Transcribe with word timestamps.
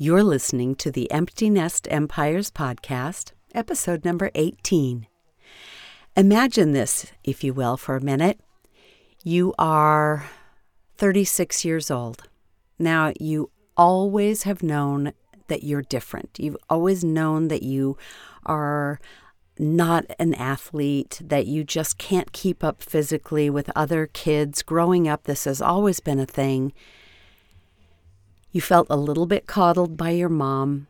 You're 0.00 0.22
listening 0.22 0.76
to 0.76 0.92
the 0.92 1.10
Empty 1.10 1.50
Nest 1.50 1.88
Empires 1.90 2.52
podcast, 2.52 3.32
episode 3.52 4.04
number 4.04 4.30
18. 4.36 5.08
Imagine 6.16 6.70
this, 6.70 7.10
if 7.24 7.42
you 7.42 7.52
will, 7.52 7.76
for 7.76 7.96
a 7.96 8.00
minute. 8.00 8.38
You 9.24 9.54
are 9.58 10.30
36 10.98 11.64
years 11.64 11.90
old. 11.90 12.28
Now, 12.78 13.12
you 13.18 13.50
always 13.76 14.44
have 14.44 14.62
known 14.62 15.14
that 15.48 15.64
you're 15.64 15.82
different. 15.82 16.38
You've 16.38 16.58
always 16.70 17.02
known 17.02 17.48
that 17.48 17.64
you 17.64 17.98
are 18.46 19.00
not 19.58 20.06
an 20.20 20.32
athlete, 20.34 21.20
that 21.24 21.48
you 21.48 21.64
just 21.64 21.98
can't 21.98 22.30
keep 22.30 22.62
up 22.62 22.84
physically 22.84 23.50
with 23.50 23.68
other 23.74 24.06
kids. 24.06 24.62
Growing 24.62 25.08
up, 25.08 25.24
this 25.24 25.42
has 25.42 25.60
always 25.60 25.98
been 25.98 26.20
a 26.20 26.24
thing. 26.24 26.72
You 28.50 28.60
felt 28.60 28.86
a 28.88 28.96
little 28.96 29.26
bit 29.26 29.46
coddled 29.46 29.96
by 29.96 30.10
your 30.10 30.28
mom. 30.28 30.86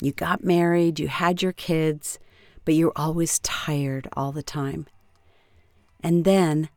You 0.00 0.12
got 0.12 0.44
married, 0.44 0.98
you 0.98 1.08
had 1.08 1.42
your 1.42 1.52
kids, 1.52 2.18
but 2.64 2.74
you're 2.74 2.92
always 2.96 3.38
tired 3.40 4.08
all 4.14 4.32
the 4.32 4.42
time. 4.42 4.86
And 6.02 6.24
then 6.24 6.68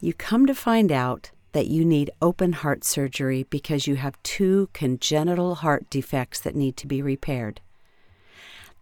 you 0.00 0.12
come 0.12 0.46
to 0.46 0.54
find 0.54 0.92
out 0.92 1.30
that 1.52 1.68
you 1.68 1.84
need 1.84 2.10
open 2.20 2.52
heart 2.52 2.84
surgery 2.84 3.44
because 3.48 3.86
you 3.86 3.96
have 3.96 4.20
two 4.22 4.68
congenital 4.72 5.56
heart 5.56 5.88
defects 5.88 6.40
that 6.40 6.56
need 6.56 6.76
to 6.76 6.86
be 6.86 7.00
repaired. 7.00 7.60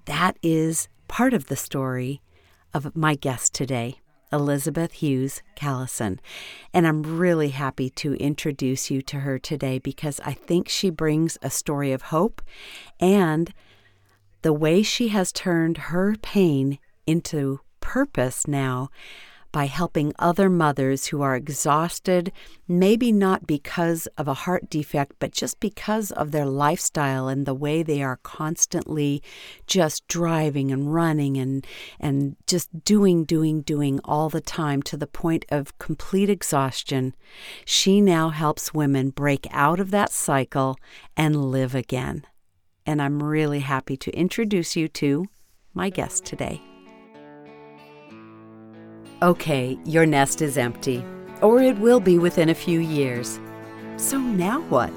That 0.06 0.36
is 0.42 0.88
part 1.06 1.34
of 1.34 1.46
the 1.46 1.56
story 1.56 2.22
of 2.74 2.96
my 2.96 3.14
guest 3.14 3.54
today. 3.54 4.00
Elizabeth 4.32 4.92
Hughes 4.92 5.42
Callison. 5.56 6.18
And 6.72 6.86
I'm 6.86 7.02
really 7.02 7.50
happy 7.50 7.90
to 7.90 8.14
introduce 8.14 8.90
you 8.90 9.02
to 9.02 9.20
her 9.20 9.38
today 9.38 9.78
because 9.78 10.20
I 10.24 10.32
think 10.32 10.68
she 10.68 10.90
brings 10.90 11.38
a 11.42 11.50
story 11.50 11.92
of 11.92 12.02
hope 12.02 12.42
and 12.98 13.52
the 14.42 14.52
way 14.52 14.82
she 14.82 15.08
has 15.08 15.32
turned 15.32 15.78
her 15.78 16.16
pain 16.22 16.78
into 17.06 17.60
purpose 17.80 18.46
now 18.46 18.88
by 19.52 19.66
helping 19.66 20.12
other 20.18 20.48
mothers 20.48 21.06
who 21.06 21.20
are 21.20 21.36
exhausted, 21.36 22.32
maybe 22.66 23.12
not 23.12 23.46
because 23.46 24.08
of 24.16 24.26
a 24.26 24.34
heart 24.34 24.70
defect, 24.70 25.12
but 25.18 25.30
just 25.30 25.60
because 25.60 26.10
of 26.10 26.32
their 26.32 26.46
lifestyle 26.46 27.28
and 27.28 27.44
the 27.44 27.54
way 27.54 27.82
they 27.82 28.02
are 28.02 28.18
constantly 28.22 29.22
just 29.66 30.08
driving 30.08 30.72
and 30.72 30.92
running 30.92 31.36
and, 31.36 31.66
and 32.00 32.36
just 32.46 32.82
doing, 32.82 33.24
doing, 33.24 33.60
doing 33.60 34.00
all 34.04 34.30
the 34.30 34.40
time 34.40 34.82
to 34.82 34.96
the 34.96 35.06
point 35.06 35.44
of 35.50 35.78
complete 35.78 36.30
exhaustion. 36.30 37.14
She 37.66 38.00
now 38.00 38.30
helps 38.30 38.72
women 38.72 39.10
break 39.10 39.46
out 39.50 39.78
of 39.78 39.90
that 39.90 40.10
cycle 40.10 40.76
and 41.16 41.50
live 41.50 41.74
again. 41.74 42.24
And 42.86 43.00
I'm 43.00 43.22
really 43.22 43.60
happy 43.60 43.96
to 43.98 44.10
introduce 44.10 44.74
you 44.74 44.88
to 44.88 45.26
my 45.74 45.90
guest 45.90 46.24
today. 46.24 46.71
Okay, 49.22 49.78
your 49.84 50.04
nest 50.04 50.42
is 50.42 50.58
empty, 50.58 51.04
or 51.42 51.62
it 51.62 51.78
will 51.78 52.00
be 52.00 52.18
within 52.18 52.48
a 52.48 52.56
few 52.56 52.80
years. 52.80 53.38
So 53.96 54.18
now 54.18 54.62
what? 54.62 54.90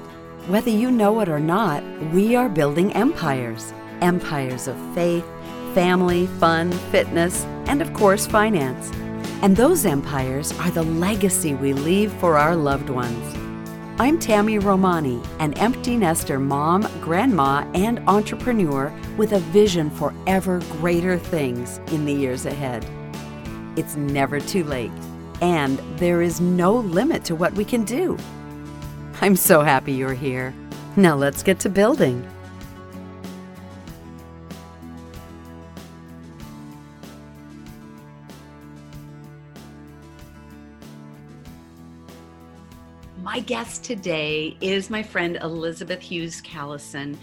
Whether 0.48 0.70
you 0.70 0.90
know 0.90 1.20
it 1.20 1.28
or 1.28 1.38
not, 1.38 1.84
we 2.12 2.34
are 2.34 2.48
building 2.48 2.92
empires 2.94 3.72
empires 4.00 4.66
of 4.66 4.76
faith, 4.96 5.24
family, 5.74 6.26
fun, 6.40 6.72
fitness, 6.90 7.44
and 7.66 7.80
of 7.80 7.94
course, 7.94 8.26
finance. 8.26 8.90
And 9.42 9.56
those 9.56 9.86
empires 9.86 10.52
are 10.58 10.72
the 10.72 10.82
legacy 10.82 11.54
we 11.54 11.72
leave 11.72 12.12
for 12.14 12.36
our 12.36 12.56
loved 12.56 12.90
ones. 12.90 13.34
I'm 14.00 14.18
Tami 14.18 14.60
Romani, 14.60 15.22
an 15.38 15.54
empty 15.54 15.96
nester 15.96 16.40
mom, 16.40 16.88
grandma, 17.00 17.64
and 17.74 18.00
entrepreneur 18.08 18.92
with 19.16 19.32
a 19.32 19.38
vision 19.38 19.88
for 19.88 20.12
ever 20.26 20.58
greater 20.80 21.16
things 21.16 21.78
in 21.92 22.04
the 22.04 22.12
years 22.12 22.44
ahead. 22.44 22.84
It's 23.76 23.94
never 23.94 24.40
too 24.40 24.64
late, 24.64 24.90
and 25.42 25.78
there 25.98 26.22
is 26.22 26.40
no 26.40 26.76
limit 26.76 27.24
to 27.24 27.34
what 27.34 27.52
we 27.52 27.64
can 27.64 27.84
do. 27.84 28.16
I'm 29.20 29.36
so 29.36 29.60
happy 29.60 29.92
you're 29.92 30.14
here. 30.14 30.54
Now 30.96 31.14
let's 31.14 31.42
get 31.42 31.60
to 31.60 31.68
building. 31.68 32.26
My 43.22 43.40
guest 43.40 43.84
today 43.84 44.56
is 44.62 44.88
my 44.88 45.02
friend 45.02 45.36
Elizabeth 45.42 46.00
Hughes 46.00 46.40
Callison. 46.40 47.18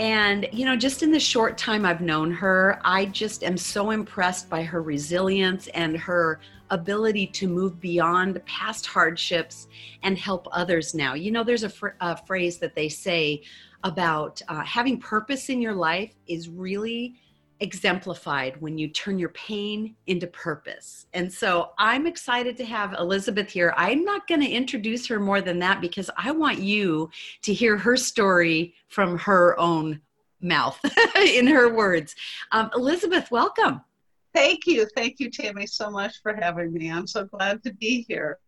And, 0.00 0.48
you 0.50 0.64
know, 0.64 0.76
just 0.76 1.02
in 1.02 1.12
the 1.12 1.20
short 1.20 1.58
time 1.58 1.84
I've 1.84 2.00
known 2.00 2.32
her, 2.32 2.80
I 2.86 3.04
just 3.04 3.44
am 3.44 3.58
so 3.58 3.90
impressed 3.90 4.48
by 4.48 4.62
her 4.62 4.80
resilience 4.80 5.66
and 5.68 5.94
her 5.98 6.40
ability 6.70 7.26
to 7.26 7.46
move 7.46 7.78
beyond 7.82 8.42
past 8.46 8.86
hardships 8.86 9.68
and 10.02 10.16
help 10.16 10.48
others 10.52 10.94
now. 10.94 11.12
You 11.12 11.32
know, 11.32 11.44
there's 11.44 11.64
a, 11.64 11.68
fr- 11.68 11.88
a 12.00 12.16
phrase 12.16 12.56
that 12.60 12.74
they 12.74 12.88
say 12.88 13.42
about 13.84 14.40
uh, 14.48 14.64
having 14.64 14.98
purpose 14.98 15.50
in 15.50 15.60
your 15.60 15.74
life 15.74 16.14
is 16.26 16.48
really 16.48 17.16
exemplified 17.60 18.60
when 18.60 18.78
you 18.78 18.88
turn 18.88 19.18
your 19.18 19.28
pain 19.30 19.94
into 20.06 20.26
purpose. 20.26 21.06
And 21.12 21.30
so 21.32 21.70
I'm 21.78 22.06
excited 22.06 22.56
to 22.56 22.64
have 22.64 22.94
Elizabeth 22.94 23.50
here. 23.50 23.74
I'm 23.76 24.04
not 24.04 24.26
going 24.26 24.40
to 24.40 24.50
introduce 24.50 25.06
her 25.08 25.20
more 25.20 25.40
than 25.40 25.58
that 25.60 25.80
because 25.80 26.10
I 26.16 26.32
want 26.32 26.58
you 26.58 27.10
to 27.42 27.52
hear 27.52 27.76
her 27.76 27.96
story 27.96 28.74
from 28.88 29.18
her 29.18 29.58
own 29.58 30.00
mouth, 30.40 30.80
in 31.16 31.46
her 31.46 31.72
words. 31.72 32.14
Um, 32.52 32.70
Elizabeth, 32.74 33.30
welcome. 33.30 33.82
Thank 34.32 34.66
you. 34.66 34.86
Thank 34.96 35.18
you, 35.18 35.28
Tami, 35.28 35.68
so 35.68 35.90
much 35.90 36.22
for 36.22 36.34
having 36.34 36.72
me. 36.72 36.90
I'm 36.90 37.06
so 37.06 37.24
glad 37.24 37.62
to 37.64 37.74
be 37.74 38.04
here. 38.08 38.38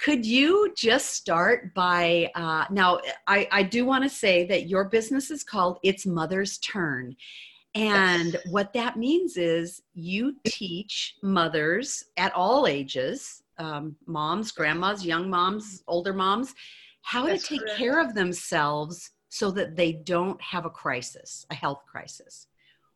Could 0.00 0.24
you 0.24 0.72
just 0.76 1.10
start 1.10 1.74
by 1.74 2.30
uh, 2.34 2.64
now? 2.70 3.00
I, 3.26 3.46
I 3.52 3.62
do 3.62 3.84
want 3.84 4.04
to 4.04 4.10
say 4.10 4.46
that 4.46 4.66
your 4.68 4.84
business 4.84 5.30
is 5.30 5.44
called 5.44 5.78
It's 5.82 6.06
Mother's 6.06 6.58
Turn. 6.58 7.16
And 7.74 8.36
what 8.50 8.72
that 8.74 8.96
means 8.96 9.36
is 9.36 9.82
you 9.94 10.36
teach 10.44 11.16
mothers 11.22 12.04
at 12.16 12.32
all 12.32 12.68
ages, 12.68 13.42
um, 13.58 13.96
moms, 14.06 14.52
grandmas, 14.52 15.04
young 15.04 15.28
moms, 15.28 15.82
older 15.88 16.12
moms, 16.12 16.54
how 17.02 17.26
That's 17.26 17.42
to 17.42 17.48
take 17.48 17.60
correct. 17.60 17.78
care 17.78 18.00
of 18.00 18.14
themselves 18.14 19.10
so 19.28 19.50
that 19.50 19.74
they 19.74 19.92
don't 19.92 20.40
have 20.40 20.66
a 20.66 20.70
crisis, 20.70 21.46
a 21.50 21.54
health 21.54 21.82
crisis, 21.90 22.46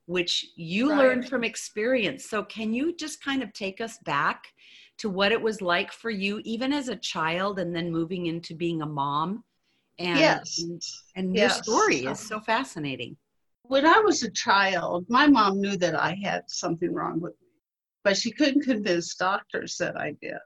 which 0.06 0.46
you 0.54 0.90
right. 0.90 0.98
learned 0.98 1.28
from 1.28 1.42
experience. 1.42 2.26
So, 2.26 2.44
can 2.44 2.72
you 2.72 2.94
just 2.94 3.22
kind 3.22 3.42
of 3.42 3.52
take 3.52 3.80
us 3.80 3.98
back 4.04 4.44
to 4.98 5.10
what 5.10 5.32
it 5.32 5.42
was 5.42 5.60
like 5.60 5.92
for 5.92 6.10
you, 6.10 6.40
even 6.44 6.72
as 6.72 6.88
a 6.88 6.96
child, 6.96 7.58
and 7.58 7.74
then 7.74 7.90
moving 7.90 8.26
into 8.26 8.54
being 8.54 8.82
a 8.82 8.86
mom? 8.86 9.42
And, 9.98 10.20
yes. 10.20 10.62
and, 10.62 10.80
and 11.16 11.34
yes. 11.34 11.56
your 11.56 11.62
story 11.64 12.06
is 12.06 12.20
so 12.20 12.38
fascinating 12.38 13.16
when 13.68 13.86
I 13.86 13.98
was 14.00 14.22
a 14.22 14.30
child, 14.30 15.06
my 15.08 15.26
mom 15.26 15.60
knew 15.60 15.76
that 15.76 15.94
I 15.94 16.18
had 16.22 16.42
something 16.48 16.92
wrong 16.92 17.20
with 17.20 17.34
me, 17.40 17.48
but 18.02 18.16
she 18.16 18.32
couldn't 18.32 18.64
convince 18.64 19.14
doctors 19.14 19.76
that 19.76 19.96
I 19.96 20.16
did. 20.20 20.38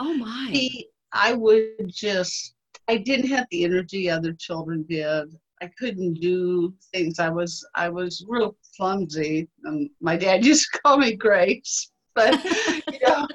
Oh 0.00 0.14
my. 0.14 0.50
She, 0.52 0.88
I 1.12 1.34
would 1.34 1.88
just, 1.88 2.54
I 2.88 2.96
didn't 2.96 3.28
have 3.30 3.46
the 3.50 3.64
energy 3.64 4.10
other 4.10 4.32
children 4.32 4.84
did. 4.88 5.28
I 5.62 5.70
couldn't 5.78 6.14
do 6.14 6.74
things. 6.92 7.18
I 7.18 7.30
was, 7.30 7.66
I 7.74 7.88
was 7.88 8.24
real 8.28 8.56
clumsy. 8.76 9.48
And 9.64 9.88
my 10.00 10.16
dad 10.16 10.44
used 10.44 10.72
to 10.72 10.80
call 10.80 10.98
me 10.98 11.14
Grace, 11.14 11.90
but 12.14 12.42
you 12.92 12.98
know, 13.06 13.26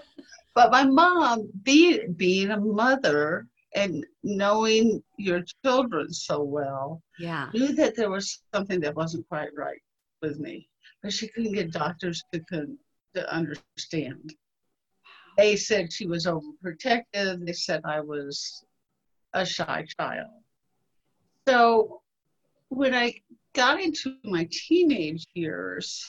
but 0.53 0.71
my 0.71 0.83
mom, 0.83 1.49
being 1.63 2.13
being 2.13 2.51
a 2.51 2.59
mother, 2.59 3.47
and 3.75 4.05
knowing 4.23 5.01
your 5.17 5.43
children 5.63 6.11
so 6.13 6.41
well, 6.41 7.01
yeah, 7.19 7.49
knew 7.53 7.73
that 7.73 7.95
there 7.95 8.09
was 8.09 8.41
something 8.53 8.79
that 8.81 8.95
wasn't 8.95 9.27
quite 9.29 9.49
right 9.55 9.81
with 10.21 10.39
me, 10.39 10.67
but 11.01 11.13
she 11.13 11.27
couldn't 11.27 11.53
get 11.53 11.71
doctors 11.71 12.23
to 12.33 12.41
to 13.15 13.33
understand. 13.33 14.33
They 15.37 15.55
said 15.55 15.91
she 15.91 16.07
was 16.07 16.25
overprotective. 16.25 17.45
They 17.45 17.53
said 17.53 17.81
I 17.85 18.01
was 18.01 18.63
a 19.33 19.45
shy 19.45 19.85
child. 19.97 20.29
So 21.47 22.01
when 22.69 22.93
I 22.93 23.15
got 23.53 23.81
into 23.81 24.15
my 24.23 24.47
teenage 24.51 25.25
years, 25.33 26.07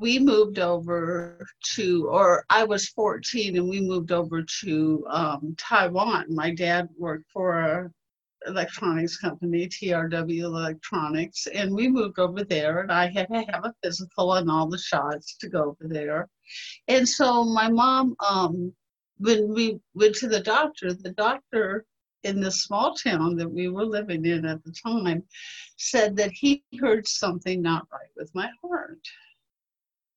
we 0.00 0.18
moved 0.18 0.58
over 0.58 1.46
to, 1.74 2.08
or 2.08 2.46
I 2.48 2.64
was 2.64 2.88
14 2.88 3.56
and 3.58 3.68
we 3.68 3.82
moved 3.82 4.12
over 4.12 4.42
to 4.62 5.06
um, 5.10 5.54
Taiwan. 5.58 6.34
My 6.34 6.54
dad 6.54 6.88
worked 6.96 7.30
for 7.30 7.60
a 7.60 7.90
electronics 8.46 9.18
company, 9.18 9.68
TRW 9.68 10.44
Electronics, 10.44 11.46
and 11.48 11.74
we 11.74 11.86
moved 11.88 12.18
over 12.18 12.42
there 12.42 12.80
and 12.80 12.90
I 12.90 13.08
had 13.08 13.28
to 13.28 13.44
have 13.50 13.66
a 13.66 13.74
physical 13.82 14.32
and 14.32 14.50
all 14.50 14.66
the 14.66 14.78
shots 14.78 15.36
to 15.36 15.50
go 15.50 15.76
over 15.78 15.92
there. 15.92 16.26
And 16.88 17.06
so 17.06 17.44
my 17.44 17.68
mom, 17.68 18.16
um, 18.26 18.72
when 19.18 19.52
we 19.52 19.80
went 19.92 20.14
to 20.16 20.28
the 20.28 20.40
doctor, 20.40 20.94
the 20.94 21.12
doctor 21.12 21.84
in 22.24 22.40
the 22.40 22.50
small 22.50 22.94
town 22.94 23.36
that 23.36 23.50
we 23.50 23.68
were 23.68 23.84
living 23.84 24.24
in 24.24 24.46
at 24.46 24.64
the 24.64 24.72
time 24.72 25.24
said 25.76 26.16
that 26.16 26.30
he 26.32 26.64
heard 26.80 27.06
something 27.06 27.60
not 27.60 27.86
right 27.92 28.08
with 28.16 28.34
my 28.34 28.48
heart. 28.62 29.06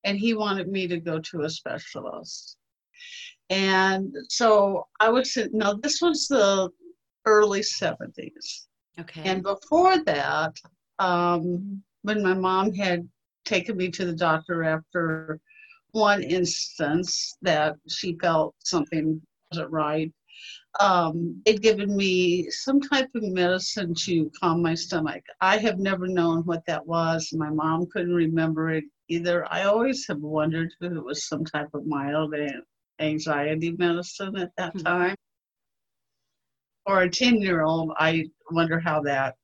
And 0.03 0.17
he 0.17 0.33
wanted 0.33 0.67
me 0.67 0.87
to 0.87 0.99
go 0.99 1.19
to 1.19 1.41
a 1.41 1.49
specialist. 1.49 2.57
And 3.49 4.15
so 4.29 4.87
I 4.99 5.09
was, 5.09 5.37
no, 5.51 5.75
this 5.75 6.01
was 6.01 6.27
the 6.27 6.69
early 7.25 7.61
70s. 7.61 8.65
Okay. 8.99 9.21
And 9.23 9.43
before 9.43 10.03
that, 10.03 10.55
um, 10.99 11.81
when 12.03 12.21
my 12.21 12.33
mom 12.33 12.73
had 12.73 13.07
taken 13.45 13.77
me 13.77 13.89
to 13.91 14.05
the 14.05 14.15
doctor 14.15 14.63
after 14.63 15.39
one 15.91 16.23
instance 16.23 17.37
that 17.41 17.75
she 17.87 18.17
felt 18.21 18.55
something 18.59 19.21
wasn't 19.51 19.71
right, 19.71 20.11
um, 20.79 21.41
they'd 21.45 21.61
given 21.61 21.95
me 21.95 22.49
some 22.49 22.81
type 22.81 23.09
of 23.15 23.23
medicine 23.23 23.93
to 23.93 24.31
calm 24.39 24.61
my 24.61 24.73
stomach. 24.73 25.23
I 25.39 25.57
have 25.57 25.77
never 25.77 26.07
known 26.07 26.43
what 26.43 26.65
that 26.65 26.85
was. 26.85 27.31
My 27.33 27.49
mom 27.49 27.85
couldn't 27.87 28.13
remember 28.13 28.71
it 28.71 28.85
either. 29.13 29.51
I 29.51 29.63
always 29.63 30.05
have 30.07 30.19
wondered 30.19 30.73
if 30.81 30.91
it 30.91 31.03
was 31.03 31.27
some 31.27 31.45
type 31.45 31.69
of 31.73 31.85
mild 31.85 32.33
anxiety 32.99 33.71
medicine 33.71 34.37
at 34.37 34.51
that 34.57 34.73
mm-hmm. 34.75 34.85
time. 34.85 35.15
Or 36.85 37.03
a 37.03 37.09
10 37.09 37.41
year 37.41 37.63
old, 37.63 37.93
I 37.97 38.25
wonder 38.51 38.79
how 38.79 39.01
that 39.03 39.35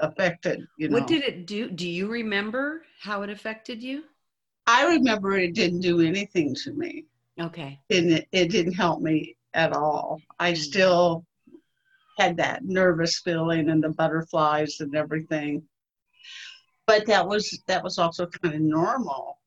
affected, 0.00 0.66
you 0.76 0.88
know. 0.88 0.98
What 0.98 1.06
did 1.06 1.22
it 1.22 1.46
do? 1.46 1.70
Do 1.70 1.88
you 1.88 2.08
remember 2.08 2.82
how 3.00 3.22
it 3.22 3.30
affected 3.30 3.82
you? 3.82 4.04
I 4.66 4.86
remember 4.86 5.36
it 5.36 5.54
didn't 5.54 5.80
do 5.80 6.00
anything 6.00 6.54
to 6.64 6.72
me. 6.72 7.04
Okay. 7.40 7.80
And 7.90 8.10
it, 8.12 8.28
it 8.32 8.50
didn't 8.50 8.74
help 8.74 9.00
me 9.00 9.36
at 9.54 9.72
all. 9.72 10.20
I 10.38 10.52
mm-hmm. 10.52 10.60
still 10.60 11.26
had 12.18 12.36
that 12.36 12.64
nervous 12.64 13.20
feeling 13.20 13.70
and 13.70 13.82
the 13.82 13.88
butterflies 13.90 14.80
and 14.80 14.94
everything. 14.94 15.62
But 16.90 17.06
that 17.06 17.26
was 17.26 17.62
that 17.68 17.84
was 17.84 17.98
also 17.98 18.26
kind 18.26 18.54
of 18.54 18.60
normal. 18.60 19.38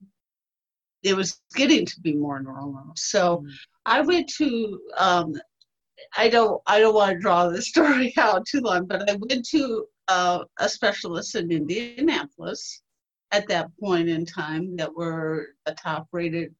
It 1.03 1.15
was 1.15 1.41
getting 1.55 1.85
to 1.85 1.99
be 2.01 2.13
more 2.13 2.41
normal. 2.41 2.93
So. 2.95 3.45
I 3.85 4.01
went 4.01 4.29
to 4.37 4.79
um, 4.97 5.35
I 6.15 6.29
don't 6.29 6.61
I 6.67 6.79
don't 6.79 6.95
want 6.95 7.13
to 7.13 7.19
draw 7.19 7.49
the 7.49 7.61
story 7.71 8.13
out 8.17 8.45
too 8.45 8.61
long, 8.61 8.85
but 8.85 9.09
I 9.09 9.15
went 9.15 9.45
to 9.49 9.85
uh, 10.07 10.43
a 10.59 10.69
specialist 10.69 11.35
in 11.35 11.51
Indianapolis 11.51 12.81
at 13.31 13.47
that 13.47 13.69
point 13.79 14.09
in 14.09 14.25
time 14.25 14.75
that 14.77 14.95
were 14.95 15.49
a 15.65 15.73
top 15.73 16.07
rated 16.11 16.53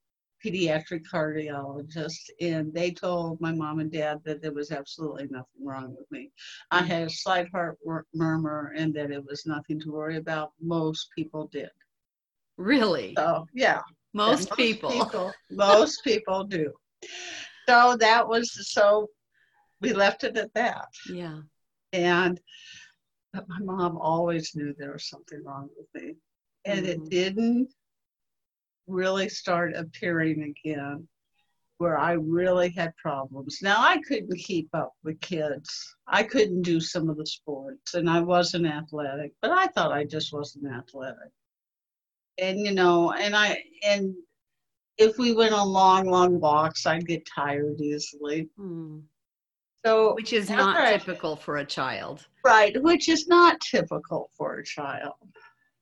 pediatric 0.44 1.04
cardiologist 1.12 2.30
and 2.42 2.74
they 2.74 2.92
told 2.92 3.40
my 3.40 3.52
mom 3.52 3.80
and 3.80 3.92
dad 3.92 4.20
that 4.26 4.42
there 4.42 4.52
was 4.52 4.72
absolutely 4.72 5.28
nothing 5.30 5.66
wrong 5.66 5.96
with 5.98 6.10
me. 6.12 6.32
I 6.72 6.82
mm. 6.82 6.88
had 6.88 7.04
a 7.04 7.10
slight 7.10 7.50
heart 7.52 7.78
murmur 8.14 8.74
and 8.76 8.94
that 8.96 9.12
it 9.12 9.24
was 9.26 9.46
nothing 9.46 9.80
to 9.82 9.92
worry 9.92 10.18
about. 10.18 10.52
Most 10.62 11.10
people 11.16 11.48
did. 11.52 11.70
Really? 12.58 13.14
So, 13.18 13.48
yeah. 13.54 13.82
Most, 14.14 14.50
most 14.50 14.58
people. 14.58 14.92
people. 14.92 15.34
Most 15.50 16.04
people 16.04 16.44
do. 16.44 16.72
So 17.68 17.98
that 18.00 18.28
was 18.28 18.72
so 18.72 19.08
we 19.82 19.94
left 19.94 20.24
it 20.24 20.38
at 20.38 20.54
that. 20.54 20.88
Yeah. 21.10 21.40
And 21.92 22.40
but 23.34 23.48
my 23.50 23.60
mom 23.62 23.98
always 23.98 24.56
knew 24.56 24.76
there 24.78 24.94
was 24.94 25.10
something 25.10 25.44
wrong 25.44 25.70
with 25.76 26.04
me. 26.04 26.16
And 26.66 26.86
mm-hmm. 26.86 27.04
it 27.04 27.10
didn't 27.10 27.74
really 28.88 29.30
start 29.30 29.76
appearing 29.76 30.56
again 30.66 31.08
where 31.78 31.98
I 31.98 32.14
really 32.14 32.70
had 32.70 32.96
problems. 32.96 33.60
Now 33.62 33.78
I 33.80 34.00
couldn't 34.08 34.38
keep 34.38 34.70
up 34.74 34.94
with 35.04 35.20
kids. 35.20 35.96
I 36.08 36.24
couldn't 36.24 36.62
do 36.62 36.80
some 36.80 37.10
of 37.10 37.18
the 37.18 37.26
sports 37.26 37.96
and 37.96 38.10
I 38.10 38.22
wasn't 38.22 38.68
athletic, 38.68 39.34
but 39.42 39.52
I 39.52 39.68
thought 39.68 39.92
I 39.92 40.06
just 40.06 40.32
wasn't 40.32 40.74
athletic. 40.74 41.32
And 42.38 42.60
you 42.60 42.74
know, 42.74 43.12
and 43.12 43.36
I 43.36 43.64
and 43.86 44.16
if 44.98 45.18
we 45.18 45.34
went 45.34 45.54
on 45.54 45.68
long, 45.68 46.06
long 46.06 46.40
walks, 46.40 46.86
I'd 46.86 47.08
get 47.08 47.26
tired 47.26 47.82
easily. 47.82 48.50
Mm. 48.58 49.02
So 49.86 50.14
which 50.14 50.32
is 50.32 50.50
not 50.50 50.78
I, 50.78 50.98
typical 50.98 51.36
for 51.36 51.58
a 51.58 51.66
child. 51.66 52.26
Right, 52.46 52.82
which 52.82 53.10
is 53.10 53.28
not 53.28 53.60
typical 53.60 54.30
for 54.38 54.60
a 54.60 54.64
child. 54.64 55.16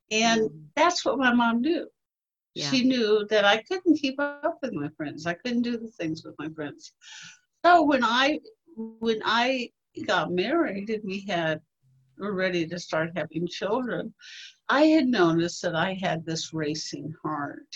And 0.10 0.50
mm. 0.50 0.64
that's 0.76 1.06
what 1.06 1.20
my 1.20 1.34
mom 1.34 1.62
knew. 1.62 1.88
Yeah. 2.54 2.70
She 2.70 2.84
knew 2.84 3.26
that 3.30 3.46
I 3.46 3.62
couldn't 3.64 4.00
keep 4.00 4.20
up 4.20 4.58
with 4.62 4.74
my 4.74 4.90
friends. 4.98 5.26
I 5.26 5.34
couldn't 5.34 5.62
do 5.62 5.78
the 5.78 5.88
things 5.88 6.24
with 6.24 6.36
my 6.38 6.50
friends. 6.50 6.94
So 7.66 7.84
when 7.84 8.04
I 8.04 8.40
when 8.76 9.22
I 9.24 9.70
got 10.06 10.32
married 10.32 10.90
and 10.90 11.04
we 11.04 11.26
had 11.28 11.62
were 12.18 12.34
ready 12.34 12.68
to 12.68 12.80
start 12.80 13.12
having 13.16 13.48
children, 13.48 14.14
I 14.70 14.84
had 14.84 15.08
noticed 15.08 15.62
that 15.64 15.76
I 15.76 15.98
had 16.02 16.26
this 16.26 16.54
racing 16.54 17.14
heart. 17.24 17.68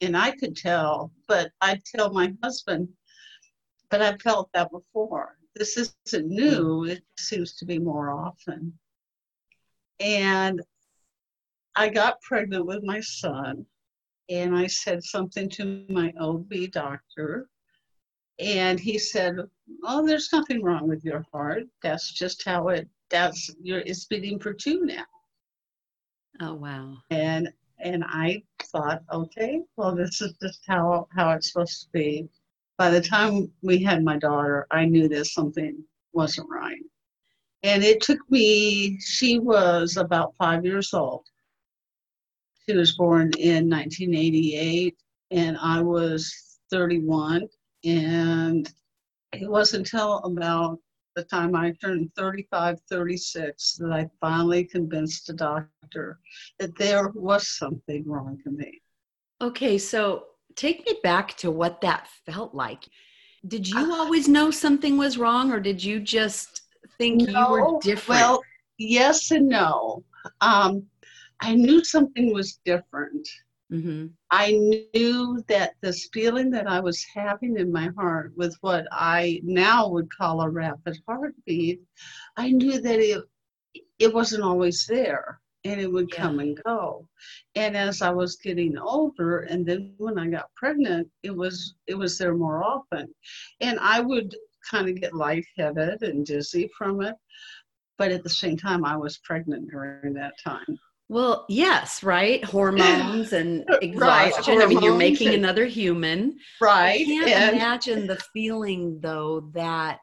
And 0.00 0.16
I 0.16 0.30
could 0.30 0.56
tell, 0.56 1.12
but 1.26 1.50
I'd 1.60 1.84
tell 1.84 2.12
my 2.12 2.32
husband, 2.42 2.88
but 3.90 4.00
I 4.00 4.16
felt 4.18 4.48
that 4.54 4.70
before. 4.70 5.36
This 5.56 5.76
isn't 5.76 6.28
new, 6.28 6.84
mm. 6.86 6.90
it 6.90 7.02
seems 7.18 7.56
to 7.56 7.64
be 7.64 7.80
more 7.80 8.10
often. 8.10 8.78
And 9.98 10.62
I 11.74 11.88
got 11.88 12.20
pregnant 12.20 12.66
with 12.66 12.84
my 12.84 13.00
son 13.00 13.66
and 14.28 14.56
I 14.56 14.66
said 14.66 15.02
something 15.02 15.48
to 15.50 15.84
my 15.88 16.12
OB 16.18 16.70
doctor, 16.72 17.48
and 18.38 18.78
he 18.78 18.98
said, 18.98 19.36
"Oh, 19.84 20.06
there's 20.06 20.32
nothing 20.32 20.62
wrong 20.62 20.88
with 20.88 21.04
your 21.04 21.24
heart. 21.32 21.64
That's 21.82 22.12
just 22.12 22.44
how 22.44 22.68
it. 22.68 22.88
That's 23.10 23.50
your. 23.62 23.80
It's 23.80 24.04
beating 24.04 24.38
for 24.38 24.52
two 24.52 24.84
now." 24.84 25.06
Oh 26.40 26.54
wow! 26.54 26.98
And 27.10 27.52
and 27.80 28.04
I 28.06 28.42
thought, 28.64 29.02
okay, 29.12 29.62
well, 29.76 29.94
this 29.94 30.20
is 30.20 30.34
just 30.42 30.60
how 30.66 31.08
how 31.14 31.30
it's 31.30 31.52
supposed 31.52 31.82
to 31.82 31.88
be. 31.92 32.28
By 32.76 32.90
the 32.90 33.00
time 33.00 33.50
we 33.62 33.82
had 33.82 34.04
my 34.04 34.18
daughter, 34.18 34.66
I 34.70 34.84
knew 34.84 35.08
that 35.08 35.26
something 35.26 35.82
wasn't 36.12 36.48
right. 36.48 36.82
And 37.62 37.82
it 37.82 38.00
took 38.00 38.18
me, 38.30 38.98
she 39.00 39.38
was 39.38 39.96
about 39.96 40.34
five 40.36 40.64
years 40.64 40.94
old. 40.94 41.26
She 42.68 42.76
was 42.76 42.96
born 42.96 43.32
in 43.38 43.70
1988, 43.70 44.94
and 45.30 45.56
I 45.56 45.80
was 45.80 46.58
31. 46.70 47.48
And 47.84 48.70
it 49.32 49.48
wasn't 49.48 49.90
until 49.90 50.18
about 50.18 50.78
the 51.16 51.24
time 51.24 51.56
I 51.56 51.72
turned 51.82 52.10
35, 52.14 52.78
36 52.90 53.76
that 53.76 53.90
I 53.90 54.10
finally 54.20 54.64
convinced 54.64 55.28
the 55.28 55.32
doctor 55.32 56.20
that 56.58 56.76
there 56.76 57.08
was 57.14 57.48
something 57.48 58.04
wrong 58.06 58.38
with 58.44 58.54
me. 58.54 58.82
Okay, 59.40 59.78
so 59.78 60.24
take 60.54 60.84
me 60.86 60.98
back 61.02 61.38
to 61.38 61.50
what 61.50 61.80
that 61.80 62.08
felt 62.26 62.54
like. 62.54 62.84
Did 63.46 63.66
you 63.66 63.94
always 63.94 64.28
know 64.28 64.50
something 64.50 64.98
was 64.98 65.16
wrong, 65.16 65.52
or 65.52 65.60
did 65.60 65.82
you 65.82 66.00
just 66.00 66.62
think 66.98 67.22
no, 67.22 67.56
you 67.56 67.62
were 67.62 67.78
different? 67.80 68.20
Well, 68.20 68.42
yes 68.76 69.30
and 69.30 69.48
no. 69.48 70.04
Um, 70.42 70.86
I 71.40 71.54
knew 71.54 71.84
something 71.84 72.32
was 72.32 72.58
different. 72.64 73.28
Mm-hmm. 73.72 74.06
I 74.30 74.52
knew 74.94 75.44
that 75.48 75.74
this 75.82 76.08
feeling 76.12 76.50
that 76.50 76.66
I 76.66 76.80
was 76.80 77.04
having 77.14 77.58
in 77.58 77.70
my 77.70 77.90
heart 77.98 78.32
with 78.36 78.56
what 78.62 78.86
I 78.90 79.40
now 79.44 79.88
would 79.88 80.08
call 80.10 80.40
a 80.40 80.48
rapid 80.48 80.98
heartbeat, 81.06 81.82
I 82.36 82.50
knew 82.50 82.80
that 82.80 82.98
it 82.98 83.22
it 83.98 84.14
wasn't 84.14 84.42
always 84.42 84.86
there 84.86 85.40
and 85.64 85.80
it 85.80 85.92
would 85.92 86.08
yeah. 86.12 86.16
come 86.16 86.38
and 86.40 86.58
go. 86.64 87.08
And 87.56 87.76
as 87.76 88.00
I 88.00 88.10
was 88.10 88.36
getting 88.36 88.78
older 88.78 89.40
and 89.40 89.66
then 89.66 89.94
when 89.98 90.18
I 90.18 90.28
got 90.28 90.54
pregnant, 90.54 91.08
it 91.22 91.36
was 91.36 91.74
it 91.86 91.94
was 91.94 92.16
there 92.16 92.34
more 92.34 92.64
often. 92.64 93.14
And 93.60 93.78
I 93.80 94.00
would 94.00 94.34
kind 94.70 94.88
of 94.88 95.00
get 95.00 95.14
lightheaded 95.14 96.02
and 96.02 96.24
dizzy 96.24 96.70
from 96.76 97.02
it. 97.02 97.16
But 97.98 98.12
at 98.12 98.22
the 98.22 98.30
same 98.30 98.56
time 98.56 98.84
I 98.84 98.96
was 98.96 99.18
pregnant 99.18 99.70
during 99.70 100.14
that 100.14 100.34
time. 100.42 100.78
Well, 101.08 101.46
yes, 101.48 102.02
right. 102.02 102.44
Hormones 102.44 103.32
and 103.32 103.64
exhaustion. 103.82 103.98
Right. 103.98 104.32
Hormones 104.34 104.64
I 104.64 104.66
mean, 104.66 104.82
you're 104.82 104.94
making 104.94 105.28
and, 105.28 105.38
another 105.38 105.64
human. 105.64 106.38
Right. 106.60 107.00
I 107.00 107.04
can't 107.04 107.28
and, 107.28 107.56
imagine 107.56 108.06
the 108.06 108.16
feeling 108.34 109.00
though 109.00 109.48
that 109.54 110.00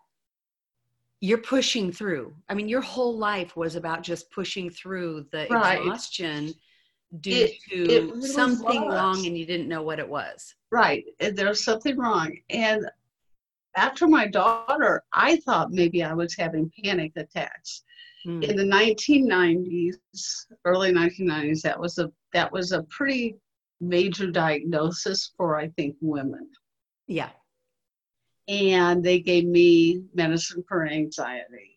you're 1.22 1.38
pushing 1.38 1.92
through. 1.92 2.34
I 2.50 2.56
mean, 2.56 2.68
your 2.68 2.82
whole 2.82 3.18
life 3.18 3.56
was 3.56 3.76
about 3.76 4.04
just 4.04 4.32
pushing 4.32 4.70
through 4.70 5.28
the 5.32 5.48
right. 5.50 5.80
exhaustion 5.80 6.54
due 7.22 7.46
it, 7.46 7.54
to 7.70 7.84
it 7.84 8.04
really 8.12 8.28
something 8.28 8.86
was. 8.86 8.94
wrong 8.94 9.26
and 9.26 9.38
you 9.38 9.46
didn't 9.46 9.68
know 9.68 9.84
what 9.84 10.00
it 10.00 10.10
was. 10.10 10.56
Right. 10.72 11.06
There's 11.20 11.64
something 11.64 11.98
wrong. 11.98 12.36
And 12.50 12.90
after 13.76 14.08
my 14.08 14.28
daughter, 14.28 15.04
I 15.14 15.38
thought 15.38 15.72
maybe 15.72 16.04
I 16.04 16.14
was 16.14 16.36
having 16.36 16.72
panic 16.84 17.14
attacks 17.16 17.84
Mm. 18.26 18.44
In 18.44 18.56
the 18.56 18.64
1990s, 18.64 19.96
early 20.66 20.92
1990s, 20.92 21.62
that 21.62 21.80
was 21.80 21.98
a 22.00 22.12
that 22.34 22.52
was 22.52 22.72
a 22.72 22.84
pretty 22.84 23.36
major 23.82 24.32
diagnosis 24.32 25.32
for 25.38 25.58
I 25.58 25.68
think 25.70 25.96
women. 26.02 26.50
Yeah. 27.08 27.30
And 28.48 29.04
they 29.04 29.20
gave 29.20 29.46
me 29.46 30.04
medicine 30.14 30.64
for 30.68 30.86
anxiety. 30.88 31.72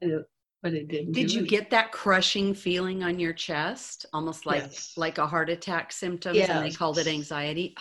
but 0.00 0.74
it 0.74 0.88
didn't. 0.88 1.12
Did 1.12 1.32
you 1.32 1.44
get 1.46 1.70
that 1.70 1.90
crushing 1.92 2.54
feeling 2.54 3.02
on 3.02 3.18
your 3.18 3.32
chest, 3.32 4.06
almost 4.12 4.46
like 4.46 4.62
Yes. 4.62 4.92
like 4.96 5.18
a 5.18 5.26
heart 5.26 5.50
attack 5.50 5.92
symptoms, 5.92 6.38
and 6.38 6.64
they 6.64 6.70
called 6.70 6.98
it 6.98 7.06
Yes. 7.06 7.14
anxiety? 7.14 7.76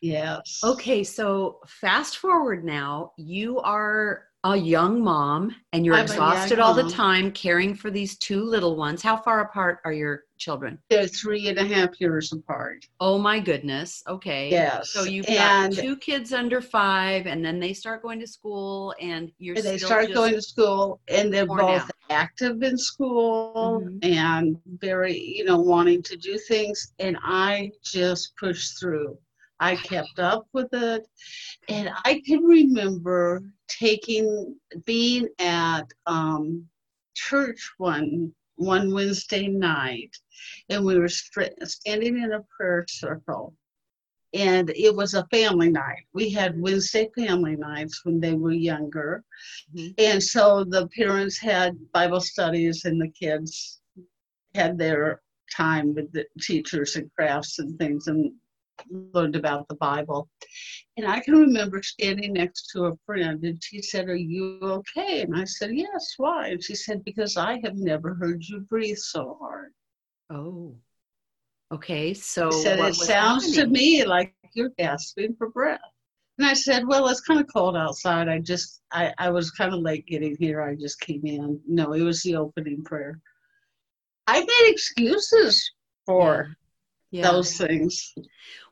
Yes. 0.00 0.60
Okay, 0.62 1.02
so 1.02 1.60
fast 1.66 2.18
forward 2.18 2.64
now, 2.64 3.12
you 3.16 3.58
are 3.60 4.26
a 4.44 4.54
young 4.54 5.02
mom 5.02 5.56
and 5.72 5.86
you're 5.86 5.94
I'm 5.94 6.04
exhausted 6.04 6.58
all 6.58 6.74
the 6.74 6.90
time 6.90 7.32
caring 7.32 7.74
for 7.74 7.90
these 7.90 8.18
two 8.18 8.44
little 8.44 8.76
ones. 8.76 9.02
How 9.02 9.16
far 9.16 9.40
apart 9.40 9.78
are 9.86 9.92
your 9.92 10.24
children? 10.36 10.78
They're 10.90 11.06
three 11.06 11.48
and 11.48 11.58
a 11.58 11.64
half 11.64 11.98
years 11.98 12.30
apart. 12.30 12.84
Oh 13.00 13.16
my 13.16 13.40
goodness. 13.40 14.02
Okay. 14.06 14.50
Yes. 14.50 14.90
So 14.90 15.04
you've 15.04 15.26
and 15.28 15.74
got 15.74 15.82
two 15.82 15.96
kids 15.96 16.34
under 16.34 16.60
five, 16.60 17.26
and 17.26 17.42
then 17.42 17.58
they 17.58 17.72
start 17.72 18.02
going 18.02 18.20
to 18.20 18.26
school, 18.26 18.94
and 19.00 19.32
you're 19.38 19.56
and 19.56 19.64
they 19.64 19.78
start 19.78 20.12
going 20.12 20.34
to 20.34 20.42
school 20.42 21.00
and 21.08 21.32
they're 21.32 21.46
both 21.46 21.82
out. 21.82 21.90
active 22.10 22.62
in 22.62 22.76
school 22.76 23.82
Mhm. 23.82 24.04
and 24.04 24.60
very 24.78 25.18
you 25.18 25.44
know 25.44 25.58
wanting 25.58 26.02
to 26.02 26.16
do 26.16 26.36
things 26.36 26.92
and 26.98 27.16
i 27.22 27.70
just 27.82 28.36
pushed 28.36 28.78
through 28.78 29.16
i 29.60 29.74
kept 29.76 30.18
up 30.18 30.46
with 30.52 30.68
it 30.74 31.06
and 31.68 31.90
i 32.04 32.20
can 32.26 32.42
remember 32.44 33.42
taking 33.68 34.56
being 34.84 35.28
at 35.38 35.84
um, 36.06 36.64
church 37.14 37.72
one 37.78 38.32
one 38.56 38.92
wednesday 38.92 39.48
night 39.48 40.16
and 40.68 40.84
we 40.84 40.98
were 40.98 41.08
stra- 41.08 41.50
standing 41.66 42.22
in 42.22 42.32
a 42.32 42.44
prayer 42.56 42.84
circle 42.88 43.54
and 44.34 44.70
it 44.70 44.94
was 44.94 45.14
a 45.14 45.26
family 45.26 45.70
night. 45.70 46.06
We 46.12 46.28
had 46.28 46.60
Wednesday 46.60 47.08
family 47.16 47.54
nights 47.54 48.04
when 48.04 48.18
they 48.18 48.34
were 48.34 48.52
younger. 48.52 49.22
Mhm. 49.74 49.94
And 49.96 50.22
so 50.22 50.64
the 50.64 50.88
parents 50.88 51.38
had 51.38 51.78
Bible 51.92 52.20
studies 52.20 52.84
and 52.84 53.00
the 53.00 53.08
kids 53.08 53.80
had 54.54 54.76
their 54.76 55.22
time 55.56 55.94
with 55.94 56.10
the 56.12 56.26
teachers 56.40 56.96
and 56.96 57.12
crafts 57.14 57.60
and 57.60 57.78
things 57.78 58.08
and 58.08 58.34
learned 58.90 59.36
about 59.36 59.68
the 59.68 59.76
Bible. 59.76 60.28
And 60.96 61.06
I 61.06 61.20
can 61.20 61.34
remember 61.34 61.82
standing 61.82 62.32
next 62.32 62.70
to 62.72 62.86
a 62.86 62.96
friend 63.06 63.42
and 63.44 63.62
she 63.62 63.82
said, 63.82 64.08
Are 64.08 64.16
you 64.16 64.58
okay? 64.62 65.22
And 65.22 65.36
I 65.36 65.44
said, 65.44 65.70
Yes, 65.72 66.14
why? 66.16 66.48
And 66.48 66.62
she 66.62 66.74
said, 66.74 67.04
Because 67.04 67.36
I 67.36 67.60
have 67.64 67.76
never 67.76 68.14
heard 68.14 68.42
you 68.44 68.60
breathe 68.60 68.98
so 68.98 69.36
hard. 69.40 69.72
Oh. 70.30 70.74
Okay. 71.72 72.14
So 72.14 72.50
She 72.50 72.62
said, 72.62 72.78
It 72.78 72.94
sounds 72.94 73.52
to 73.52 73.66
me 73.66 74.04
like 74.04 74.34
you're 74.54 74.72
gasping 74.78 75.34
for 75.36 75.50
breath. 75.50 75.80
And 76.38 76.46
I 76.46 76.54
said, 76.54 76.86
Well, 76.86 77.08
it's 77.08 77.20
kind 77.20 77.40
of 77.40 77.46
cold 77.52 77.76
outside. 77.76 78.28
I 78.28 78.38
just, 78.38 78.82
I, 78.92 79.12
I 79.18 79.30
was 79.30 79.50
kind 79.50 79.72
of 79.72 79.80
late 79.80 80.06
getting 80.06 80.36
here. 80.38 80.62
I 80.62 80.74
just 80.74 81.00
came 81.00 81.24
in. 81.24 81.60
No, 81.66 81.92
it 81.92 82.02
was 82.02 82.22
the 82.22 82.36
opening 82.36 82.82
prayer. 82.84 83.20
I 84.26 84.40
made 84.40 84.70
excuses 84.70 85.70
for 86.06 86.56
Yeah. 87.14 87.30
those 87.30 87.56
things. 87.56 88.12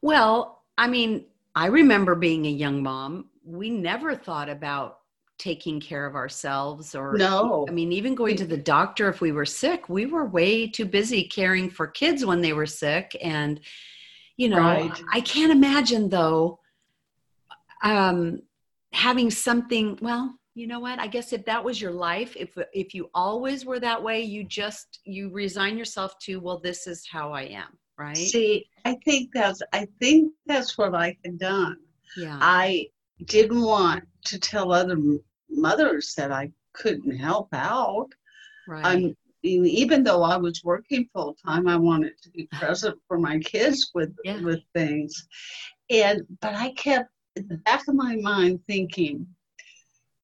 Well, 0.02 0.64
I 0.76 0.88
mean, 0.88 1.26
I 1.54 1.66
remember 1.66 2.16
being 2.16 2.46
a 2.46 2.50
young 2.50 2.82
mom. 2.82 3.26
We 3.44 3.70
never 3.70 4.16
thought 4.16 4.48
about 4.48 4.98
taking 5.38 5.80
care 5.80 6.06
of 6.06 6.16
ourselves 6.16 6.96
or 6.96 7.16
No. 7.16 7.66
I 7.68 7.70
mean, 7.70 7.92
even 7.92 8.16
going 8.16 8.36
to 8.36 8.44
the 8.44 8.56
doctor 8.56 9.08
if 9.08 9.20
we 9.20 9.30
were 9.30 9.46
sick, 9.46 9.88
we 9.88 10.06
were 10.06 10.26
way 10.26 10.66
too 10.66 10.86
busy 10.86 11.22
caring 11.22 11.70
for 11.70 11.86
kids 11.86 12.24
when 12.24 12.40
they 12.40 12.52
were 12.52 12.66
sick. 12.66 13.16
And, 13.22 13.60
you 14.36 14.48
know, 14.48 14.58
Right. 14.58 15.00
I 15.12 15.20
can't 15.20 15.52
imagine 15.52 16.08
though, 16.08 16.58
um, 17.84 18.42
having 18.92 19.30
something, 19.30 20.00
well, 20.02 20.36
you 20.54 20.66
know 20.66 20.80
what? 20.80 20.98
I 20.98 21.06
guess 21.06 21.32
if 21.32 21.44
that 21.44 21.64
was 21.64 21.80
your 21.80 21.92
life, 21.92 22.36
if 22.36 22.58
if 22.72 22.92
you 22.92 23.08
always 23.14 23.64
were 23.64 23.80
that 23.80 24.02
way, 24.02 24.20
you 24.20 24.44
just 24.44 24.98
you 25.04 25.30
resign 25.30 25.78
yourself 25.78 26.18
to, 26.24 26.40
well, 26.40 26.58
this 26.58 26.86
is 26.86 27.06
how 27.06 27.32
I 27.32 27.42
am, 27.42 27.78
right? 27.98 28.16
See, 28.16 28.66
I 28.84 28.96
think 29.04 29.30
that's, 29.32 29.62
I 29.72 29.86
think 30.00 30.32
that's 30.46 30.76
what 30.78 30.94
I 30.94 31.16
had 31.24 31.38
done. 31.38 31.76
yeah. 32.16 32.38
I 32.40 32.88
didn't 33.26 33.62
want 33.62 34.04
to 34.26 34.38
tell 34.38 34.72
other 34.72 34.96
mothers 35.48 36.14
that 36.16 36.32
I 36.32 36.50
couldn't 36.72 37.16
help 37.16 37.48
out. 37.52 38.08
right. 38.68 38.84
I'm 38.84 39.16
even 39.44 40.04
though 40.04 40.22
I 40.22 40.36
was 40.36 40.62
working 40.62 41.08
full 41.12 41.34
time, 41.44 41.66
I 41.66 41.74
wanted 41.76 42.12
to 42.22 42.30
be 42.30 42.46
present 42.52 42.96
for 43.08 43.18
my 43.18 43.38
kids 43.40 43.90
with 43.92 44.14
Yeah. 44.24 44.40
with 44.40 44.60
things. 44.72 45.26
And 45.90 46.22
but 46.40 46.54
I 46.54 46.70
kept 46.74 47.10
in 47.34 47.48
the 47.48 47.56
back 47.58 47.82
of 47.88 47.96
my 47.96 48.14
mind 48.16 48.60
thinking 48.68 49.26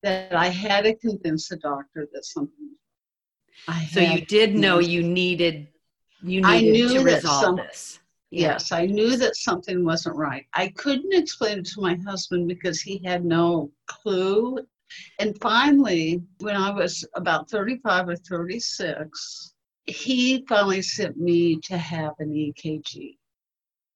that 0.05 0.35
I 0.37 0.47
had 0.49 0.85
to 0.85 0.95
convince 0.95 1.49
the 1.49 1.57
doctor 1.57 2.07
that 2.13 2.25
something. 2.25 2.71
I 3.67 3.87
So 3.87 3.99
you 4.01 4.21
did 4.25 4.55
know 4.55 4.79
you 4.79 5.03
needed 5.03 5.67
you 6.23 6.43
I 6.45 6.61
knew 6.61 6.89
to 6.89 6.95
that 7.05 7.05
resolve 7.05 7.41
some- 7.45 7.57
this. 7.57 8.01
Yeah. 8.31 8.53
Yes, 8.53 8.73
I 8.73 8.85
knew 8.85 9.17
that 9.17 9.37
something 9.37 9.85
wasn't 9.85 10.17
right. 10.17 10.45
I 10.53 10.69
couldn't 10.69 11.15
explain 11.15 11.61
it 11.61 11.65
to 11.67 11.81
my 11.81 11.95
husband 12.07 12.47
because 12.47 12.81
he 12.83 12.99
had 13.03 13.25
no 13.25 13.73
clue. 13.87 14.59
And 15.19 15.39
finally, 15.41 16.23
when 16.41 16.55
I 16.57 16.71
was 16.71 17.07
about 17.15 17.49
35 17.49 18.09
or 18.11 18.17
36, 18.17 19.55
he 19.87 20.45
finally 20.47 20.83
sent 20.83 21.17
me 21.19 21.57
to 21.61 21.79
have 21.79 22.13
an 22.19 22.33
EKG. 22.35 23.17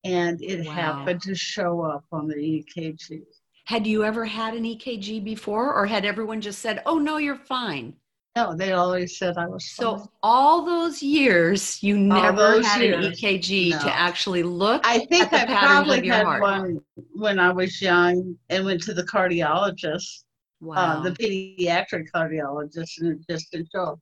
And 0.05 0.41
it 0.43 0.67
Wow. 0.67 0.73
happened 0.73 1.21
to 1.23 1.35
show 1.35 1.83
up 1.83 2.05
on 2.11 2.27
the 2.27 2.37
EKG. 2.37 3.23
Had 3.67 3.87
you 3.87 4.03
ever 4.03 4.25
had 4.25 4.55
an 4.55 4.65
EKG 4.65 5.21
before, 5.23 5.75
or 5.75 5.87
had 5.87 6.05
everyone 6.05 6.41
just 6.41 6.61
said, 6.61 6.83
"Oh 6.87 6.99
no, 6.99 7.19
you're 7.19 7.37
fine"? 7.37 7.97
No, 8.35 8.55
they 8.57 8.73
always 8.73 9.19
said 9.19 9.37
I 9.37 9.47
was. 9.47 9.69
So 9.69 10.11
all 10.23 10.65
those 10.65 11.03
years, 11.03 11.83
you 11.83 11.99
never 11.99 12.37
those 12.37 12.67
had 12.67 12.81
an 12.81 13.13
EKG 13.13 13.73
no. 13.73 13.79
to 13.81 13.95
actually 13.95 14.43
look. 14.43 14.81
I 14.85 15.01
think 15.01 15.33
at 15.33 15.49
the 15.49 15.53
I 15.53 15.59
probably 15.59 16.09
had 16.09 16.25
heart. 16.25 16.41
one 16.41 16.81
when 17.15 17.39
I 17.39 17.53
was 17.53 17.83
young 17.83 18.37
and 18.49 18.65
went 18.65 18.83
to 18.85 18.95
the 18.95 19.03
cardiologist. 19.05 20.25
wow. 20.61 20.77
uh, 20.77 21.03
the 21.03 21.11
pediatric 21.11 22.07
cardiologist, 22.15 23.01
and 23.01 23.09
it 23.09 23.19
just 23.29 23.51
didn't 23.53 23.69
show 23.75 23.83
up. 23.83 24.01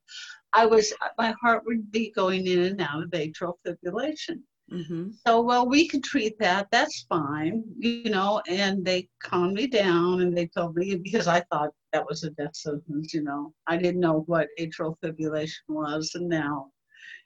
I 0.52 0.64
was, 0.66 0.92
my 1.18 1.34
heart 1.42 1.62
would 1.66 1.90
be 1.90 2.12
going 2.12 2.46
in 2.46 2.60
and 2.60 2.80
out 2.80 3.02
of 3.02 3.10
atrial 3.10 3.54
fibrillation. 3.66 4.42
hmm 4.70 5.10
So, 5.26 5.40
well, 5.40 5.68
we 5.68 5.88
could 5.88 6.04
treat 6.04 6.38
that. 6.38 6.68
That's 6.70 7.04
fine, 7.08 7.64
you 7.78 8.10
know. 8.10 8.42
And 8.49 8.84
they 8.84 9.08
calmed 9.20 9.54
me 9.54 9.66
down, 9.66 10.20
and 10.20 10.37
they 10.37 10.46
told 10.46 10.76
me 10.76 10.94
because 10.94 11.26
I 11.26 11.40
thought 11.50 11.70
that 11.92 12.06
was 12.09 12.25
a 12.25 12.30
death 12.30 12.54
sentence, 12.54 13.12
you 13.14 13.23
know. 13.23 13.52
I 13.66 13.76
didn't 13.76 14.00
know 14.00 14.20
what 14.26 14.49
atrial 14.59 14.97
fibrillation 15.02 15.68
was, 15.68 16.12
and 16.14 16.28
now 16.28 16.70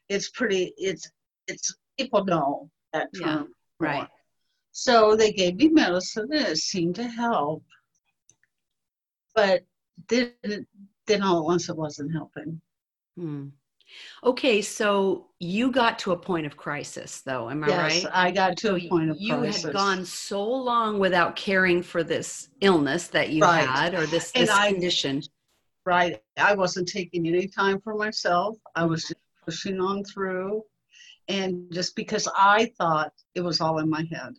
it's 0.08 0.30
pretty. 0.30 0.72
It's 0.76 1.08
it's 1.46 1.74
people 1.98 2.24
know 2.24 2.70
that 2.92 3.08
Yeah, 3.12 3.26
term, 3.26 3.38
more. 3.38 3.48
right. 3.90 4.08
So 4.72 5.14
they 5.16 5.32
gave 5.32 5.56
me 5.56 5.68
medicine, 5.68 6.28
and 6.32 6.46
it 6.48 6.56
seemed 6.58 6.96
to 6.96 7.04
help. 7.06 7.62
But 9.34 9.64
then, 10.08 10.66
then 11.06 11.22
all 11.22 11.38
at 11.38 11.44
once, 11.44 11.68
it 11.68 11.76
wasn't 11.76 12.12
helping. 12.12 12.60
Hmm. 13.16 13.48
Okay, 14.22 14.62
so 14.62 15.26
you 15.40 15.70
got 15.70 15.98
to 16.00 16.12
a 16.12 16.16
point 16.16 16.46
of 16.46 16.56
crisis, 16.56 17.20
though. 17.20 17.50
Am 17.50 17.62
I 17.64 17.68
yes, 17.68 18.04
right? 18.04 18.12
I 18.14 18.30
got 18.30 18.56
to 18.58 18.66
So 18.68 18.76
a 18.76 18.88
point 18.88 19.10
of 19.10 19.16
you 19.20 19.36
crisis. 19.36 19.62
You 19.62 19.68
had 19.68 19.74
gone 19.74 20.04
so 20.04 20.42
long 20.44 20.98
without 20.98 21.36
caring 21.36 21.82
for 21.82 22.02
this 22.02 22.48
illness 22.60 23.08
that 23.08 23.30
you 23.30 23.42
Right. 23.42 23.68
had, 23.68 23.94
or 23.94 24.06
this 24.06 24.32
this 24.32 24.50
I- 24.50 24.72
condition. 24.72 25.22
right. 25.84 26.20
I 26.38 26.54
wasn't 26.54 26.88
taking 26.88 27.26
any 27.26 27.46
time 27.48 27.80
for 27.80 27.94
myself. 27.94 28.56
I 28.74 28.84
was 28.84 29.02
just 29.02 29.20
pushing 29.44 29.80
on 29.80 30.04
through. 30.04 30.62
And 31.28 31.72
just 31.72 31.94
because 31.96 32.28
I 32.36 32.72
thought 32.78 33.12
it 33.34 33.40
was 33.42 33.60
all 33.60 33.78
in 33.78 33.88
my 33.88 34.02
head. 34.10 34.34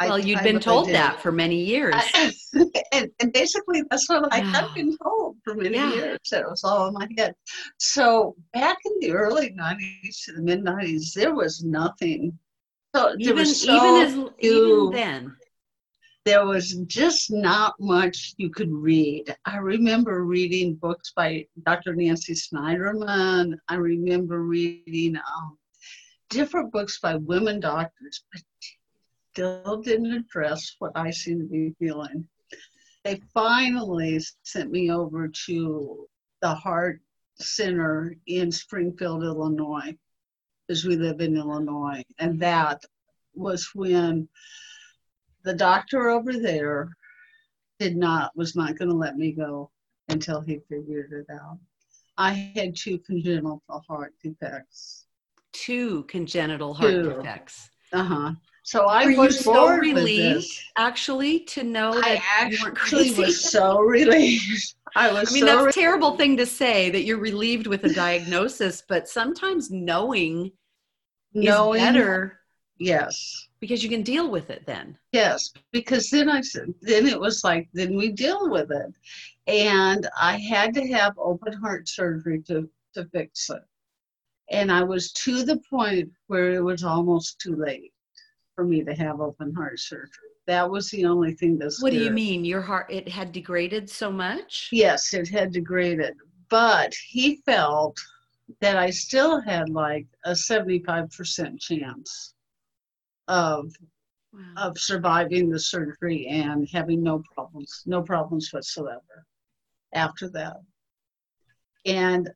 Wow. 0.00 0.08
Well, 0.08 0.18
you'd 0.18 0.42
been 0.42 0.60
told 0.60 0.88
that 0.90 1.20
for 1.20 1.30
many 1.32 1.56
years. 1.64 1.94
and, 2.92 3.10
and 3.20 3.32
basically, 3.32 3.82
that's 3.90 4.08
what 4.08 4.32
I 4.32 4.38
had 4.40 4.72
been 4.74 4.96
told 4.98 5.31
for 5.44 5.54
many 5.54 5.74
Yeah. 5.76 5.94
years. 5.94 6.18
That 6.30 6.42
it 6.42 6.50
was 6.50 6.64
all 6.64 6.88
in 6.88 6.94
my 6.94 7.08
head. 7.16 7.34
So 7.78 8.36
back 8.52 8.78
in 8.84 8.92
the 9.00 9.12
early 9.12 9.50
90s 9.50 10.24
to 10.24 10.32
the 10.32 10.42
mid 10.42 10.62
90s, 10.64 11.12
there 11.14 11.34
was 11.34 11.62
nothing. 11.64 12.38
So 12.94 13.14
there 13.18 13.18
even 13.18 13.36
was 13.36 13.60
so 13.60 13.72
even 13.76 13.96
as 14.02 14.30
even 14.40 14.90
then. 14.90 15.36
there 16.24 16.46
was 16.46 16.72
just 16.86 17.30
not 17.32 17.74
much 17.80 18.34
you 18.36 18.50
could 18.50 18.70
read. 18.70 19.34
I 19.44 19.56
remember 19.56 20.24
reading 20.24 20.74
books 20.74 21.12
by 21.16 21.46
Dr. 21.64 21.94
Nancy 21.94 22.34
Snyderman. 22.34 23.54
I 23.68 23.74
remember 23.76 24.42
reading 24.42 25.16
um, 25.16 25.58
different 26.30 26.70
books 26.72 27.00
by 27.00 27.16
women 27.16 27.60
doctors, 27.60 28.24
but 28.32 28.42
still 29.32 29.80
didn't 29.82 30.12
address 30.12 30.76
what 30.78 30.92
I 30.94 31.10
seem 31.10 31.40
to 31.40 31.46
be 31.46 31.74
feeling. 31.78 32.28
They 33.04 33.20
finally 33.34 34.20
sent 34.44 34.70
me 34.70 34.90
over 34.90 35.28
to 35.46 36.08
the 36.40 36.54
Heart 36.54 37.00
Center 37.36 38.14
in 38.26 38.52
Springfield, 38.52 39.24
Illinois, 39.24 39.96
because 40.66 40.84
we 40.84 40.96
live 40.96 41.20
in 41.20 41.36
Illinois. 41.36 42.04
And 42.18 42.38
that 42.40 42.82
was 43.34 43.70
when 43.74 44.28
the 45.42 45.54
doctor 45.54 46.10
over 46.10 46.38
there 46.38 46.90
did 47.80 47.96
not 47.96 48.36
was 48.36 48.54
not 48.54 48.78
going 48.78 48.90
to 48.90 48.94
let 48.96 49.16
me 49.16 49.32
go 49.32 49.70
until 50.08 50.40
he 50.40 50.60
figured 50.68 51.12
it 51.12 51.32
out. 51.32 51.58
I 52.16 52.52
had 52.54 52.76
two 52.76 52.98
congenital 52.98 53.62
heart 53.88 54.14
defects. 54.22 55.06
Two 55.52 56.04
congenital 56.04 56.74
heart 56.74 56.92
Two. 56.92 57.14
defects. 57.14 57.70
Uh 57.92 58.04
huh. 58.04 58.32
So 58.64 58.86
I 58.86 59.06
Were 59.06 59.26
was 59.26 59.40
so 59.40 59.76
relieved, 59.76 60.46
actually, 60.76 61.40
to 61.40 61.64
know 61.64 61.94
that 62.00 62.04
I 62.04 62.46
you 62.46 62.58
weren't 62.62 62.78
actually 62.78 63.04
crazy? 63.10 63.22
was 63.22 63.50
so 63.50 63.78
relieved. 63.80 64.74
I 64.94 65.12
was. 65.12 65.30
I 65.30 65.34
mean, 65.34 65.40
so 65.46 65.64
that's 65.64 65.76
a 65.76 65.80
terrible 65.80 66.16
thing 66.16 66.36
to 66.36 66.46
say 66.46 66.88
that 66.90 67.02
you're 67.02 67.18
relieved 67.18 67.66
with 67.66 67.84
a 67.84 67.92
diagnosis, 67.92 68.82
but 68.88 69.08
sometimes 69.08 69.70
knowing, 69.70 70.52
knowing 71.34 71.80
is 71.80 71.86
better 71.86 72.38
Yes. 72.78 73.48
because 73.60 73.82
you 73.82 73.90
can 73.90 74.02
deal 74.02 74.30
with 74.30 74.50
it 74.50 74.64
then. 74.66 74.96
Yes, 75.12 75.52
because 75.72 76.08
then 76.10 76.28
I 76.28 76.40
said, 76.40 76.72
then 76.82 77.06
it 77.06 77.18
was 77.18 77.42
like, 77.44 77.68
then 77.72 77.96
we 77.96 78.10
deal 78.12 78.48
with 78.48 78.70
it, 78.70 78.92
and 79.48 80.08
I 80.20 80.36
had 80.38 80.72
to 80.74 80.86
have 80.92 81.14
open 81.18 81.52
heart 81.52 81.88
surgery 81.88 82.42
to 82.42 82.68
to 82.94 83.06
fix 83.06 83.50
it, 83.50 83.62
and 84.50 84.70
I 84.70 84.82
was 84.84 85.10
to 85.12 85.42
the 85.44 85.58
point 85.68 86.10
where 86.28 86.52
it 86.52 86.62
was 86.62 86.84
almost 86.84 87.40
too 87.40 87.56
late 87.56 87.92
for 88.54 88.64
me 88.64 88.82
to 88.84 88.94
have 88.94 89.20
open 89.20 89.54
heart 89.54 89.78
surgery. 89.78 90.30
That 90.46 90.70
was 90.70 90.90
the 90.90 91.04
only 91.06 91.34
thing 91.34 91.58
that. 91.58 91.72
What 91.80 91.90
do 91.90 91.98
you 91.98 92.10
mean? 92.10 92.44
Your 92.44 92.60
heart 92.60 92.90
it 92.90 93.08
had 93.08 93.32
degraded 93.32 93.88
so 93.88 94.10
much? 94.10 94.68
Yes, 94.72 95.14
it 95.14 95.28
had 95.28 95.52
degraded, 95.52 96.14
but 96.50 96.94
he 97.08 97.36
felt 97.46 97.96
that 98.60 98.76
I 98.76 98.90
still 98.90 99.40
had 99.40 99.68
like 99.70 100.06
a 100.24 100.34
seventy-five 100.34 101.10
percent 101.10 101.60
chance 101.60 102.34
of 103.28 103.72
Wow. 104.34 104.68
of 104.68 104.78
surviving 104.78 105.50
the 105.50 105.58
surgery 105.58 106.26
and 106.26 106.66
having 106.72 107.02
no 107.02 107.22
problems, 107.34 107.82
no 107.84 108.00
problems 108.00 108.50
whatsoever 108.50 109.26
after 109.92 110.30
that. 110.30 110.56
And 111.84 112.30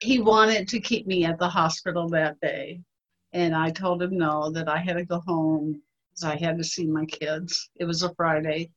he 0.00 0.20
wanted 0.20 0.68
to 0.68 0.78
keep 0.78 1.08
me 1.08 1.24
at 1.24 1.40
the 1.40 1.48
hospital 1.48 2.08
that 2.10 2.40
day. 2.40 2.82
And 3.32 3.54
I 3.54 3.70
told 3.70 4.02
him 4.02 4.16
no, 4.18 4.50
that 4.50 4.68
I 4.68 4.78
had 4.78 4.94
to 4.96 5.04
go 5.04 5.20
home 5.20 5.80
because 6.10 6.24
I 6.24 6.36
had 6.36 6.58
to 6.58 6.64
see 6.64 6.86
my 6.86 7.04
kids. 7.06 7.70
It 7.76 7.84
was 7.84 8.02
a 8.02 8.14
Friday. 8.14 8.70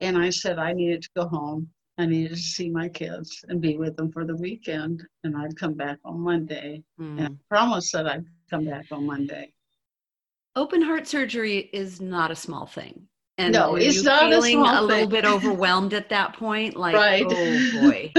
And 0.00 0.16
I 0.16 0.30
said 0.30 0.58
I 0.58 0.72
needed 0.72 1.02
to 1.02 1.10
go 1.16 1.28
home. 1.28 1.68
I 1.98 2.06
needed 2.06 2.30
to 2.30 2.36
see 2.36 2.68
my 2.70 2.88
kids 2.88 3.44
and 3.48 3.60
be 3.60 3.76
with 3.78 3.96
them 3.96 4.12
for 4.12 4.24
the 4.26 4.36
weekend. 4.36 5.02
And 5.24 5.36
I'd 5.36 5.56
come 5.58 5.74
back 5.74 5.98
on 6.04 6.20
Monday. 6.20 6.82
Hmm. 6.98 7.18
And 7.18 7.28
I 7.28 7.54
promised 7.54 7.92
that 7.92 8.06
I'd 8.06 8.24
come 8.50 8.64
back 8.66 8.86
on 8.90 9.06
Monday. 9.06 9.52
Open 10.54 10.80
heart 10.82 11.06
surgery 11.06 11.68
is 11.72 12.00
not 12.00 12.30
a 12.30 12.36
small 12.36 12.66
thing. 12.66 13.08
And 13.38 13.52
No, 13.52 13.76
it's 13.76 14.02
not 14.02 14.24
a 14.24 14.30
feeling 14.30 14.54
small 14.64 14.80
a 14.80 14.86
little 14.86 15.00
thing. 15.02 15.08
bit 15.10 15.24
overwhelmed 15.26 15.92
at 15.92 16.08
that 16.08 16.34
point, 16.34 16.76
like 16.84 16.94
Right. 16.94 17.24
oh 17.26 17.80
boy. 17.82 18.12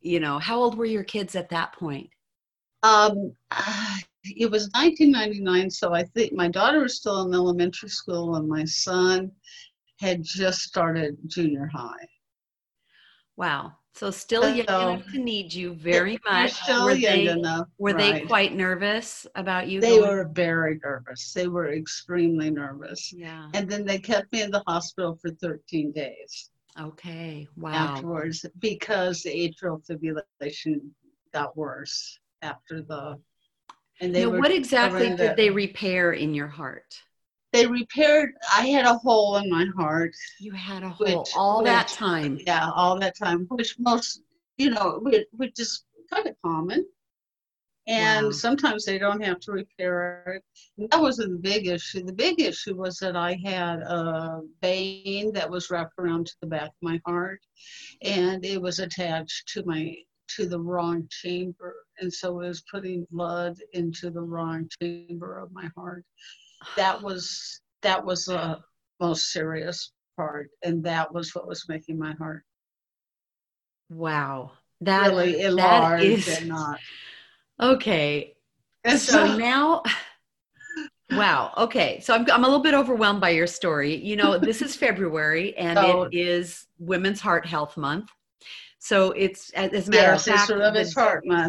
you 0.00 0.20
know, 0.20 0.38
how 0.38 0.60
old 0.60 0.76
were 0.76 0.84
your 0.84 1.02
kids 1.02 1.34
at 1.34 1.48
that 1.48 1.72
point? 1.72 2.10
Um, 2.84 3.34
ah, 3.50 3.98
it 4.24 4.50
was 4.50 4.70
1999, 4.74 5.70
so 5.70 5.92
I 5.94 6.04
think 6.04 6.32
my 6.32 6.48
daughter 6.48 6.80
was 6.80 6.96
still 6.96 7.22
in 7.26 7.34
elementary 7.34 7.88
school, 7.88 8.36
and 8.36 8.48
my 8.48 8.64
son 8.64 9.32
had 10.00 10.22
just 10.22 10.60
started 10.60 11.16
junior 11.26 11.66
high. 11.72 12.08
Wow. 13.36 13.72
So 13.94 14.10
still 14.10 14.48
young 14.54 14.66
So- 14.66 14.90
enough 14.92 15.06
to 15.12 15.18
need 15.18 15.52
you 15.52 15.74
very 15.74 16.18
much. 16.24 16.52
still 16.52 16.84
were 16.86 16.92
young 16.92 17.24
they, 17.24 17.28
enough. 17.28 17.68
were 17.78 17.92
they 17.92 18.20
quite 18.22 18.54
nervous 18.54 19.26
about 19.34 19.68
you? 19.68 19.80
They 19.80 19.98
going- 19.98 20.08
were 20.08 20.28
very 20.32 20.80
nervous. 20.82 21.32
They 21.34 21.46
were 21.48 21.72
extremely 21.72 22.50
nervous, 22.50 23.12
Yeah. 23.12 23.50
and 23.54 23.70
then 23.70 23.84
they 23.84 23.98
kept 23.98 24.32
me 24.32 24.42
in 24.42 24.50
the 24.50 24.62
hospital 24.66 25.16
for 25.16 25.30
13 25.30 25.92
days 25.92 26.50
Okay. 26.80 27.46
Wow. 27.56 27.72
afterwards 27.72 28.46
because 28.60 29.22
the 29.22 29.30
atrial 29.30 29.84
fibrillation 29.86 30.90
got 31.32 31.54
worse 31.56 32.18
after 32.40 32.80
the. 32.82 33.20
And 34.00 34.14
they 34.14 34.24
Now, 34.24 34.38
what 34.38 34.50
exactly 34.50 35.08
did 35.10 35.18
the- 35.18 35.34
they 35.36 35.50
repair 35.50 36.12
in 36.12 36.34
your 36.34 36.48
heart? 36.48 37.00
They 37.52 37.66
repaired. 37.66 38.30
I 38.52 38.66
had 38.68 38.86
a 38.86 38.94
hole 38.98 39.36
in 39.36 39.50
my 39.50 39.66
heart. 39.76 40.14
You 40.40 40.52
had 40.52 40.82
a 40.82 40.90
Which- 40.90 41.10
hole 41.10 41.26
all 41.36 41.62
that 41.64 41.88
time. 41.88 42.38
yeah, 42.46 42.70
all 42.70 42.98
that 42.98 43.16
time, 43.16 43.46
which 43.48 43.78
most, 43.78 44.22
you 44.56 44.70
know, 44.70 44.98
which, 45.02 45.26
which 45.32 45.60
is 45.60 45.84
kind 46.10 46.26
of 46.26 46.34
common. 46.42 46.86
And 47.88 48.26
Wow. 48.26 48.32
sometimes 48.32 48.84
they 48.84 48.96
don't 48.96 49.22
have 49.22 49.40
to 49.40 49.52
repair 49.52 50.22
it. 50.36 50.44
And 50.78 50.88
That 50.90 51.00
wasn't 51.02 51.32
the 51.32 51.38
big 51.50 51.66
issue. 51.66 52.04
The 52.04 52.12
big 52.12 52.40
issue 52.40 52.74
was 52.76 52.96
that 52.98 53.16
I 53.16 53.34
had 53.44 53.80
a 53.80 54.40
vein 54.62 55.32
that 55.32 55.50
was 55.50 55.68
wrapped 55.68 55.94
around 55.98 56.28
to 56.28 56.36
the 56.40 56.46
back 56.46 56.68
of 56.68 56.74
my 56.80 57.00
heart, 57.04 57.40
and 58.00 58.44
it 58.44 58.62
was 58.62 58.78
attached 58.78 59.48
to 59.48 59.64
my 59.64 59.96
to 60.28 60.46
the 60.46 60.58
wrong 60.60 61.06
chamber, 61.10 61.74
and 61.98 62.12
so 62.12 62.40
it 62.40 62.48
was 62.48 62.62
putting 62.70 63.06
blood 63.10 63.56
into 63.72 64.10
the 64.10 64.20
wrong 64.20 64.68
chamber 64.80 65.38
of 65.38 65.52
my 65.52 65.68
heart. 65.76 66.04
That 66.76 67.02
was 67.02 67.60
that 67.82 68.04
was 68.04 68.26
the 68.26 68.58
most 69.00 69.32
serious 69.32 69.92
part, 70.16 70.50
and 70.62 70.82
that 70.84 71.12
was 71.12 71.34
what 71.34 71.46
was 71.48 71.68
making 71.68 71.98
my 71.98 72.12
heart 72.14 72.44
Wow. 73.90 74.52
That 74.80 75.08
really 75.10 75.42
enlarged 75.42 76.04
is 76.04 76.28
and 76.38 76.48
not. 76.48 76.78
okay. 77.60 78.34
And 78.84 78.98
So 78.98 79.26
so, 79.26 79.36
now 79.36 79.82
Wow. 81.10 81.52
Okay. 81.58 82.00
So 82.00 82.14
I'm 82.14 82.28
I'm 82.30 82.42
a 82.44 82.46
little 82.46 82.62
bit 82.62 82.74
overwhelmed 82.74 83.20
by 83.20 83.30
your 83.30 83.46
story. 83.46 83.94
You 83.96 84.16
know, 84.16 84.38
this 84.38 84.62
is 84.62 84.74
February 84.86 85.54
and 85.56 85.76
So- 85.78 86.02
it 86.04 86.14
is 86.16 86.66
Women's 86.78 87.20
Heart 87.20 87.44
Health 87.46 87.76
Month. 87.76 88.10
So 88.84 89.12
it's 89.12 89.50
as 89.50 89.86
a 89.86 89.90
matter 89.92 90.10
yes, 90.10 90.26
of 90.26 90.34
fact 90.34 90.48
the- 90.48 90.84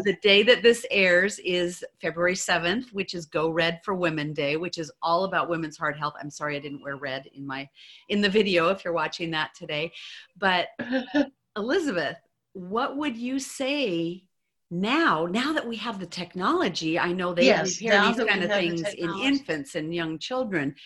The 0.04 0.16
day 0.22 0.44
that 0.44 0.62
this 0.62 0.86
airs 0.88 1.40
is 1.40 1.84
February 2.00 2.36
7th, 2.36 2.92
which 2.92 3.12
is 3.12 3.26
Go 3.26 3.50
Red 3.50 3.80
for 3.82 3.92
Women 3.92 4.32
Day, 4.32 4.56
which 4.56 4.78
is 4.78 4.92
all 5.02 5.24
about 5.24 5.48
women's 5.48 5.76
heart 5.76 5.98
health. 5.98 6.14
I'm 6.20 6.30
sorry 6.30 6.54
I 6.54 6.60
didn't 6.60 6.84
wear 6.84 6.94
red 6.94 7.26
in 7.34 7.44
my 7.44 7.68
in 8.08 8.20
the 8.20 8.28
video 8.28 8.68
if 8.68 8.84
you're 8.84 8.94
watching 8.94 9.32
that 9.32 9.52
today. 9.52 9.92
But 10.38 10.68
Elizabeth, 11.56 12.18
what 12.52 12.96
would 12.98 13.16
you 13.16 13.40
say 13.40 14.22
now, 14.70 15.26
now 15.26 15.52
that 15.54 15.66
we 15.66 15.74
have 15.78 15.98
the 15.98 16.06
technology? 16.06 17.00
I 17.00 17.10
know 17.10 17.34
they 17.34 17.46
Yes, 17.46 17.80
repair 17.80 18.00
these 18.00 18.24
kind 18.28 18.44
of 18.44 18.52
things 18.52 18.94
in 18.94 19.10
infants 19.18 19.74
and 19.74 19.92
young 19.92 20.20
children. 20.20 20.76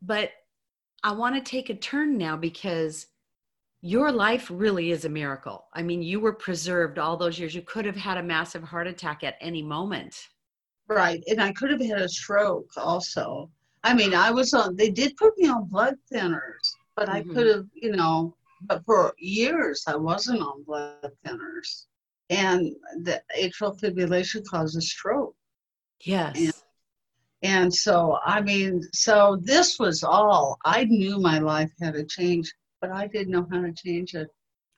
But 0.00 0.30
I 1.02 1.10
want 1.10 1.34
to 1.34 1.40
take 1.40 1.70
a 1.70 1.74
turn 1.74 2.16
now 2.18 2.36
because 2.36 3.08
your 3.84 4.10
life 4.10 4.50
really 4.50 4.92
is 4.92 5.04
a 5.04 5.08
miracle. 5.10 5.66
I 5.74 5.82
mean, 5.82 6.00
you 6.00 6.18
were 6.18 6.32
preserved 6.32 6.98
all 6.98 7.18
those 7.18 7.38
years. 7.38 7.54
You 7.54 7.60
could 7.60 7.84
have 7.84 7.96
had 7.96 8.16
a 8.16 8.22
massive 8.22 8.62
heart 8.62 8.86
attack 8.86 9.22
at 9.22 9.34
any 9.42 9.60
moment. 9.60 10.16
Right, 10.88 11.22
and 11.28 11.38
I 11.38 11.52
could 11.52 11.70
have 11.70 11.82
had 11.82 12.00
a 12.00 12.08
stroke 12.08 12.70
also. 12.78 13.50
I 13.82 13.92
mean, 13.92 14.14
I 14.14 14.30
was 14.30 14.54
on. 14.54 14.74
They 14.74 14.88
did 14.88 15.14
put 15.18 15.36
me 15.36 15.48
on 15.48 15.68
blood 15.68 15.96
thinners, 16.10 16.72
but 16.96 17.10
I 17.10 17.20
Mhm. 17.20 17.34
could 17.34 17.46
have, 17.46 17.66
you 17.74 17.92
know. 17.94 18.34
But 18.62 18.82
for 18.86 19.14
years, 19.18 19.84
I 19.86 19.96
wasn't 19.96 20.40
on 20.40 20.62
blood 20.62 21.12
thinners, 21.22 21.84
and 22.30 22.74
the 23.02 23.22
atrial 23.38 23.78
fibrillation 23.78 24.42
causes 24.46 24.90
stroke. 24.90 25.36
Yes. 26.00 26.36
Yeah. 26.38 26.50
And 27.42 27.74
so, 27.74 28.18
I 28.24 28.40
mean, 28.40 28.82
so 28.94 29.36
this 29.42 29.78
was 29.78 30.02
all. 30.02 30.58
I 30.64 30.84
knew 30.84 31.18
my 31.18 31.38
life 31.38 31.70
had 31.82 31.92
to 31.92 32.04
change, 32.04 32.50
but 32.84 32.94
I 32.94 33.06
didn't 33.06 33.30
know 33.30 33.46
how 33.50 33.62
to 33.62 33.72
change 33.72 34.14
it. 34.14 34.28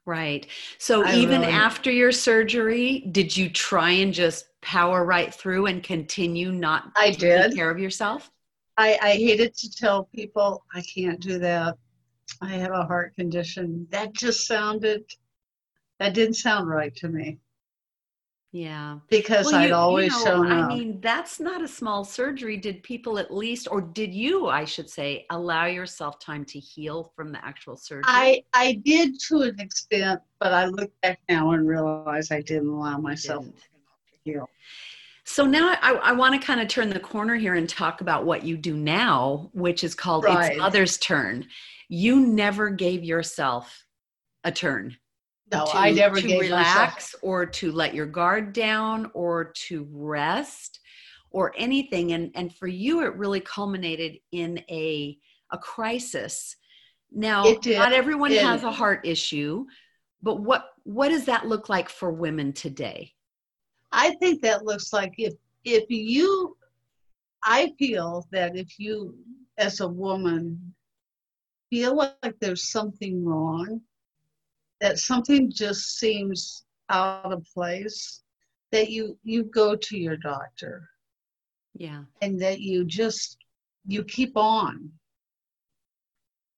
Right. 0.04 0.46
So 0.78 1.04
I 1.04 1.14
even 1.16 1.40
really- 1.40 1.52
after 1.52 1.90
your 1.90 2.12
surgery, 2.12 3.00
did 3.10 3.36
you 3.36 3.50
try 3.50 3.90
and 3.90 4.14
just 4.14 4.46
power 4.60 5.04
right 5.04 5.34
through 5.34 5.66
and 5.66 5.82
continue 5.82 6.52
not 6.52 6.92
I 6.96 7.10
taking 7.10 7.20
did. 7.28 7.54
care 7.56 7.70
of 7.70 7.80
yourself? 7.80 8.30
I, 8.76 8.98
I 9.02 9.12
hated 9.14 9.54
to 9.54 9.70
tell 9.70 10.04
people 10.14 10.64
I 10.72 10.82
can't 10.82 11.18
do 11.18 11.38
that. 11.40 11.76
I 12.40 12.52
have 12.54 12.72
a 12.72 12.84
heart 12.84 13.16
condition. 13.16 13.86
That 13.90 14.12
just 14.12 14.46
sounded, 14.46 15.02
that 15.98 16.14
didn't 16.14 16.34
sound 16.34 16.68
right 16.68 16.94
to 16.96 17.08
me 17.08 17.38
Yeah. 18.52 19.00
because 19.11 19.46
Well, 19.46 19.56
I'd 19.56 19.62
you- 19.64 19.68
you 19.68 19.74
always 19.74 20.12
know, 20.12 20.24
shown 20.24 20.46
I 20.52 20.66
mean, 20.68 21.00
that's 21.00 21.38
not 21.40 21.62
a 21.62 21.68
small 21.68 22.04
surgery. 22.04 22.56
Did 22.56 22.82
people 22.82 23.18
at 23.18 23.32
least, 23.32 23.68
or 23.70 23.80
did 23.82 24.14
you, 24.14 24.46
I 24.46 24.64
should 24.64 24.88
say, 24.88 25.26
allow 25.30 25.66
yourself 25.66 26.18
time 26.18 26.44
to 26.46 26.59
heal 26.59 27.12
from 27.14 27.32
the 27.32 27.44
actual 27.44 27.76
surgery? 27.76 28.04
I, 28.06 28.42
I 28.54 28.80
did 28.85 29.20
to 29.28 29.42
an 29.42 29.61
extent, 29.61 30.20
but 30.40 30.54
I 30.54 30.66
look 30.66 30.90
back 31.02 31.20
now 31.28 31.50
and 31.50 31.66
realize 31.68 32.30
I 32.30 32.40
didn't 32.40 32.68
allow 32.68 32.96
myself 32.98 33.44
Didn't. 33.44 33.59
to 33.59 33.62
heal. 34.24 34.48
So 35.24 35.44
now 35.44 35.76
I, 35.82 35.92
I 35.94 36.12
want 36.12 36.40
to 36.40 36.46
kind 36.46 36.61
of 36.61 36.68
turn 36.68 36.88
the 36.88 37.00
corner 37.00 37.35
here 37.35 37.56
and 37.56 37.68
talk 37.68 38.00
about 38.00 38.24
what 38.24 38.44
you 38.44 38.56
do 38.56 38.74
now, 38.74 39.50
which 39.54 39.82
is 39.82 39.94
called 39.94 40.24
Right. 40.24 40.52
It's 40.52 40.59
Mother's 40.59 40.96
Turn. 40.98 41.46
You 41.88 42.20
never 42.20 42.70
gave 42.70 43.02
yourself 43.04 43.85
a 44.44 44.52
turn. 44.52 44.96
No, 45.52 45.64
to, 45.66 45.76
I 45.78 45.90
never 45.92 46.20
to 46.20 46.38
relax 46.38 47.14
or 47.22 47.46
to 47.46 47.70
let 47.72 47.94
your 47.94 48.06
guard 48.06 48.52
down 48.52 49.11
or 49.14 49.52
to 49.68 49.87
rest 49.90 50.80
or 51.30 51.52
anything. 51.56 52.12
And 52.12 52.32
and 52.35 52.54
for 52.54 52.66
you, 52.66 53.02
it 53.02 53.14
really 53.14 53.40
culminated 53.40 54.18
in 54.32 54.59
a 54.70 55.18
a 55.52 55.59
crisis 55.59 56.56
Now, 57.12 57.44
not 57.64 57.92
everyone 57.92 58.32
It- 58.32 58.42
has 58.42 58.64
a 58.64 58.72
heart 58.72 59.06
issue, 59.06 59.66
but 60.22 60.40
what 60.40 60.70
what 60.82 61.09
does 61.09 61.26
that 61.26 61.46
look 61.46 61.68
like 61.68 61.88
for 61.88 62.11
women 62.11 62.52
today? 62.52 63.14
I 63.92 64.14
think 64.16 64.42
that 64.42 64.64
looks 64.64 64.92
like 64.92 65.14
if 65.18 65.35
if 65.64 65.85
you 65.88 66.56
I 67.44 67.72
feel 67.78 68.26
that 68.32 68.56
if 68.56 68.78
you 68.78 69.16
as 69.59 69.80
a 69.80 69.88
woman 69.88 70.74
feel 71.70 71.96
like 71.96 72.35
there's 72.40 72.64
something 72.70 73.24
wrong, 73.24 73.80
that 74.80 74.98
something 74.98 75.50
just 75.50 75.98
seems 75.98 76.64
out 76.90 77.32
of 77.32 77.44
place, 77.52 78.22
that 78.72 78.90
you 78.90 79.18
you 79.22 79.44
go 79.44 79.74
to 79.76 79.96
your 79.96 80.16
doctor 80.16 80.88
Yeah. 81.74 82.04
and 82.20 82.40
that 82.40 82.60
you 82.60 82.84
just 82.84 83.38
you 83.86 84.02
keep 84.04 84.36
on 84.36 84.90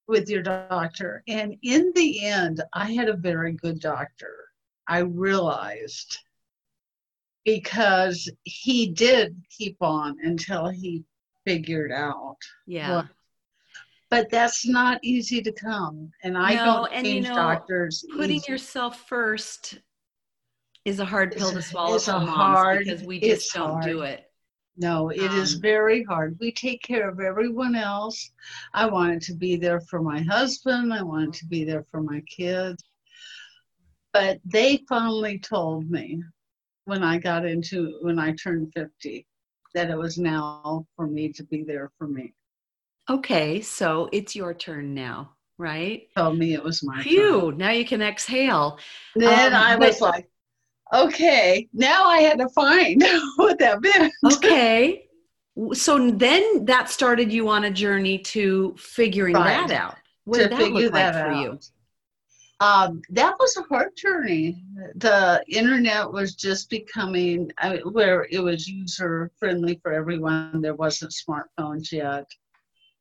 with 0.07 0.31
your 0.31 0.42
doctor 0.42 1.22
and 1.28 1.54
in 1.62 1.92
the 1.94 2.24
end 2.24 2.62
i 2.72 2.90
had 2.90 3.11
a 3.11 3.16
very 3.16 3.52
good 3.52 3.78
doctor 3.78 4.35
i 4.88 5.00
realized 5.00 6.18
because 7.44 8.31
he 8.44 8.88
did 8.88 9.37
keep 9.50 9.76
on 9.83 10.16
until 10.22 10.68
he 10.68 11.04
figured 11.44 11.92
out 11.92 12.38
Yeah. 12.66 13.04
But 14.11 14.31
that's 14.31 14.66
not 14.66 14.99
easy 15.03 15.40
to 15.42 15.53
come 15.53 16.11
and 16.25 16.37
i 16.37 16.55
No, 16.55 16.64
don't 16.64 16.92
and 16.92 17.07
you 17.07 17.21
know, 17.23 17.35
doctors 17.35 18.05
Putting 18.16 18.37
easy. 18.37 18.53
yourself 18.53 19.07
first 19.09 19.79
is 20.85 21.01
a 21.01 21.05
hard 21.05 21.33
pill 21.37 21.53
to 21.53 21.61
swallow 21.62 21.94
it's 21.97 22.07
for 22.07 22.12
a 22.12 22.21
moms 22.21 22.59
hard- 22.59 22.85
because 22.85 23.03
we 23.03 23.21
just 23.21 23.53
don't 23.53 23.83
do 23.83 23.99
hard. 24.01 24.11
it. 24.11 24.25
No, 24.81 25.09
it 25.11 25.33
is 25.33 25.57
Um, 25.57 25.61
very 25.61 26.05
hard. 26.05 26.38
We 26.40 26.53
take 26.53 26.81
care 26.83 27.09
of 27.09 27.18
everyone 27.18 27.75
else. 27.75 28.31
I 28.73 28.87
wanted 28.87 29.21
to 29.23 29.35
be 29.35 29.57
there 29.57 29.81
for 29.81 30.01
my 30.01 30.21
husband. 30.23 30.94
I 30.94 31.03
wanted 31.03 31.33
to 31.35 31.47
be 31.47 31.64
there 31.64 31.83
for 31.90 32.01
my 32.01 32.21
kids. 32.23 32.83
But 34.12 34.38
they 34.44 34.85
finally 34.88 35.40
told 35.40 35.90
me 35.90 36.23
when 36.85 37.03
I 37.03 37.18
got 37.18 37.44
into, 37.44 37.99
when 38.03 38.21
I 38.21 38.33
turned 38.33 38.73
50, 38.75 39.27
that 39.75 39.90
it 39.90 39.97
was 39.99 40.16
now 40.16 40.87
for 40.94 41.09
me 41.09 41.33
to 41.33 41.42
be 41.42 41.64
there 41.64 41.90
for 41.99 42.07
me. 42.07 42.33
Okay, 43.11 43.61
so 43.62 44.09
it's 44.12 44.37
your 44.37 44.53
turn 44.53 44.92
now, 44.94 45.31
right? 45.57 46.09
Told 46.16 46.38
me 46.38 46.53
it 46.55 46.62
was 46.62 46.83
my 46.85 46.97
turn. 46.97 47.03
Phew, 47.05 47.53
now 47.57 47.71
you 47.71 47.85
can 47.87 48.03
exhale. 48.03 48.79
Then 49.16 49.55
Um, 49.55 49.62
I 49.62 49.77
was 49.77 49.99
but- 49.99 50.11
like, 50.11 50.29
okay, 50.92 51.68
now 51.73 52.05
I 52.07 52.18
had 52.21 52.38
to 52.38 52.49
find 52.51 53.03
what 53.37 53.59
that 53.61 53.81
meant. 53.81 54.12
Okay. 54.35 55.07
So 55.73 56.11
then 56.11 56.64
that 56.66 56.88
started 56.88 57.33
you 57.33 57.49
on 57.49 57.64
a 57.64 57.71
journey 57.71 58.18
to 58.18 58.75
figuring 58.79 59.35
Right. 59.35 59.66
that 59.68 59.71
out. 59.77 59.97
What 60.25 60.37
to 60.38 60.42
did 60.44 60.53
that 60.53 60.59
figure 60.59 60.81
look 60.83 60.92
like 60.92 61.12
that 61.12 61.25
for 61.25 61.31
out. 61.33 61.42
you? 61.42 61.59
Um, 62.61 63.03
that 63.11 63.35
was 63.38 63.57
a 63.57 63.62
hard 63.62 63.97
journey. 63.97 64.62
The 64.97 65.42
internet 65.49 66.12
was 66.12 66.35
just 66.35 66.68
becoming 66.71 67.51
I 67.59 67.75
mean, 67.75 67.81
where 67.92 68.27
it 68.31 68.40
was 68.40 68.68
user 68.68 69.31
friendly 69.38 69.81
for 69.83 69.92
everyone. 69.92 70.61
There 70.61 70.75
wasn't 70.75 71.12
smartphones 71.12 71.90
yet, 71.92 72.27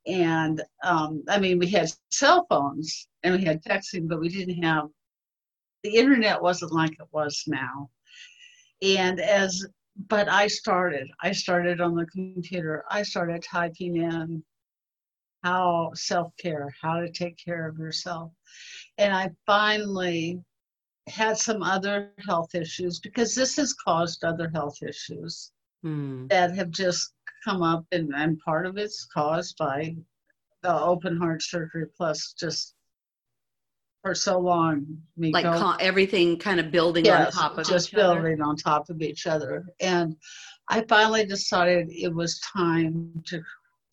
and 0.07 0.63
um, 0.83 1.23
I 1.29 1.39
mean 1.39 1.59
we 1.59 1.69
had 1.69 1.89
cell 2.11 2.45
phones 2.49 3.07
and 3.23 3.35
we 3.35 3.43
had 3.45 3.63
texting, 3.63 4.07
but 4.07 4.19
we 4.19 4.29
didn't 4.29 4.63
have 4.63 4.87
the 5.83 5.95
internet. 5.95 6.41
wasn't 6.41 6.73
like 6.73 6.93
it 6.93 7.07
was 7.11 7.43
now. 7.47 7.89
And 8.81 9.19
as 9.19 9.65
but 10.09 10.29
I 10.29 10.47
started. 10.47 11.09
I 11.21 11.31
started 11.31 11.81
on 11.81 11.95
the 11.95 12.05
computer. 12.07 12.83
I 12.89 13.03
started 13.03 13.43
typing 13.43 13.97
in 13.97 14.43
how 15.43 15.91
self 15.95 16.31
care, 16.37 16.73
how 16.81 16.99
to 16.99 17.09
take 17.11 17.37
care 17.43 17.67
of 17.67 17.77
yourself. 17.77 18.31
And 18.97 19.13
I 19.15 19.31
finally 19.45 20.41
had 21.07 21.37
some 21.37 21.63
other 21.63 22.13
health 22.25 22.53
issues 22.55 22.99
because 22.99 23.33
this 23.35 23.55
has 23.57 23.73
caused 23.73 24.23
other 24.23 24.49
health 24.49 24.77
issues 24.83 25.51
Hmm. 25.83 26.27
that 26.27 26.55
have 26.55 26.71
just 26.71 27.13
come 27.47 27.63
up, 27.63 27.85
and, 27.91 28.13
and 28.13 28.39
part 28.39 28.65
of 28.65 28.77
it's 28.77 29.05
caused 29.05 29.57
by 29.57 29.95
the 30.63 30.81
open 30.81 31.17
heart 31.17 31.41
surgery, 31.41 31.85
plus 31.95 32.33
just 32.33 32.75
for 34.03 34.13
so 34.13 34.39
long, 34.39 34.85
me 35.15 35.31
Like 35.31 35.45
con- 35.45 35.77
everything 35.79 36.37
kind 36.37 36.59
of 36.59 36.71
building 36.71 37.05
yes, 37.05 37.35
on 37.35 37.41
top 37.49 37.57
of 37.57 37.65
just 37.65 37.89
each 37.89 37.95
other. 37.95 38.21
building 38.21 38.41
on 38.41 38.55
top 38.55 38.89
of 38.89 39.01
each 39.01 39.27
other. 39.27 39.65
And 39.79 40.15
I 40.69 40.81
finally 40.87 41.25
decided 41.25 41.89
it 41.89 42.13
was 42.13 42.39
time 42.39 43.23
to 43.27 43.41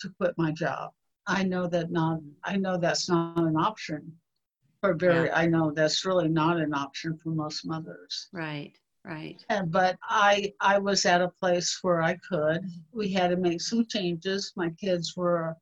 to 0.01 0.09
quit 0.19 0.35
my 0.37 0.51
job. 0.53 0.91
I 1.27 1.45
know 1.45 1.67
that 1.69 1.91
not 1.91 2.21
I 2.45 2.57
know 2.57 2.77
that's 2.77 3.09
not 3.09 3.39
an 3.39 3.57
option 3.57 4.13
for 4.81 4.95
very 4.95 5.31
I 5.31 5.47
know 5.47 5.71
that's 5.71 6.05
really 6.05 6.29
not 6.29 6.59
an 6.59 6.75
option 6.75 7.17
for 7.19 7.31
most 7.31 7.67
mothers. 7.67 8.29
Right, 8.33 8.73
right. 9.05 9.45
And 9.49 9.71
but 9.71 9.97
I 10.03 10.53
I 10.61 10.79
was 10.79 11.05
at 11.05 11.23
a 11.23 11.33
place 11.41 11.79
where 11.83 12.03
I 12.03 12.17
could. 12.29 12.61
We 12.93 13.13
had 13.13 13.31
to 13.31 13.37
make 13.37 13.61
some 13.61 13.87
changes. 13.87 14.53
My 14.57 14.71
kids 14.71 15.15
were 15.17 15.57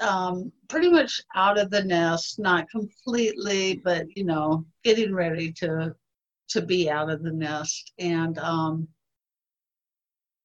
um, 0.00 0.52
pretty 0.68 0.90
much 0.90 1.20
out 1.34 1.58
of 1.58 1.70
the 1.70 1.84
nest, 1.84 2.38
not 2.38 2.68
completely, 2.70 3.80
but 3.84 4.06
you 4.16 4.24
know, 4.24 4.64
getting 4.84 5.14
ready 5.14 5.52
to 5.52 5.94
to 6.48 6.62
be 6.62 6.90
out 6.90 7.10
of 7.10 7.22
the 7.22 7.32
nest. 7.32 7.92
And 7.98 8.38
um, 8.38 8.88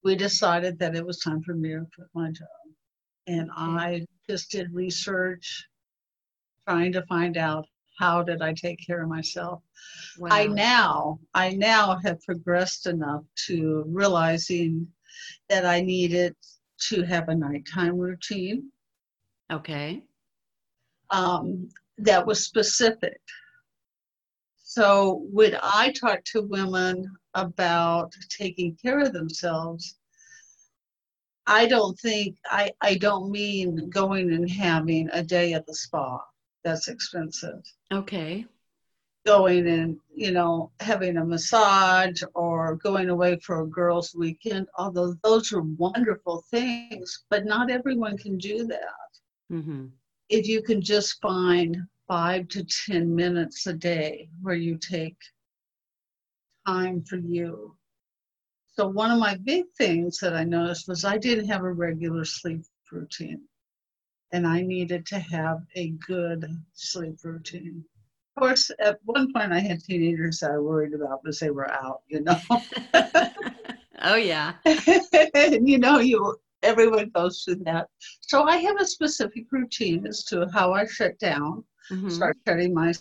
we 0.03 0.15
decided 0.15 0.79
that 0.79 0.95
it 0.95 1.05
was 1.05 1.19
time 1.19 1.41
for 1.43 1.53
me 1.53 1.69
to 1.69 1.85
quit 1.95 2.07
my 2.13 2.31
job. 2.31 2.47
And 3.27 3.49
I 3.55 4.05
just 4.29 4.51
did 4.51 4.73
research, 4.73 5.67
trying 6.67 6.91
to 6.93 7.05
find 7.05 7.37
out 7.37 7.67
how 8.01 8.23
did 8.23 8.41
I 8.41 8.53
take 8.53 8.85
care 8.85 9.03
of 9.03 9.09
myself. 9.09 9.61
Wow. 10.17 10.29
I 10.31 10.47
now 10.47 11.19
I 11.33 11.51
now 11.51 11.99
have 12.03 12.21
progressed 12.23 12.87
enough 12.87 13.23
to 13.47 13.83
realizing 13.87 14.87
that 15.49 15.65
I 15.65 15.81
needed 15.81 16.35
to 16.89 17.03
have 17.03 17.29
a 17.29 17.35
nighttime 17.35 17.97
routine 17.97 18.71
Okay. 19.51 20.01
um, 21.09 21.69
that 21.97 22.25
was 22.25 22.45
specific. 22.45 23.19
So 24.63 25.25
when 25.29 25.57
I 25.61 25.91
talk 25.91 26.23
to 26.31 26.41
women 26.41 27.05
about 27.33 28.13
taking 28.29 28.77
care 28.81 28.99
of 28.99 29.11
themselves, 29.11 29.97
I 31.45 31.67
don't 31.67 31.99
think 31.99 32.37
I, 32.45 32.71
I 32.79 32.95
don't 32.95 33.29
mean 33.29 33.89
going 33.89 34.31
and 34.31 34.49
having 34.49 35.09
a 35.11 35.21
day 35.21 35.53
at 35.53 35.65
the 35.65 35.75
spa. 35.75 36.19
That's 36.63 36.87
expensive. 36.87 37.61
Okay. 37.91 38.45
going 39.25 39.67
and 39.67 39.97
you 40.15 40.31
know 40.31 40.71
having 40.79 41.17
a 41.17 41.25
massage 41.25 42.21
or 42.33 42.75
going 42.77 43.09
away 43.09 43.37
for 43.39 43.61
a 43.61 43.67
girls 43.67 44.15
weekend 44.15 44.67
although 44.77 45.13
those 45.23 45.51
are 45.53 45.61
wonderful 45.77 46.43
things 46.49 47.23
but 47.29 47.45
not 47.45 47.69
everyone 47.71 48.17
can 48.17 48.37
do 48.37 48.65
that 48.67 49.09
Mm-hmm. 49.51 49.87
if 50.29 50.47
you 50.47 50.61
can 50.61 50.81
just 50.81 51.19
find 51.21 51.77
five 52.07 52.47
to 52.49 52.63
ten 52.87 53.13
minutes 53.15 53.67
a 53.67 53.73
day 53.73 54.29
where 54.41 54.55
you 54.55 54.77
take 54.77 55.17
time 56.65 57.03
for 57.03 57.17
you 57.17 57.75
so 58.73 58.87
one 58.87 59.11
of 59.11 59.19
my 59.19 59.35
big 59.43 59.65
things 59.77 60.19
that 60.19 60.33
i 60.35 60.43
noticed 60.43 60.87
was 60.87 61.03
i 61.05 61.17
didn't 61.17 61.47
have 61.47 61.63
a 61.63 61.71
regular 61.71 62.25
sleep 62.25 62.61
routine 62.91 63.41
and 64.31 64.47
i 64.47 64.61
needed 64.61 65.05
to 65.05 65.19
have 65.19 65.59
a 65.75 65.89
good 66.07 66.45
sleep 66.73 67.17
routine 67.23 67.83
of 68.37 68.41
course, 68.43 68.71
at 68.79 68.99
one 69.03 69.33
point 69.33 69.51
I 69.51 69.59
had 69.59 69.83
teenagers 69.83 70.39
that 70.39 70.51
I 70.51 70.57
worried 70.57 70.93
about 70.93 71.21
because 71.21 71.39
they 71.39 71.49
were 71.51 71.69
out, 71.71 72.01
you 72.07 72.21
know. 72.21 72.37
oh 74.03 74.15
yeah. 74.15 74.53
and 75.33 75.67
you 75.67 75.77
know, 75.77 75.99
you 75.99 76.35
everyone 76.63 77.09
goes 77.13 77.43
through 77.43 77.57
that. 77.65 77.87
So 78.21 78.43
I 78.43 78.57
have 78.57 78.79
a 78.79 78.85
specific 78.85 79.45
routine 79.51 80.07
as 80.07 80.23
to 80.25 80.47
how 80.53 80.73
I 80.73 80.85
shut 80.85 81.19
down, 81.19 81.63
Mhm. 81.91 82.09
start 82.11 82.37
shutting 82.47 82.73
my 82.73 82.93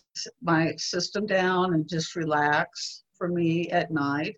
my 0.42 0.74
system 0.76 1.26
down 1.26 1.74
and 1.74 1.88
just 1.88 2.16
relax 2.16 3.04
for 3.16 3.28
me 3.28 3.70
at 3.70 3.90
night, 3.92 4.36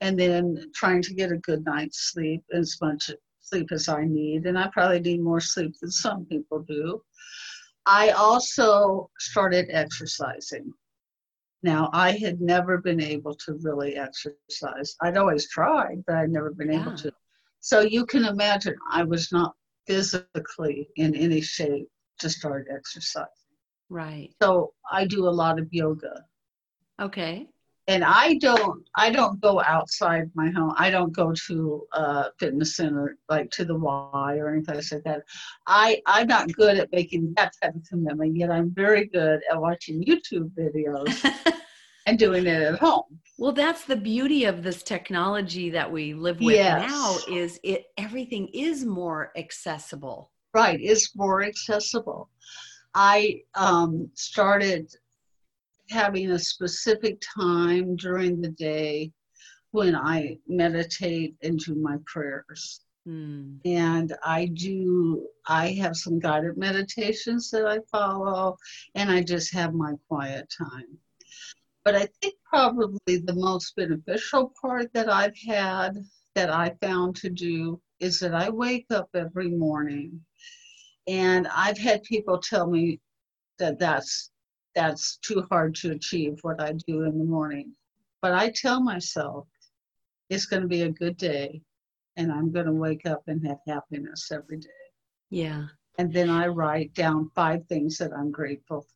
and 0.00 0.18
then 0.18 0.70
trying 0.74 1.02
to 1.02 1.14
get 1.14 1.32
a 1.32 1.38
good 1.38 1.64
night's 1.64 2.12
sleep, 2.12 2.42
as 2.52 2.76
much 2.80 3.10
sleep 3.52 3.70
as 3.72 3.88
I 3.88 4.04
need. 4.04 4.46
And 4.46 4.58
I 4.58 4.68
probably 4.68 5.00
need 5.00 5.20
more 5.20 5.40
sleep 5.40 5.74
than 5.80 5.90
some 5.90 6.24
people 6.24 6.60
do. 6.60 7.02
I 7.84 8.10
also 8.10 9.10
started 9.18 9.66
exercising. 9.70 10.72
Now, 11.62 11.90
I 11.92 12.12
had 12.12 12.40
never 12.40 12.78
been 12.78 13.00
able 13.00 13.34
to 13.34 13.58
really 13.62 13.96
exercise. 13.96 14.96
I'd 15.00 15.16
always 15.16 15.48
tried, 15.48 16.02
but 16.06 16.16
I'd 16.16 16.30
never 16.30 16.52
been 16.52 16.72
able 16.72 16.96
to. 16.96 17.12
So 17.60 17.80
you 17.80 18.04
can 18.06 18.24
imagine 18.24 18.74
I 18.90 19.04
was 19.04 19.30
not 19.30 19.54
physically 19.86 20.88
in 20.96 21.14
any 21.14 21.40
shape 21.40 21.88
to 22.18 22.30
start 22.30 22.66
exercising. 22.74 23.28
Right. 23.88 24.30
So 24.42 24.72
I 24.90 25.04
do 25.04 25.28
a 25.28 25.30
lot 25.30 25.60
of 25.60 25.68
yoga. 25.70 26.24
Okay. 27.00 27.46
And 27.88 28.04
I 28.04 28.34
don't 28.34 28.84
I 28.96 29.10
don't 29.10 29.40
go 29.40 29.60
outside 29.62 30.30
my 30.34 30.50
home. 30.50 30.72
I 30.76 30.90
don't 30.90 31.12
go 31.12 31.32
to 31.48 31.86
a 31.92 32.26
fitness 32.38 32.76
center 32.76 33.16
like 33.28 33.50
to 33.52 33.64
the 33.64 33.74
Y 33.74 34.36
or 34.38 34.50
anything 34.50 34.76
like 34.76 35.04
that. 35.04 35.22
I 35.66 36.00
I'm 36.06 36.28
not 36.28 36.52
good 36.52 36.78
at 36.78 36.92
making 36.92 37.34
that 37.36 37.52
type 37.60 37.74
of 37.74 37.82
commitment. 37.88 38.36
Yet 38.36 38.50
I'm 38.50 38.70
very 38.70 39.06
good 39.06 39.40
at 39.50 39.60
watching 39.60 40.04
YouTube 40.04 40.50
videos 40.52 41.52
and 42.06 42.18
doing 42.18 42.46
it 42.46 42.62
at 42.62 42.78
home. 42.78 43.18
Well, 43.38 43.52
that's 43.52 43.84
the 43.84 43.96
beauty 43.96 44.44
of 44.44 44.62
this 44.62 44.82
technology 44.82 45.70
that 45.70 45.90
we 45.90 46.14
live 46.14 46.40
with 46.40 46.54
Yes. 46.54 46.88
now 46.88 47.16
is 47.28 47.58
it 47.64 47.86
everything 47.98 48.48
is 48.54 48.84
more 48.84 49.32
accessible. 49.36 50.30
Right, 50.54 50.78
it's 50.80 51.16
more 51.16 51.42
accessible. 51.42 52.28
I 52.94 53.40
um, 53.54 54.10
started 54.14 54.94
having 55.92 56.30
a 56.30 56.38
specific 56.38 57.22
time 57.36 57.96
during 57.96 58.40
the 58.40 58.50
day 58.50 59.12
when 59.70 59.94
I 59.94 60.38
meditate 60.48 61.36
and 61.42 61.58
do 61.58 61.74
my 61.74 61.96
prayers. 62.06 62.80
Hmm. 63.04 63.56
and 63.64 64.14
I 64.22 64.46
do 64.46 65.26
I 65.48 65.72
have 65.72 65.96
some 65.96 66.20
guided 66.20 66.56
meditations 66.56 67.50
that 67.50 67.66
I 67.66 67.80
follow 67.90 68.56
and 68.94 69.10
I 69.10 69.22
just 69.22 69.52
have 69.54 69.74
my 69.74 69.94
quiet 70.08 70.46
time. 70.56 70.98
But 71.84 71.96
I 71.96 72.06
think 72.20 72.34
probably 72.44 73.16
the 73.16 73.34
most 73.34 73.74
beneficial 73.74 74.52
part 74.60 74.92
that 74.92 75.08
I've 75.08 75.36
had 75.36 75.96
that 76.36 76.48
I 76.50 76.76
found 76.80 77.16
to 77.16 77.28
do 77.28 77.80
is 77.98 78.20
that 78.20 78.34
I 78.34 78.50
wake 78.50 78.86
up 78.90 79.08
every 79.14 79.48
morning 79.48 80.20
and 81.08 81.48
I've 81.48 81.78
had 81.78 82.04
people 82.04 82.38
tell 82.38 82.70
me 82.70 83.00
that 83.58 83.80
that's 83.80 84.30
that's 84.74 85.16
too 85.18 85.46
hard 85.50 85.74
to 85.76 85.92
achieve 85.92 86.38
what 86.42 86.60
I 86.60 86.72
do 86.86 87.02
in 87.02 87.18
the 87.18 87.24
morning. 87.24 87.72
But 88.20 88.32
I 88.32 88.50
tell 88.50 88.82
myself 88.82 89.46
it's 90.30 90.46
going 90.46 90.62
to 90.62 90.68
be 90.68 90.82
a 90.82 90.90
good 90.90 91.16
day 91.16 91.60
and 92.16 92.30
I'm 92.30 92.52
going 92.52 92.66
to 92.66 92.72
wake 92.72 93.06
up 93.06 93.22
and 93.26 93.44
have 93.46 93.58
happiness 93.66 94.30
every 94.32 94.58
day. 94.58 94.68
Yeah. 95.30 95.66
And 95.98 96.12
then 96.12 96.30
I 96.30 96.46
write 96.46 96.94
down 96.94 97.30
five 97.34 97.66
things 97.66 97.98
that 97.98 98.12
I'm 98.12 98.30
grateful 98.30 98.82
for. 98.82 98.86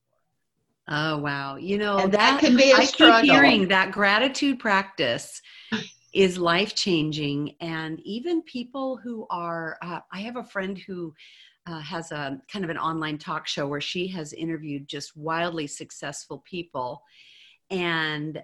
Oh 0.88 1.18
wow. 1.18 1.56
You 1.56 1.78
know 1.78 1.98
And 1.98 2.12
that, 2.12 2.38
that 2.38 2.40
can 2.40 2.56
be 2.56 2.70
a 2.70 2.76
I 2.76 2.86
keep 2.86 3.24
hearing 3.24 3.68
that 3.68 3.90
gratitude 3.90 4.60
practice 4.60 5.42
is 6.14 6.38
life 6.38 6.74
changing 6.74 7.56
and 7.60 8.00
even 8.04 8.42
people 8.42 8.96
who 8.96 9.26
are 9.28 9.76
uh, 9.82 10.00
I 10.12 10.20
have 10.20 10.36
a 10.36 10.44
friend 10.44 10.78
who 10.78 11.12
uh, 11.66 11.80
has 11.80 12.12
a 12.12 12.40
kind 12.50 12.64
of 12.64 12.70
an 12.70 12.78
online 12.78 13.18
talk 13.18 13.46
show 13.46 13.66
where 13.66 13.80
she 13.80 14.06
has 14.08 14.32
interviewed 14.32 14.88
just 14.88 15.16
wildly 15.16 15.66
successful 15.66 16.42
people. 16.48 17.02
And 17.70 18.42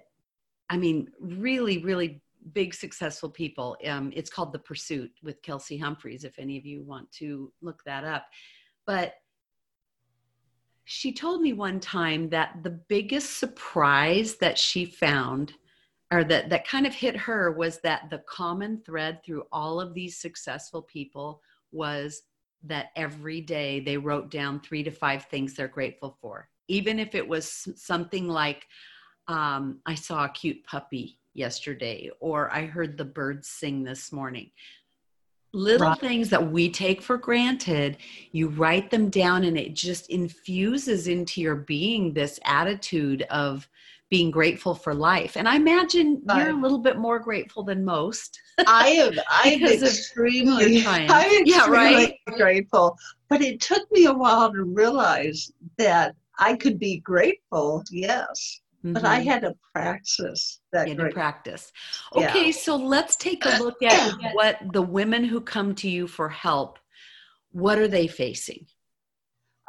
I 0.69 0.77
mean 0.77 1.09
really 1.19 1.77
really 1.79 2.21
big 2.51 2.73
successful 2.73 3.29
people. 3.29 3.77
Um, 3.87 4.11
it's 4.13 4.29
called 4.29 4.51
the 4.51 4.59
pursuit 4.59 5.11
with 5.23 5.41
kelsey 5.41 5.77
humphreys 5.77 6.25
if 6.25 6.37
any 6.37 6.57
of 6.57 6.65
you 6.65 6.83
want 6.83 7.09
to 7.13 7.51
look 7.61 7.81
that 7.85 8.03
up. 8.03 8.25
But 8.85 9.13
she 10.85 11.13
told 11.13 11.41
me 11.41 11.53
one 11.53 11.79
time 11.79 12.29
that 12.29 12.59
the 12.63 12.71
biggest 12.89 13.37
surprise 13.37 14.35
that 14.35 14.57
she 14.57 14.85
found 14.85 15.53
or 16.11 16.23
that 16.25 16.49
that 16.49 16.67
kind 16.67 16.85
of 16.85 16.93
hit 16.93 17.15
her 17.15 17.51
was 17.51 17.79
that 17.79 18.09
the 18.09 18.21
common 18.27 18.81
thread 18.85 19.21
through 19.25 19.43
all 19.51 19.79
of 19.79 19.93
these 19.93 20.17
successful 20.17 20.81
people 20.81 21.41
was 21.71 22.23
that 22.63 22.87
every 22.95 23.41
day 23.41 23.79
they 23.79 23.97
wrote 23.97 24.31
down 24.31 24.59
three 24.59 24.83
to 24.83 24.91
five 24.91 25.25
things 25.25 25.53
they're 25.53 25.67
grateful 25.67 26.17
for 26.21 26.49
even 26.67 26.99
if 26.99 27.13
it 27.13 27.27
was 27.27 27.67
something 27.75 28.27
like 28.27 28.67
um, 29.27 29.79
i 29.85 29.95
saw 29.95 30.25
a 30.25 30.29
cute 30.29 30.63
puppy 30.65 31.19
yesterday 31.33 32.09
or 32.19 32.51
i 32.53 32.65
heard 32.65 32.97
the 32.97 33.05
birds 33.05 33.47
sing 33.47 33.83
this 33.83 34.11
morning 34.11 34.49
little 35.53 35.89
Right. 35.89 35.99
things 35.99 36.29
that 36.29 36.51
we 36.51 36.69
take 36.69 37.01
for 37.01 37.17
granted 37.17 37.97
you 38.31 38.49
write 38.49 38.89
them 38.89 39.09
down 39.09 39.43
and 39.43 39.57
it 39.57 39.75
just 39.75 40.09
infuses 40.09 41.07
into 41.07 41.41
your 41.41 41.55
being 41.55 42.13
this 42.13 42.39
attitude 42.43 43.21
of 43.23 43.67
being 44.13 44.29
grateful 44.29 44.75
for 44.75 44.93
life 44.93 45.35
and 45.37 45.47
i 45.49 45.55
imagine 45.55 46.21
you're 46.35 46.51
a 46.51 46.61
little 46.61 46.77
bit 46.77 46.97
more 46.99 47.17
grateful 47.17 47.63
than 47.63 47.83
most 47.83 48.39
I 48.67 48.89
am 48.89 49.13
I'm 49.31 49.63
extremely. 49.65 50.85
I'm 50.85 51.47
Yeah, 51.47 51.67
right? 51.67 52.13
grateful. 52.37 52.95
But 53.27 53.41
it 53.41 53.59
took 53.59 53.91
me 53.91 54.05
a 54.05 54.13
while 54.13 54.51
to 54.53 54.65
realize 54.65 55.51
that 55.79 56.13
I 56.37 56.55
could 56.55 56.77
be 56.77 56.99
grateful, 56.99 57.83
yes. 57.89 58.61
But 58.83 59.03
I 59.03 59.19
Mhm. 59.21 59.25
had 59.25 59.41
to 59.41 59.55
practice 59.73 60.59
that 60.73 60.87
you 60.87 60.95
had 60.95 61.07
to 61.09 61.13
practice 61.13 61.71
Yeah. 62.15 62.19
okay 62.19 62.51
so 62.51 62.75
let's 62.75 63.15
take 63.15 63.43
a 63.45 63.57
look 63.63 63.81
at 63.81 63.99
what 64.37 64.55
the 64.77 64.85
women 64.99 65.23
who 65.23 65.41
come 65.41 65.73
to 65.81 65.89
you 65.89 66.05
for 66.17 66.29
help 66.29 66.77
what 67.63 67.77
are 67.79 67.87
they 67.87 68.07
facing 68.07 68.63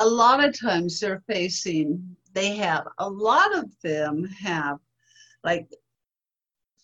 a 0.00 0.06
lot 0.22 0.44
of 0.44 0.50
times 0.68 1.00
they're 1.00 1.22
facing 1.36 2.16
they 2.34 2.56
have 2.56 2.86
a 2.98 3.08
lot 3.08 3.56
of 3.56 3.70
them 3.82 4.24
have 4.24 4.78
like 5.44 5.68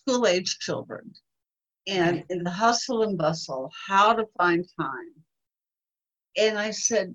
school 0.01 0.27
age 0.27 0.59
children. 0.61 1.13
And 1.87 2.25
in 2.29 2.45
the 2.45 2.51
hustle 2.51 3.03
and 3.03 3.17
bustle 3.19 3.71
how 3.89 4.13
to 4.15 4.27
find 4.39 4.65
time. 4.79 5.15
And 6.37 6.59
i 6.59 6.71
said 6.71 7.15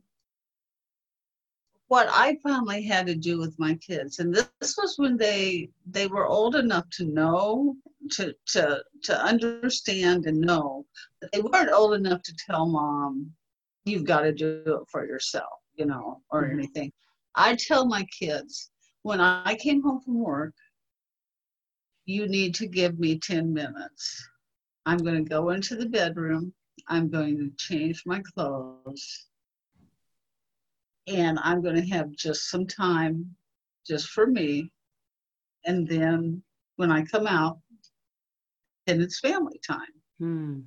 what 1.87 2.07
i 2.09 2.35
finally 2.41 2.83
had 2.83 3.05
to 3.05 3.15
do 3.15 3.37
with 3.37 3.57
my 3.59 3.75
kids 3.75 4.19
and 4.19 4.33
this, 4.33 4.49
this 4.59 4.75
was 4.77 4.95
when 4.97 5.17
they 5.17 5.69
they 5.85 6.07
were 6.07 6.25
old 6.25 6.55
enough 6.55 6.89
to 6.89 7.05
know 7.05 7.75
to 8.09 8.33
to 8.47 8.83
to 9.03 9.23
understand 9.23 10.25
and 10.25 10.39
know 10.41 10.85
but 11.21 11.31
they 11.31 11.41
weren't 11.41 11.71
old 11.71 11.93
enough 11.93 12.21
to 12.23 12.33
tell 12.45 12.65
mom 12.65 13.31
you've 13.85 14.03
got 14.05 14.21
to 14.21 14.31
do 14.33 14.63
it 14.65 14.89
for 14.89 15.05
yourself 15.05 15.59
you 15.75 15.85
know 15.85 16.21
or 16.31 16.43
Mhm. 16.43 16.53
anything 16.53 16.91
i 17.35 17.55
tell 17.55 17.85
my 17.85 18.03
kids 18.05 18.71
when 19.03 19.19
i 19.21 19.55
came 19.55 19.81
home 19.81 20.01
from 20.01 20.19
work 20.19 20.53
you 22.05 22.27
need 22.27 22.53
to 22.55 22.67
give 22.67 22.99
me 22.99 23.19
10 23.19 23.51
minutes. 23.51 24.29
I'm 24.85 24.99
going 24.99 25.23
to 25.23 25.29
go 25.29 25.49
into 25.49 25.75
the 25.75 25.87
bedroom. 25.87 26.53
I'm 26.87 27.09
going 27.09 27.37
to 27.37 27.51
change 27.57 28.03
my 28.05 28.21
clothes. 28.33 29.27
And 31.07 31.37
i'm 31.43 31.61
going 31.61 31.75
to 31.75 31.87
have 31.89 32.11
just 32.13 32.49
some 32.49 32.65
time 32.65 33.35
just 33.85 34.09
for 34.09 34.25
me. 34.25 34.71
And 35.65 35.87
then 35.87 36.41
when 36.77 36.91
i 36.91 37.03
come 37.03 37.27
out 37.27 37.59
then 38.87 39.01
it's 39.01 39.19
family 39.19 39.59
time. 39.65 39.93
Hmm. 40.19 40.59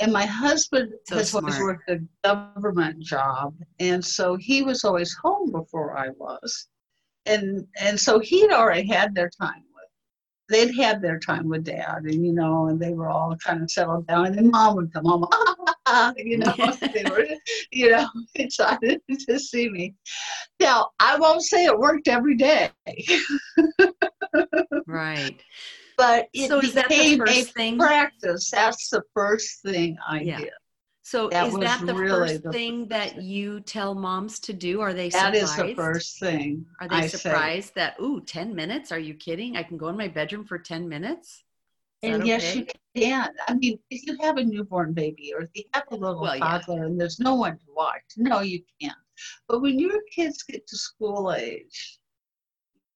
And 0.00 0.12
my 0.12 0.24
husband 0.24 0.92
So 1.06 1.16
has 1.16 1.34
always 1.34 1.60
worked 1.60 1.90
a 1.90 2.00
government 2.24 3.00
job 3.00 3.54
and 3.78 4.04
so 4.04 4.36
he 4.36 4.62
was 4.62 4.84
always 4.84 5.14
home 5.14 5.52
before 5.52 5.96
i 5.96 6.08
was. 6.10 6.68
And 7.26 7.66
and 7.78 8.00
so 8.00 8.18
he'd 8.18 8.50
already 8.50 8.88
had 8.88 9.14
their 9.14 9.30
time 9.40 9.62
with 9.74 9.90
they'd 10.48 10.74
had 10.74 11.02
their 11.02 11.18
time 11.18 11.48
with 11.48 11.64
dad 11.64 12.02
and 12.04 12.24
you 12.24 12.32
know 12.32 12.68
and 12.68 12.80
they 12.80 12.94
were 12.94 13.08
all 13.08 13.36
kind 13.44 13.62
of 13.62 13.70
settled 13.70 14.06
down 14.06 14.26
and 14.26 14.36
then 14.36 14.50
mom 14.50 14.74
would 14.76 14.92
come 14.92 15.04
home 15.04 15.26
you 16.16 16.38
know 16.38 16.54
they 16.94 17.04
were 17.04 17.26
you 17.70 17.90
know 17.90 18.08
excited 18.36 19.00
to 19.28 19.38
see 19.38 19.68
me. 19.68 19.94
Now 20.58 20.88
i 20.98 21.18
won't 21.18 21.42
say 21.42 21.66
it 21.66 21.78
worked 21.78 22.08
every 22.08 22.36
day. 22.36 22.70
Right 24.86 25.42
but 26.00 26.28
it 26.32 26.50
So 26.50 26.58
is 26.60 26.74
that 26.74 26.88
the 26.88 27.16
first 27.18 27.52
thing? 27.54 27.78
practice 27.78 28.50
that's 28.50 28.88
the 28.88 29.02
first 29.14 29.62
thing 29.62 29.96
i 30.08 30.24
Yeah. 30.24 30.38
did 30.40 30.50
so 31.02 31.28
That 31.28 31.46
is 31.46 31.54
that 31.58 31.86
the 31.86 31.94
really 31.94 32.36
first 32.36 32.42
the 32.42 32.52
thing 32.52 32.76
first 32.80 32.90
that 32.90 33.22
you 33.22 33.60
tell 33.60 33.94
moms 33.94 34.38
to 34.40 34.52
do 34.52 34.80
are 34.80 34.94
they 34.94 35.10
That 35.10 35.34
surprised 35.34 35.44
is 35.44 35.56
the 35.56 35.82
first 35.82 36.18
thing 36.20 36.66
are 36.80 36.88
they 36.88 36.96
I 36.96 37.06
say. 37.06 37.18
surprised 37.18 37.74
that 37.74 37.96
ooh 38.00 38.20
10 38.20 38.54
minutes 38.54 38.92
are 38.92 38.98
you 38.98 39.14
kidding 39.14 39.56
i 39.56 39.62
can 39.62 39.76
go 39.76 39.88
in 39.88 39.96
my 39.96 40.08
bedroom 40.08 40.44
for 40.44 40.58
10 40.58 40.88
minutes 40.88 41.44
Is 42.02 42.12
And 42.12 42.26
yes, 42.26 42.42
okay? 42.42 42.56
you 42.56 42.66
can. 42.96 43.30
I 43.48 43.54
mean, 43.54 43.78
if 43.90 44.06
you 44.06 44.16
have 44.20 44.36
a 44.38 44.44
newborn 44.44 44.92
baby 44.94 45.32
or 45.34 45.42
if 45.42 45.50
you 45.54 45.64
have 45.74 45.84
a 45.90 45.96
little 45.96 46.22
Well, 46.22 46.36
yeah. 46.36 46.58
toddler 46.60 46.84
and 46.86 47.00
there's 47.00 47.20
no 47.20 47.34
one 47.34 47.56
to 47.58 47.66
watch, 47.82 48.02
no, 48.16 48.40
you 48.40 48.60
can't. 48.80 48.96
But 49.48 49.60
when 49.60 49.78
your 49.78 50.00
kids 50.16 50.42
get 50.42 50.66
to 50.66 50.76
school 50.76 51.32
age, 51.32 51.98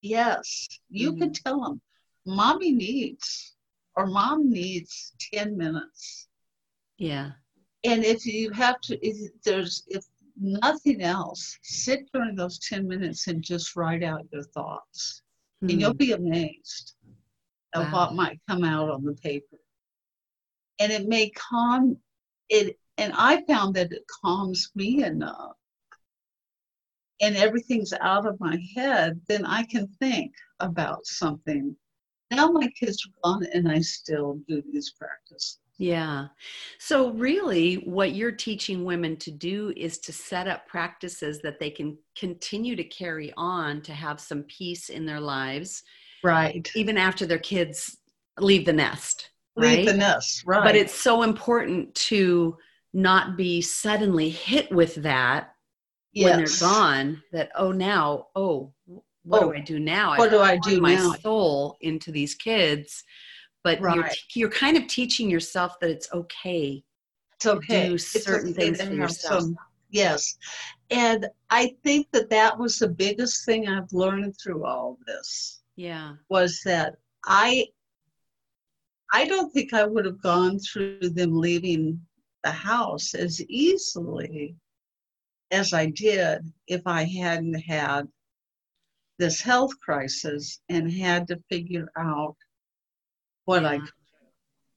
yes, 0.01 0.67
you 0.89 1.13
can 1.13 1.29
Mm-hmm. 1.29 1.43
tell 1.43 1.61
them, 1.61 1.81
mommy 2.25 2.71
needs 2.71 3.55
or 3.95 4.05
mom 4.07 4.49
needs 4.49 5.13
10 5.33 5.57
minutes. 5.57 6.27
yeah 6.97 7.31
And 7.83 8.03
if 8.03 8.25
you 8.25 8.51
have 8.51 8.79
to, 8.81 8.97
if 9.07 9.15
there's, 9.43 9.83
if 9.87 10.05
nothing 10.39 11.01
else, 11.01 11.57
sit 11.63 12.09
during 12.13 12.35
those 12.35 12.59
10 12.59 12.87
minutes 12.87 13.27
and 13.27 13.41
just 13.43 13.75
write 13.75 14.03
out 14.03 14.27
your 14.31 14.43
thoughts. 14.43 15.21
and 15.61 15.79
you'll 15.79 15.91
Hmm. 15.91 15.97
be 15.97 16.11
amazed 16.11 16.95
at 17.73 17.81
what 17.93 18.13
might 18.13 18.39
come 18.49 18.63
out 18.63 18.89
on 18.89 19.03
the 19.03 19.13
paper. 19.13 19.57
And 20.79 20.91
it 20.91 21.07
may 21.07 21.29
calm 21.29 21.97
it, 22.49 22.77
and 22.97 23.13
I 23.15 23.43
found 23.45 23.75
that 23.75 23.91
it 23.93 24.03
calms 24.21 24.69
me 24.75 25.03
enough, 25.03 25.55
and 27.21 27.35
everything's 27.37 27.93
out 27.93 28.25
of 28.27 28.39
my 28.39 28.57
head. 28.75 29.21
Then 29.27 29.45
I 29.45 29.63
can 29.63 29.87
think 29.99 30.33
about 30.59 31.05
something 31.05 31.75
now 32.35 32.49
my 32.49 32.67
kids 32.79 33.05
are 33.05 33.29
gone 33.29 33.45
and 33.53 33.69
I 33.69 33.79
still 33.81 34.39
do 34.47 34.61
these 34.71 34.93
practices. 34.97 35.59
Yeah. 35.77 36.27
So, 36.79 37.11
really, 37.11 37.75
what 37.75 38.13
you're 38.13 38.31
teaching 38.31 38.85
women 38.85 39.17
to 39.17 39.31
do 39.31 39.73
is 39.75 39.97
to 39.99 40.13
set 40.13 40.47
up 40.47 40.67
practices 40.67 41.41
that 41.41 41.59
they 41.59 41.69
can 41.69 41.97
continue 42.17 42.75
to 42.77 42.83
carry 42.83 43.33
on 43.35 43.81
to 43.81 43.93
have 43.93 44.21
some 44.21 44.43
peace 44.43 44.89
in 44.89 45.05
their 45.05 45.19
lives. 45.19 45.83
Right. 46.23 46.69
Even 46.75 46.97
after 46.97 47.25
their 47.25 47.39
kids 47.39 47.97
leave 48.39 48.65
the 48.65 48.73
nest. 48.73 49.31
Right? 49.57 49.79
Leave 49.79 49.87
the 49.87 49.93
nest. 49.93 50.43
Right. 50.45 50.63
But 50.63 50.75
it's 50.75 50.93
so 50.93 51.23
important 51.23 51.93
to 51.95 52.57
not 52.93 53.35
be 53.35 53.61
suddenly 53.61 54.29
hit 54.29 54.71
with 54.71 54.95
that 54.95 55.55
yes. 56.13 56.23
when 56.23 56.37
they're 56.37 56.59
gone 56.59 57.23
that, 57.33 57.49
oh, 57.55 57.71
now, 57.73 58.27
oh, 58.35 58.73
what 59.25 59.43
oh, 59.43 59.51
do 59.51 59.57
I 59.57 59.59
do 59.59 59.79
now? 59.79 60.17
What 60.17 60.29
I 60.29 60.31
do 60.31 60.39
I 60.39 60.57
do 60.57 60.81
my 60.81 60.95
now? 60.95 61.13
soul 61.13 61.77
into 61.81 62.11
these 62.11 62.35
kids 62.35 63.03
but 63.65 63.81
right. 63.81 63.95
you're, 63.95 64.09
you're 64.35 64.49
kind 64.49 64.77
of 64.77 64.87
teaching 64.87 65.29
yourself 65.29 65.77
that 65.81 65.89
it's 65.89 66.07
okay 66.13 66.81
it's 67.33 67.45
okay 67.47 67.89
do 67.89 67.97
certain 67.97 68.51
okay 68.51 68.71
things 68.71 68.81
for 68.81 68.93
yourself 68.93 69.41
some, 69.41 69.57
yes 69.89 70.37
and 70.91 71.27
i 71.49 71.75
think 71.83 72.07
that 72.13 72.29
that 72.29 72.57
was 72.57 72.77
the 72.77 72.87
biggest 72.87 73.43
thing 73.43 73.67
i've 73.67 73.91
learned 73.91 74.33
through 74.41 74.63
all 74.63 74.97
this 75.05 75.63
yeah 75.75 76.13
was 76.29 76.61
that 76.63 76.95
i 77.25 77.65
i 79.11 79.25
don't 79.25 79.51
think 79.51 79.73
i 79.73 79.83
would 79.83 80.05
have 80.05 80.21
gone 80.21 80.57
through 80.59 80.99
them 81.01 81.35
leaving 81.35 81.99
the 82.43 82.51
house 82.51 83.15
as 83.15 83.43
easily 83.49 84.55
as 85.51 85.73
i 85.73 85.87
did 85.87 86.41
if 86.67 86.81
i 86.85 87.03
hadn't 87.03 87.59
had 87.59 88.07
this 89.17 89.41
health 89.41 89.71
crisis 89.79 90.59
and 90.69 90.91
had 90.91 91.27
to 91.27 91.41
figure 91.49 91.89
out 91.97 92.35
what 93.45 93.63
yeah. 93.63 93.79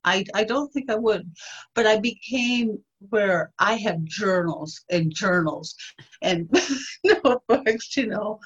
I, 0.04 0.14
I 0.18 0.24
I 0.34 0.44
don't 0.44 0.72
think 0.72 0.90
I 0.90 0.96
would, 0.96 1.30
but 1.74 1.86
I 1.86 1.98
became 1.98 2.78
where 3.10 3.52
I 3.58 3.74
have 3.76 4.02
journals 4.04 4.80
and 4.90 5.14
journals 5.14 5.74
and 6.22 6.50
notebooks, 7.04 7.96
you 7.96 8.06
know, 8.06 8.40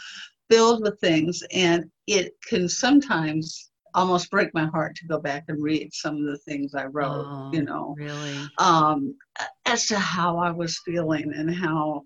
filled 0.50 0.82
with 0.82 1.00
things, 1.00 1.42
and 1.52 1.90
it 2.06 2.34
can 2.48 2.68
sometimes 2.68 3.70
almost 3.94 4.30
break 4.30 4.52
my 4.54 4.66
heart 4.66 4.96
to 4.96 5.06
go 5.06 5.18
back 5.18 5.44
and 5.48 5.62
read 5.62 5.92
some 5.92 6.16
of 6.16 6.24
the 6.24 6.38
things 6.38 6.74
I 6.74 6.86
wrote, 6.86 7.26
oh, 7.26 7.50
you 7.52 7.62
know, 7.62 7.94
really, 7.98 8.36
um, 8.58 9.14
as 9.66 9.86
to 9.86 9.98
how 9.98 10.38
I 10.38 10.50
was 10.50 10.80
feeling 10.84 11.32
and 11.34 11.54
how, 11.54 12.04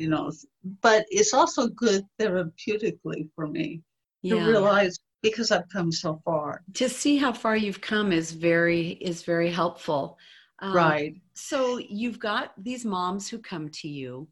you 0.00 0.08
know, 0.08 0.32
but 0.80 1.04
it's 1.10 1.34
also 1.34 1.68
good 1.68 2.04
therapeutically 2.18 3.28
for 3.34 3.46
me 3.46 3.82
yeah. 4.22 4.36
to 4.36 4.50
realize 4.50 4.98
because 5.22 5.50
I've 5.50 5.68
come 5.68 5.92
so 5.92 6.20
far. 6.24 6.62
To 6.74 6.88
see 6.88 7.18
how 7.18 7.32
far 7.32 7.54
you've 7.54 7.82
come 7.82 8.10
is 8.10 8.32
very 8.32 8.92
is 8.92 9.22
very 9.22 9.50
helpful. 9.50 10.18
Um, 10.60 10.74
right. 10.74 11.14
So 11.34 11.78
you've 11.78 12.18
got 12.18 12.52
these 12.56 12.84
moms 12.84 13.28
who 13.28 13.38
come 13.38 13.68
to 13.68 13.88
you. 13.88 14.26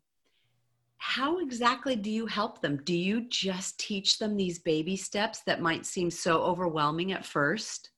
How 0.96 1.38
exactly 1.38 1.96
do 1.96 2.10
you 2.10 2.26
help 2.26 2.60
them? 2.60 2.80
Do 2.84 2.96
you 2.96 3.28
just 3.28 3.78
teach 3.78 4.18
them 4.18 4.36
these 4.36 4.58
baby 4.58 4.96
steps 4.96 5.40
that 5.46 5.60
might 5.60 5.86
seem 5.86 6.10
so 6.10 6.42
overwhelming 6.42 7.12
at 7.12 7.24
first? 7.24 7.90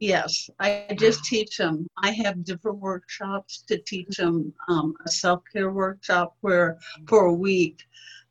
Yes, 0.00 0.48
I 0.60 0.86
just 0.96 1.24
teach 1.24 1.56
them. 1.56 1.86
I 1.98 2.12
have 2.12 2.44
different 2.44 2.78
workshops 2.78 3.64
to 3.66 3.78
teach 3.78 4.16
them 4.16 4.52
um, 4.68 4.94
a 5.04 5.10
self 5.10 5.42
care 5.52 5.72
workshop 5.72 6.36
where 6.40 6.78
for 7.08 7.26
a 7.26 7.32
week 7.32 7.82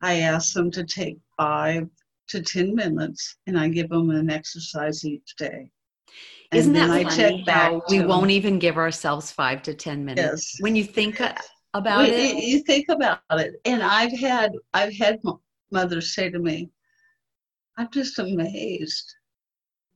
I 0.01 0.21
ask 0.21 0.53
them 0.53 0.71
to 0.71 0.86
take 0.86 1.17
five 1.36 1.89
to 2.30 2.41
10 2.41 2.73
minutes 2.73 3.36
and 3.47 3.60
I 3.60 3.67
give 3.67 3.89
them 3.89 4.10
an 4.12 4.30
exercise 4.30 5.03
each 5.06 5.36
day. 5.38 5.69
And 6.51 6.60
Isn't 6.60 6.73
that 6.73 6.89
I 6.89 7.03
funny 7.03 7.43
how 7.47 7.84
we 7.89 7.99
won't 7.99 8.32
even 8.32 8.60
give 8.60 8.77
ourselves 8.77 9.32
five 9.32 9.62
to 9.63 9.73
10 9.73 10.06
minutes? 10.06 10.21
Yes. 10.21 10.62
When 10.62 10.75
you 10.75 10.86
think 10.86 11.21
about 11.73 12.08
it. 12.08 12.43
You 12.43 12.63
think 12.63 12.88
about 12.88 13.19
it. 13.32 13.56
And 13.65 13.84
I've 13.84 14.17
had, 14.17 14.53
I've 14.73 14.95
had 14.95 15.19
mothers 15.71 16.15
say 16.15 16.30
to 16.30 16.39
me, 16.39 16.69
I'm 17.77 17.89
just 17.91 18.17
amazed 18.19 19.13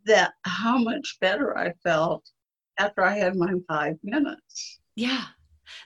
that 0.06 0.34
how 0.44 0.78
much 0.78 1.18
better 1.22 1.58
I 1.58 1.74
felt 1.84 2.24
after 2.80 3.04
I 3.04 3.18
had 3.18 3.36
my 3.36 3.54
five 3.68 3.98
minutes. 4.04 4.80
Yeah. 4.96 5.26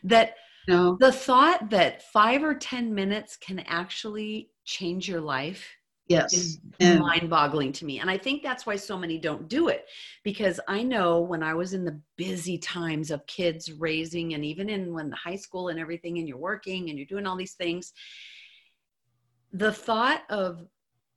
That 0.04 0.36
no. 0.67 0.97
the 0.99 1.12
thought 1.12 1.69
that 1.69 2.04
five 2.12 2.43
or 2.43 2.56
10 2.56 2.93
minutes 2.93 3.38
can 3.38 3.60
actually 3.60 4.49
change 4.63 5.08
your 5.08 5.21
life 5.21 5.67
yes 6.08 6.34
is 6.34 6.60
and 6.80 6.99
mind-boggling 6.99 7.71
to 7.71 7.86
me 7.86 7.99
and 7.99 8.10
i 8.10 8.17
think 8.17 8.43
that's 8.43 8.65
why 8.65 8.75
so 8.75 8.97
many 8.97 9.17
don't 9.17 9.47
do 9.47 9.69
it 9.69 9.86
because 10.23 10.60
i 10.67 10.84
know 10.84 11.19
when 11.19 11.41
i 11.41 11.54
was 11.54 11.73
in 11.73 11.84
the 11.84 11.99
busy 12.15 12.58
times 12.58 13.10
of 13.10 13.25
kids 13.25 13.71
raising 13.71 14.34
and 14.36 14.45
even 14.45 14.69
in 14.69 14.93
when 14.93 15.10
the 15.10 15.15
high 15.15 15.36
school 15.36 15.69
and 15.69 15.80
everything 15.80 16.19
and 16.19 16.28
you're 16.28 16.38
working 16.38 16.89
and 16.89 16.97
you're 16.97 17.08
doing 17.08 17.25
all 17.25 17.36
these 17.36 17.54
things 17.54 17.93
the 19.54 19.71
thought 19.71 20.21
of 20.30 20.65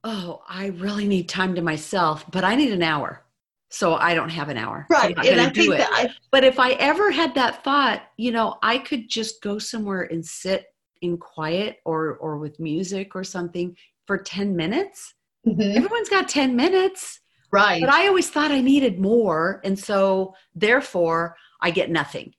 oh 0.04 0.42
i 0.48 0.66
really 0.66 1.06
need 1.06 1.28
time 1.28 1.54
to 1.54 1.62
myself 1.62 2.24
but 2.30 2.44
i 2.44 2.54
need 2.54 2.72
an 2.72 2.82
hour 2.82 3.24
so 3.70 3.94
i 3.94 4.14
don't 4.14 4.30
have 4.30 4.48
an 4.48 4.56
hour 4.56 4.86
right 4.90 5.16
so 5.16 5.30
and 5.30 5.40
I 5.40 5.50
think 5.50 5.70
that 5.70 5.88
I, 5.92 6.10
but 6.30 6.44
if 6.44 6.58
i 6.58 6.72
ever 6.72 7.10
had 7.10 7.34
that 7.34 7.62
thought 7.64 8.02
you 8.16 8.30
know 8.30 8.56
i 8.62 8.78
could 8.78 9.08
just 9.08 9.42
go 9.42 9.58
somewhere 9.58 10.02
and 10.02 10.24
sit 10.24 10.66
in 11.02 11.16
quiet 11.16 11.78
or 11.84 12.16
or 12.16 12.38
with 12.38 12.58
music 12.60 13.14
or 13.14 13.24
something 13.24 13.76
for 14.08 14.18
10 14.18 14.56
minutes. 14.56 15.14
Mm-hmm. 15.46 15.76
Everyone's 15.76 16.08
got 16.08 16.28
10 16.28 16.56
minutes. 16.56 17.20
Right. 17.52 17.80
But 17.80 17.90
I 17.90 18.08
always 18.08 18.28
thought 18.28 18.50
I 18.50 18.60
needed 18.60 18.98
more. 18.98 19.60
And 19.64 19.78
so 19.78 20.34
therefore 20.54 21.36
I 21.62 21.70
get 21.70 21.90
nothing. 21.90 22.32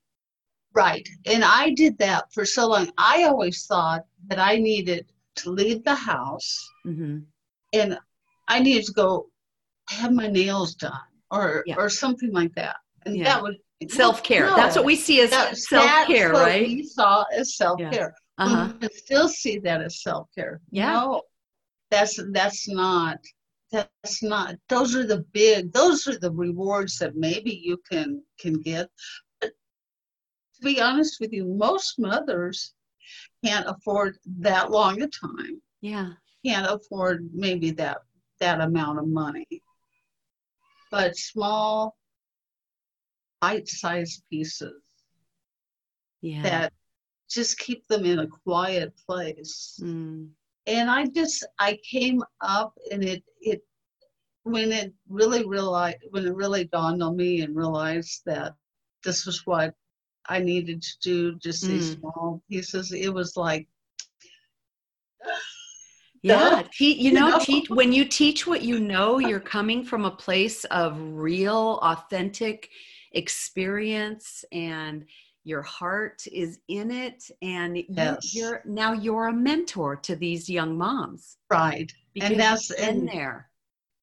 Right. 0.74 1.08
And 1.26 1.43
I 1.43 1.72
did 1.72 1.98
that 2.00 2.26
for 2.34 2.45
so 2.45 2.67
long. 2.67 2.91
I 2.98 3.24
always 3.24 3.65
thought 3.65 4.04
that 4.28 4.39
I 4.39 4.58
needed 4.58 5.12
to 5.38 5.52
leave 5.52 5.84
the 5.84 5.95
house 5.95 6.69
mm-hmm. 6.86 7.19
And 7.73 7.97
I 8.47 8.60
needed 8.60 8.86
to 8.86 8.93
go 8.93 9.27
have 9.89 10.12
my 10.12 10.27
nails 10.27 10.75
done 10.75 10.99
or 11.32 11.63
yeah. 11.65 11.75
or 11.77 11.89
something 11.89 12.32
like 12.32 12.53
that. 12.55 12.77
And 13.05 13.17
yeah. 13.17 13.25
that 13.25 13.41
would 13.41 13.58
self 13.89 14.23
care. 14.23 14.47
No, 14.47 14.55
that's 14.55 14.75
what 14.75 14.86
we 14.86 14.95
see 14.95 15.21
as 15.21 15.32
self 15.67 16.08
care, 16.08 16.32
right? 16.32 16.67
We 16.67 16.84
saw 16.84 17.25
as 17.32 17.55
self 17.55 17.79
care. 17.79 18.13
Yeah. 18.38 18.45
Uh-huh. 18.45 18.73
We 18.82 18.88
still 18.89 19.27
see 19.27 19.60
that 19.60 19.82
as 19.82 20.01
self 20.01 20.27
care. 20.36 20.62
Yeah. 20.71 20.93
No, 20.93 21.21
that's 21.91 22.19
that's 22.32 22.67
not 22.67 23.19
that's 23.71 24.23
not 24.23 24.55
those 24.67 24.95
are 24.95 25.05
the 25.05 25.25
big 25.32 25.71
those 25.73 26.08
are 26.08 26.17
the 26.17 26.32
rewards 26.32 26.97
that 26.97 27.15
maybe 27.15 27.62
you 27.63 27.77
can 27.89 28.21
can 28.39 28.53
get 28.53 28.89
but 29.39 29.51
to 30.55 30.62
be 30.63 30.82
honest 30.82 31.17
with 31.19 31.32
you 31.32 31.45
most 31.45 31.99
mothers 31.99 32.73
can't 33.45 33.67
afford 33.67 34.17
that 34.39 34.71
long 34.71 35.01
a 35.01 35.08
time 35.08 35.62
yeah 35.82 36.10
can't 36.45 36.67
afford 36.69 37.30
maybe 37.34 37.71
that 37.71 37.99
that 38.39 38.62
amount 38.62 38.99
of 38.99 39.08
money 39.08 39.47
but 40.91 41.17
small 41.17 41.97
bite-sized 43.41 44.23
pieces 44.30 44.82
yeah. 46.21 46.41
that 46.41 46.73
just 47.30 47.58
keep 47.60 47.88
them 47.88 48.06
in 48.06 48.19
a 48.19 48.28
quiet 48.28 48.93
place 49.06 49.80
mm 49.82 50.28
and 50.69 50.89
I 50.89 51.06
just 51.08 51.45
I 51.58 51.80
came 51.89 52.23
up 52.41 52.73
and 52.91 53.04
it 53.04 53.23
it 53.41 53.63
when 54.43 54.71
it 54.71 54.93
really 55.08 55.45
realized 55.45 55.97
when 56.12 56.25
it 56.25 56.36
really 56.36 56.65
dawned 56.65 57.02
on 57.02 57.17
me 57.17 57.41
and 57.41 57.56
realized 57.56 58.21
that 58.25 58.54
this 59.04 59.25
was 59.25 59.45
what 59.45 59.73
I 60.28 60.39
needed 60.39 60.82
to 60.84 60.99
do, 61.02 61.36
just 61.39 61.65
these 61.65 61.95
mm. 61.95 61.99
small 61.99 62.43
pieces. 62.49 62.91
It 62.91 63.12
was 63.12 63.36
like 63.36 63.67
yeah. 66.21 66.63
Te- 66.71 66.93
you 66.93 67.12
know, 67.12 67.27
you 67.27 67.32
know? 67.32 67.39
Teach, 67.39 67.69
when 67.69 67.93
you 67.93 68.05
teach 68.05 68.45
what 68.47 68.62
you 68.62 68.79
know 68.79 69.19
you're 69.19 69.39
coming 69.39 69.84
from 69.84 70.05
a 70.05 70.12
place 70.12 70.63
of 70.65 70.97
real 70.99 71.79
authentic 71.82 72.69
experience 73.13 74.45
and 74.51 75.05
your 75.43 75.62
heart 75.62 76.23
is 76.32 76.60
in 76.67 76.91
it 76.91 77.32
and 77.41 77.77
yes. 77.89 78.34
you, 78.34 78.45
are 78.45 78.62
now 78.65 78.93
you're 78.93 79.28
a 79.28 79.34
mentor 79.34 79.95
to 79.95 80.15
these 80.15 80.49
young 80.49 80.78
moms. 80.78 81.38
Right. 81.49 81.91
And 82.22 82.39
that's 82.39 82.72
in 82.72 83.05
there. 83.05 83.49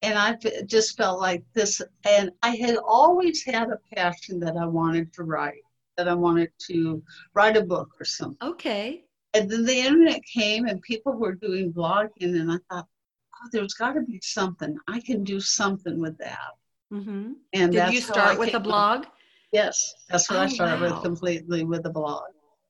and 0.01 0.17
i 0.17 0.35
just 0.65 0.97
felt 0.97 1.19
like 1.19 1.43
this 1.53 1.81
and 2.07 2.31
i 2.41 2.55
had 2.55 2.77
always 2.77 3.43
had 3.43 3.69
a 3.69 3.79
passion 3.95 4.39
that 4.39 4.55
i 4.55 4.65
wanted 4.65 5.11
to 5.13 5.23
write 5.23 5.61
that 5.97 6.07
i 6.07 6.13
wanted 6.13 6.51
to 6.59 7.01
write 7.33 7.57
a 7.57 7.63
book 7.63 7.89
or 7.99 8.05
something. 8.05 8.47
Okay 8.47 9.06
and 9.33 9.49
then 9.49 9.65
the 9.65 9.77
internet 9.77 10.21
came 10.23 10.65
and 10.65 10.81
people 10.81 11.13
were 11.13 11.35
doing 11.35 11.71
blogging 11.73 12.39
and 12.39 12.51
i 12.51 12.57
thought 12.69 12.87
oh 13.35 13.49
there's 13.51 13.73
got 13.73 13.93
to 13.93 14.01
be 14.01 14.19
something 14.23 14.77
i 14.87 14.99
can 14.99 15.23
do 15.23 15.39
something 15.39 15.99
with 15.99 16.17
that 16.17 16.51
mm-hmm. 16.91 17.33
and 17.53 17.71
did 17.71 17.93
you 17.93 18.01
start 18.01 18.39
with 18.39 18.53
a 18.53 18.59
blog. 18.59 19.05
Yes, 19.51 19.95
that's 20.09 20.29
what 20.29 20.39
oh, 20.39 20.43
I 20.43 20.47
started 20.47 20.81
wow. 20.81 20.95
with 20.95 21.03
completely 21.03 21.63
with 21.63 21.83
the 21.83 21.89
blog. 21.89 22.23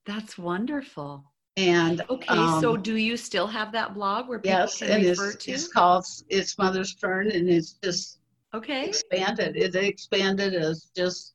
That's 0.05 0.37
wonderful. 0.37 1.23
And 1.57 2.03
okay, 2.09 2.27
um, 2.27 2.61
so 2.61 2.77
do 2.77 2.97
you 2.97 3.17
still 3.17 3.47
have 3.47 3.71
that 3.71 3.95
blog 3.95 4.29
where 4.29 4.37
people 4.37 4.59
yes, 4.59 4.77
can 4.77 5.03
refer 5.03 5.31
it's, 5.31 5.45
to? 5.45 5.51
It's 5.51 5.67
called 5.67 6.05
"It's 6.29 6.57
Mother's 6.57 6.93
Turn," 6.95 7.31
and 7.31 7.49
it's 7.49 7.73
just 7.83 8.19
Okay. 8.53 8.87
expanded. 8.87 9.57
It 9.57 9.75
expanded 9.75 10.53
as 10.53 10.91
just 10.95 11.33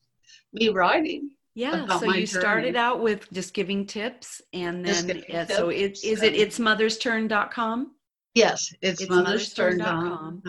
me 0.53 0.69
writing. 0.69 1.31
Yeah. 1.55 1.87
So 1.99 2.13
you 2.13 2.27
started 2.27 2.77
out 2.77 3.03
with 3.03 3.31
just 3.33 3.53
giving 3.53 3.87
tips 3.87 4.41
and 4.53 4.85
then 4.85 5.23
yeah, 5.29 5.47
so 5.47 5.69
it, 5.69 5.99
is 6.03 6.23
it 6.23 6.35
it's 6.35 6.59
mothersturn.com 6.59 7.93
Yes, 8.35 8.73
it's, 8.81 9.03
It's 9.03 9.11
mothersturn.com. 9.11 10.43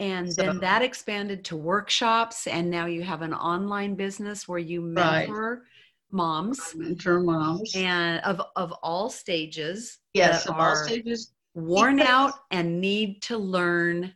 and 0.00 0.32
So- 0.32 0.42
then 0.42 0.58
that 0.60 0.82
expanded 0.82 1.44
to 1.46 1.56
workshops 1.56 2.48
and 2.48 2.68
now 2.70 2.86
you 2.86 3.02
have 3.02 3.22
an 3.22 3.32
online 3.32 3.94
business 3.94 4.48
where 4.48 4.58
you 4.58 4.80
Right. 4.92 5.28
mentor 5.28 5.66
moms 6.10 6.74
Mentor 6.74 7.20
moms. 7.20 7.72
and 7.76 8.20
of 8.24 8.40
of 8.56 8.72
all 8.82 9.10
stages 9.10 9.98
yes, 10.14 10.46
of 10.46 10.56
all 10.56 10.74
stages. 10.76 11.32
worn 11.54 11.96
Because- 11.96 12.10
out 12.10 12.34
and 12.50 12.80
need 12.80 13.22
to 13.22 13.38
learn 13.38 14.14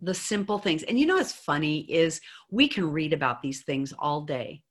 the 0.00 0.14
simple 0.14 0.58
things. 0.60 0.84
And 0.84 0.98
you 0.98 1.06
know 1.06 1.16
what's 1.16 1.32
funny 1.32 1.80
is 1.90 2.20
we 2.50 2.68
can 2.68 2.90
read 2.92 3.12
about 3.12 3.42
these 3.42 3.62
things 3.64 3.92
all 3.98 4.20
day. 4.22 4.62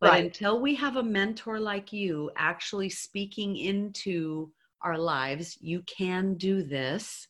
But 0.00 0.10
Right. 0.10 0.24
until 0.24 0.60
we 0.60 0.74
have 0.76 0.96
a 0.96 1.02
mentor 1.02 1.60
like 1.60 1.92
you 1.92 2.30
actually 2.36 2.88
speaking 2.88 3.56
into 3.56 4.50
our 4.82 4.96
lives, 4.98 5.58
you 5.60 5.82
can 5.82 6.34
do 6.36 6.62
this. 6.62 7.28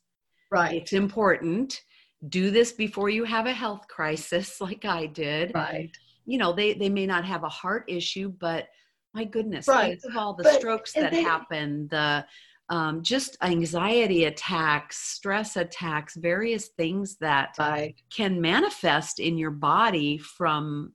Right. 0.53 0.75
It's 0.81 0.93
important. 0.93 1.81
Do 2.29 2.51
this 2.51 2.73
before 2.73 3.09
you 3.09 3.25
have 3.25 3.47
a 3.47 3.53
health 3.53 3.89
crisis 3.89 4.61
like 4.61 4.85
I 4.85 5.07
did. 5.07 5.53
Right. 5.55 5.91
You 6.27 6.39
know, 6.39 6.53
they 6.53 6.75
they 6.75 6.89
may 6.89 7.07
not 7.07 7.25
have 7.25 7.43
a 7.45 7.49
heart 7.49 7.85
issue, 7.89 8.29
but 8.29 8.69
my 9.15 9.25
goodness, 9.25 9.67
Right. 9.67 10.01
think 10.01 10.13
of 10.13 10.17
all 10.17 10.35
the 10.35 10.45
But- 10.45 10.61
strokes 10.61 10.93
that 10.93 11.11
they- 11.11 11.23
happen, 11.23 11.89
the 11.89 12.25
um, 12.69 13.03
just 13.03 13.37
anxiety 13.43 14.27
attacks, 14.27 14.97
stress 14.99 15.57
attacks, 15.57 16.15
various 16.15 16.69
things 16.69 17.17
that 17.17 17.57
Right. 17.59 17.97
can 18.11 18.41
manifest 18.41 19.19
in 19.19 19.37
your 19.37 19.51
body 19.51 20.19
from 20.19 20.95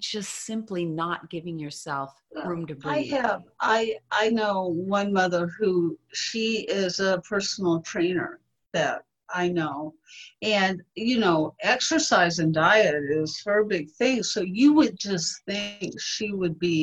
just 0.00 0.30
simply 0.30 0.84
not 0.84 1.30
giving 1.30 1.58
yourself 1.58 2.22
room 2.44 2.66
to 2.66 2.74
breathe. 2.74 3.12
I 3.12 3.16
have 3.18 3.42
I 3.60 3.96
I 4.10 4.30
know 4.30 4.66
one 4.66 5.12
mother 5.12 5.48
who 5.58 5.98
she 6.12 6.66
is 6.68 6.98
a 7.00 7.22
personal 7.28 7.80
trainer 7.82 8.40
that 8.72 9.04
I 9.32 9.48
know. 9.48 9.94
And 10.42 10.82
you 10.94 11.18
know, 11.18 11.54
exercise 11.62 12.38
and 12.38 12.52
diet 12.54 13.02
is 13.10 13.42
her 13.46 13.64
big 13.64 13.90
thing. 13.90 14.22
So 14.22 14.40
you 14.42 14.74
would 14.74 14.98
just 14.98 15.44
think 15.46 16.00
she 16.00 16.32
would 16.32 16.58
be 16.58 16.80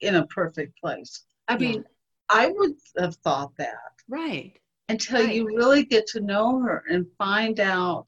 in 0.00 0.16
a 0.16 0.26
perfect 0.26 0.78
place. 0.80 1.24
I 1.48 1.56
Yeah. 1.58 1.58
mean, 1.58 1.84
I 2.28 2.48
would 2.48 2.74
have 2.98 3.16
thought 3.16 3.52
that 3.58 3.92
Right. 4.08 4.60
until 4.88 5.24
Right. 5.24 5.34
you 5.34 5.46
really 5.46 5.84
get 5.84 6.06
to 6.08 6.20
know 6.20 6.60
her 6.60 6.84
and 6.90 7.06
find 7.18 7.60
out 7.60 8.06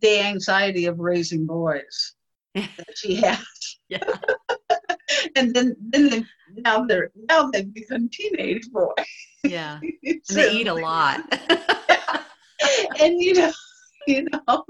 the 0.00 0.20
anxiety 0.20 0.86
of 0.86 0.98
raising 1.00 1.46
boys 1.46 2.14
that 2.76 2.96
she 2.96 3.16
has. 3.16 3.38
Yeah. 3.90 3.98
and 5.36 5.54
then 5.54 5.76
then 5.78 6.08
they, 6.08 6.24
now 6.56 6.84
they're 6.86 7.10
now 7.28 7.50
they've 7.50 7.72
become 7.72 8.08
teenage 8.10 8.70
boys. 8.72 8.94
Yeah. 9.44 9.78
And 10.02 10.20
they 10.30 10.52
eat 10.52 10.68
a 10.68 10.74
lot. 10.74 11.20
and 12.98 13.20
you 13.22 13.34
know, 13.34 13.52
you 14.06 14.26
know, 14.32 14.64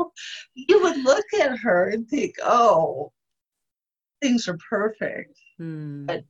you 0.54 0.82
would 0.82 0.98
look 1.04 1.24
at 1.40 1.56
her 1.58 1.90
and 1.90 2.08
think, 2.08 2.34
oh, 2.42 3.12
things 4.20 4.48
are 4.48 4.58
perfect. 4.68 5.38
Hmm. 5.58 6.06
But- 6.06 6.24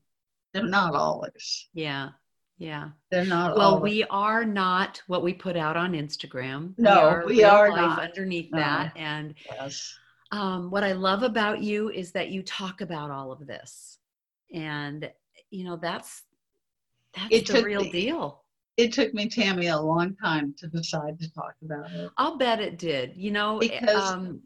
They're 0.53 0.63
not 0.65 0.95
always. 0.95 1.69
Yeah. 1.73 2.11
Yeah. 2.59 2.91
They're 3.11 3.25
not 3.25 3.57
Well, 3.57 3.77
always. 3.77 3.91
we 3.95 4.05
are 4.05 4.45
not 4.45 5.03
what 5.07 5.23
we 5.23 5.33
put 5.33 5.57
out 5.57 5.77
on 5.77 5.95
Instagram. 5.95 6.75
No, 6.79 7.23
we 7.27 7.39
real 7.39 7.51
are 7.51 7.71
life 7.71 7.81
not. 7.81 8.03
underneath 8.03 8.53
No. 8.53 8.59
that. 8.59 8.93
And 8.97 9.35
Yes. 9.47 9.99
Um, 10.35 10.69
what 10.69 10.83
I 10.83 10.93
love 10.93 11.23
about 11.23 11.63
you 11.63 11.91
is 11.91 12.11
that 12.13 12.31
you 12.31 12.43
talk 12.43 12.81
about 12.81 13.13
all 13.13 13.31
of 13.31 13.47
this, 13.47 13.99
and 14.53 15.09
you 15.51 15.65
know 15.65 15.77
that's 15.77 16.25
that's 17.15 17.29
It 17.31 17.47
the 17.47 17.63
real 17.63 17.83
me- 17.83 17.91
deal. 17.91 18.43
It 18.77 18.93
took 18.93 19.15
me, 19.15 19.29
Tami, 19.29 19.73
a 19.73 19.81
long 19.81 20.17
time 20.17 20.53
to 20.59 20.67
decide 20.67 21.21
to 21.21 21.33
talk 21.33 21.55
about 21.65 21.89
it. 21.93 22.11
I'll 22.17 22.37
bet 22.37 22.59
it 22.59 22.77
did. 22.79 23.13
You 23.15 23.31
know, 23.31 23.61
eh, 23.61 23.69
Because 23.69 24.11
um, 24.11 24.41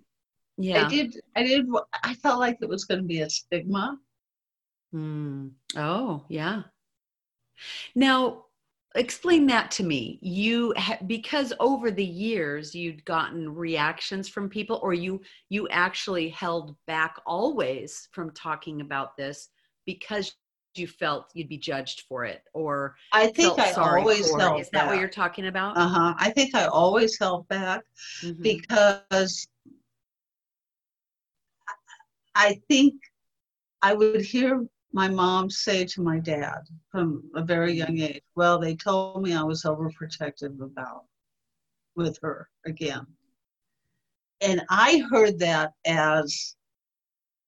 yeah. 0.59 0.85
I 0.85 0.91
did. 0.91 1.19
I 1.35 1.43
did. 1.45 1.67
I 2.03 2.13
felt 2.17 2.39
like 2.39 2.59
it 2.61 2.69
was 2.69 2.85
going 2.85 3.01
to 3.01 3.07
be 3.07 3.23
a 3.23 3.31
stigma. 3.31 3.97
Hmm. 4.93 5.49
Oh, 5.75 6.27
yeah. 6.29 6.65
Now, 7.95 8.45
explain 8.95 9.47
that 9.49 9.71
to 9.73 9.85
me. 9.85 10.19
You 10.23 10.73
ha- 10.77 10.99
because 11.07 11.53
over 11.61 11.91
the 11.91 12.05
years 12.05 12.75
you'd 12.75 13.05
gotten 13.05 13.55
reactions 13.55 14.29
from 14.29 14.49
people, 14.49 14.81
or 14.83 14.95
you 14.95 15.21
you 15.49 15.69
actually 15.69 16.29
held 16.31 16.77
back 16.87 17.17
always 17.27 18.09
from 18.13 18.31
talking 18.33 18.81
about 18.81 19.17
this 19.17 19.49
because 19.87 20.35
you 20.75 20.87
felt 20.87 21.31
you'd 21.35 21.49
be 21.49 21.59
judged 21.59 22.03
for 22.09 22.25
it, 22.25 22.43
or 22.55 22.95
I 23.13 23.27
think 23.29 23.59
I 23.59 23.73
always 23.73 24.31
for 24.31 24.39
held 24.41 24.61
Is 24.61 24.71
that 24.71 24.87
what 24.87 24.95
back. 24.95 25.01
you're 25.01 25.09
talking 25.09 25.47
about? 25.47 25.77
Uh 25.77 25.89
huh. 25.89 26.15
I 26.19 26.31
think 26.31 26.55
I 26.55 26.67
always 26.67 27.19
held 27.19 27.49
back 27.49 27.83
Mhm. 28.23 28.43
because 28.43 29.49
I 32.35 32.61
think 32.69 32.95
I 33.83 33.95
would 33.95 34.21
hear 34.21 34.67
my 34.93 35.09
mom 35.09 35.51
say 35.51 35.85
to 35.85 36.03
my 36.03 36.19
dad 36.19 36.63
from 36.91 37.31
a 37.35 37.43
very 37.43 37.73
young 37.73 37.99
age, 37.99 38.23
well, 38.35 38.59
they 38.59 38.75
told 38.77 39.23
me 39.23 39.35
I 39.35 39.43
was 39.43 39.63
overprotective 39.65 40.61
about 40.61 41.05
with 41.95 42.19
her 42.23 42.49
again. 42.65 43.07
And 44.41 44.63
I 44.71 45.05
heard 45.11 45.39
that 45.41 45.75
as 45.85 46.57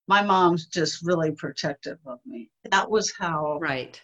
my 0.07 0.23
mom's 0.23 0.67
just 0.67 1.03
really 1.05 1.33
protective 1.33 1.99
of 2.07 2.19
me. 2.27 2.51
That 2.71 2.91
was 2.91 3.13
how 3.17 3.59
Right. 3.61 4.01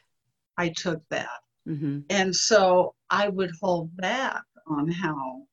I 0.57 0.69
took 0.71 1.03
that. 1.11 1.41
hmm 1.67 2.01
And 2.09 2.35
so 2.35 2.95
I 3.11 3.29
would 3.29 3.51
hold 3.61 3.97
back 3.97 4.43
on 4.67 4.89
how 4.91 5.47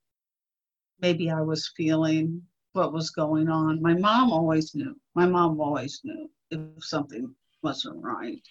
maybe 0.99 1.29
I 1.29 1.41
was 1.41 1.71
feeling, 1.75 2.41
what 2.73 2.93
was 2.93 3.09
going 3.11 3.49
on. 3.49 3.81
My 3.81 3.93
mom 3.93 4.31
always 4.31 4.73
knew. 4.75 4.99
My 5.15 5.25
mom 5.25 5.59
always 5.59 6.01
knew 6.03 6.29
if 6.51 6.83
something 6.83 7.35
wasn't 7.63 8.03
right. 8.03 8.41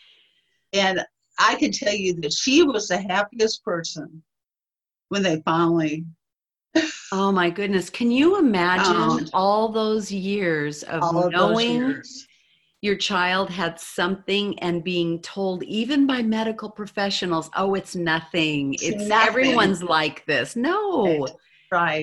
And 0.72 1.04
I 1.38 1.54
can 1.56 1.70
tell 1.72 1.94
you 1.94 2.14
that 2.20 2.32
she 2.32 2.62
was 2.62 2.88
the 2.88 2.98
happiest 3.00 3.64
person 3.64 4.22
when 5.08 5.22
they 5.22 5.40
finally 5.44 6.04
Oh 7.12 7.30
my 7.30 7.50
goodness! 7.50 7.90
Can 7.90 8.10
you 8.10 8.38
imagine 8.38 8.86
Um, 8.86 9.28
all 9.34 9.68
those 9.68 10.10
years 10.10 10.82
of 10.82 11.02
of 11.02 11.30
knowing 11.30 11.80
years. 11.88 12.26
your 12.80 12.96
child 12.96 13.50
had 13.50 13.78
something 13.78 14.58
and 14.60 14.82
being 14.82 15.20
told 15.20 15.62
even 15.64 16.06
by 16.06 16.22
medical 16.22 16.70
professionals 16.70 17.50
oh 17.54 17.74
it's 17.74 17.94
nothing 17.94 18.74
It's 18.74 18.82
it's 18.84 19.08
nothing. 19.08 19.28
everyone's 19.28 19.82
like 19.82 20.24
this 20.26 20.56
no 20.56 21.22
Right. 21.24 21.34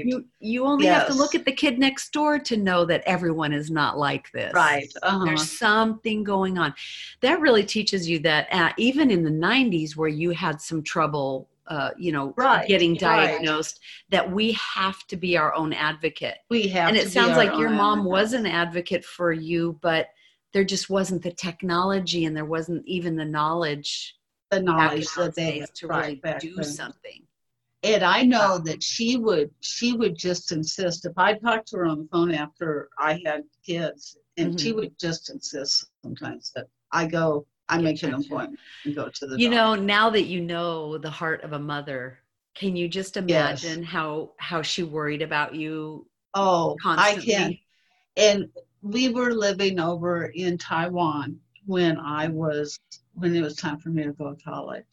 You 0.06 0.26
you 0.40 0.66
only 0.66 0.86
have 0.88 1.08
to 1.08 1.14
look 1.14 1.36
at 1.36 1.46
the 1.46 1.52
kid 1.52 1.78
next 1.80 2.12
door 2.12 2.40
to 2.40 2.58
know 2.58 2.86
that 2.86 3.04
everyone 3.06 3.54
is 3.54 3.70
not 3.70 3.98
like 3.98 4.32
this 4.32 4.52
Right. 4.54 4.92
Uh-huh. 5.04 5.26
there's 5.26 5.52
something 5.58 6.24
going 6.24 6.58
on 6.58 6.74
that 7.22 7.40
really 7.40 7.64
teaches 7.64 8.10
you 8.10 8.20
that 8.20 8.48
uh, 8.52 8.72
even 8.78 9.12
in 9.12 9.24
the 9.24 9.30
90s 9.32 9.96
where 9.96 10.10
you 10.10 10.32
had 10.32 10.60
some 10.62 10.82
trouble 10.84 11.48
uh, 11.68 11.92
you 11.98 12.12
know 12.12 12.34
Right, 12.36 12.68
getting 12.68 12.92
right. 12.94 13.00
diagnosed 13.00 13.80
that 14.10 14.30
we 14.30 14.54
have 14.54 15.06
to 15.08 15.16
be 15.16 15.38
our 15.38 15.54
own 15.54 15.72
advocate 15.74 16.38
we 16.50 16.68
have 16.70 16.90
and 16.90 16.98
it 16.98 17.12
sounds 17.12 17.38
like 17.38 17.56
your 17.60 17.70
mom 17.70 18.00
advocate. 18.00 18.12
was 18.12 18.34
an 18.34 18.46
advocate 18.48 19.06
for 19.06 19.32
you 19.32 19.78
but 19.82 20.08
there 20.52 20.64
just 20.64 20.90
wasn't 20.90 21.22
the 21.22 21.32
technology 21.32 22.26
and 22.26 22.36
there 22.36 22.46
wasn't 22.46 22.84
even 22.88 23.16
the 23.16 23.26
knowledge 23.26 24.16
the 24.50 24.60
knowledge 24.60 25.06
that 25.16 25.36
they 25.36 25.64
to 25.76 25.86
right, 25.88 26.20
really 26.24 26.40
do 26.40 26.56
then. 26.56 26.64
something 26.64 27.22
And 27.84 28.04
I 28.04 28.24
know 28.24 28.58
that 28.60 28.84
she 28.84 29.18
would 29.18 29.52
she 29.62 29.94
would 29.94 30.16
just 30.18 30.52
insist 30.52 31.06
if 31.06 31.18
I 31.18 31.34
talked 31.36 31.70
to 31.70 31.78
her 31.78 31.86
on 31.86 32.00
the 32.00 32.08
phone 32.12 32.32
after 32.34 32.90
I 32.98 33.22
had 33.26 33.44
kids, 33.66 34.18
and 34.38 34.60
she 34.60 34.72
Mhm. 34.72 34.74
would 34.74 34.98
just 35.00 35.30
insist 35.30 35.86
sometimes 36.04 36.52
that 36.56 36.68
I 36.92 37.08
go, 37.08 37.46
I 37.70 37.78
Get 37.78 37.84
make 37.84 38.04
an 38.04 38.14
appointment 38.14 38.62
and 38.86 38.96
go 38.96 39.10
to 39.10 39.28
the 39.28 39.38
you 39.38 39.50
doctor. 39.50 39.56
know 39.56 39.76
now 39.76 40.10
that 40.10 40.24
you 40.24 40.42
know 40.42 40.98
the 40.98 41.10
heart 41.10 41.44
of 41.44 41.54
a 41.54 41.60
mother 41.60 42.20
can 42.56 42.76
you 42.76 42.88
just 42.88 43.18
imagine 43.18 43.84
how 43.84 44.32
how 44.38 44.62
she 44.62 44.84
worried 44.84 45.22
about 45.22 45.56
you 45.56 46.06
Oh, 46.34 46.76
constantly 46.82 47.32
I 47.32 47.32
can. 47.32 47.58
And 48.18 48.50
we 48.82 49.10
were 49.10 49.34
living 49.34 49.80
over 49.80 50.26
in 50.26 50.58
Taiwan 50.58 51.40
when 51.66 51.98
I 52.00 52.28
was 52.30 52.80
when 53.14 53.36
it 53.36 53.42
was 53.42 53.56
time 53.56 53.80
for 53.80 53.90
me 53.90 54.04
to 54.04 54.14
go 54.14 54.34
to 54.34 54.44
college. 54.44 54.86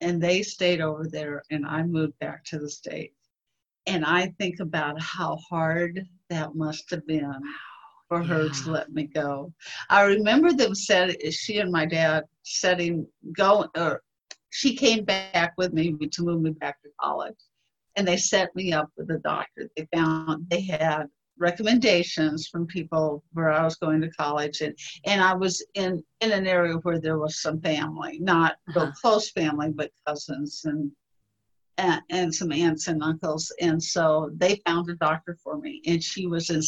And 0.00 0.22
they 0.22 0.42
stayed 0.42 0.80
over 0.80 1.06
there 1.08 1.42
and 1.50 1.66
I 1.66 1.82
moved 1.82 2.18
back 2.20 2.44
to 2.46 2.58
the 2.58 2.70
States. 2.70 3.14
And 3.86 4.04
I 4.04 4.34
think 4.38 4.60
about 4.60 5.00
how 5.00 5.36
hard 5.48 6.06
that 6.30 6.54
must 6.54 6.90
have 6.90 7.06
been 7.06 7.32
for 8.08 8.22
her 8.22 8.48
to 8.48 8.70
let 8.70 8.92
me 8.92 9.04
go. 9.04 9.52
I 9.90 10.02
remember 10.02 10.52
them 10.52 10.74
said 10.74 11.16
she 11.32 11.58
and 11.58 11.72
my 11.72 11.84
dad 11.86 12.24
setting 12.42 13.06
go 13.36 13.66
or 13.76 14.02
she 14.50 14.74
came 14.76 15.04
back 15.04 15.52
with 15.58 15.72
me 15.72 15.94
to 15.94 16.22
move 16.22 16.42
me 16.42 16.50
back 16.50 16.80
to 16.82 16.88
college. 17.00 17.36
and 17.96 18.06
they 18.06 18.16
set 18.16 18.54
me 18.54 18.72
up 18.72 18.90
with 18.96 19.10
a 19.10 19.18
doctor. 19.18 19.68
They 19.76 19.88
found 19.92 20.48
they 20.48 20.60
had 20.62 21.06
recommendations 21.38 22.48
from 22.48 22.66
people 22.66 23.24
where 23.32 23.50
I 23.50 23.64
was 23.64 23.76
going 23.76 24.00
to 24.00 24.10
college 24.10 24.60
and 24.60 24.76
and 25.04 25.20
I 25.22 25.34
was 25.34 25.64
in 25.74 26.02
in 26.20 26.32
an 26.32 26.46
area 26.46 26.74
where 26.74 27.00
there 27.00 27.18
was 27.18 27.40
some 27.40 27.60
family, 27.60 28.18
not 28.20 28.56
uh-huh. 28.68 28.80
real 28.80 28.92
close 28.92 29.30
family, 29.30 29.70
but 29.70 29.90
cousins 30.06 30.62
and 30.64 30.90
and, 31.78 32.02
and 32.10 32.34
some 32.34 32.52
aunts 32.52 32.88
and 32.88 33.02
uncles. 33.02 33.52
And 33.60 33.82
so 33.82 34.30
they 34.34 34.60
found 34.66 34.90
a 34.90 34.94
doctor 34.96 35.38
for 35.42 35.58
me. 35.58 35.80
And 35.86 36.02
she 36.02 36.26
was 36.26 36.50
in, 36.50 36.60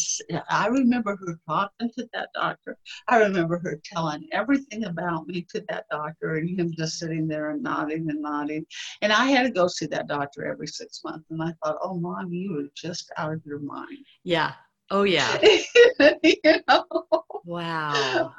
I 0.49 0.67
remember 0.67 1.17
her 1.17 1.39
talking 1.47 1.91
to 1.97 2.09
that 2.13 2.29
doctor. 2.33 2.77
I 3.07 3.17
remember 3.17 3.59
her 3.59 3.79
telling 3.83 4.27
everything 4.31 4.85
about 4.85 5.27
me 5.27 5.45
to 5.53 5.63
that 5.69 5.85
doctor 5.91 6.37
and 6.37 6.57
him 6.57 6.73
just 6.75 6.97
sitting 6.97 7.27
there 7.27 7.51
and 7.51 7.61
nodding 7.61 8.09
and 8.09 8.21
nodding. 8.21 8.65
And 9.01 9.11
I 9.11 9.25
had 9.25 9.43
to 9.43 9.51
go 9.51 9.67
see 9.67 9.85
that 9.87 10.07
doctor 10.07 10.45
every 10.45 10.67
six 10.67 11.01
months. 11.03 11.25
And 11.29 11.43
I 11.43 11.53
thought, 11.63 11.77
oh, 11.83 11.95
mom, 11.95 12.31
you 12.31 12.53
were 12.53 12.69
just 12.75 13.11
out 13.17 13.33
of 13.33 13.41
your 13.45 13.59
mind. 13.59 14.05
Yeah. 14.23 14.53
Oh, 14.89 15.03
yeah. 15.03 15.37
you 16.23 16.35
know? 16.67 16.85
Wow. 17.45 18.33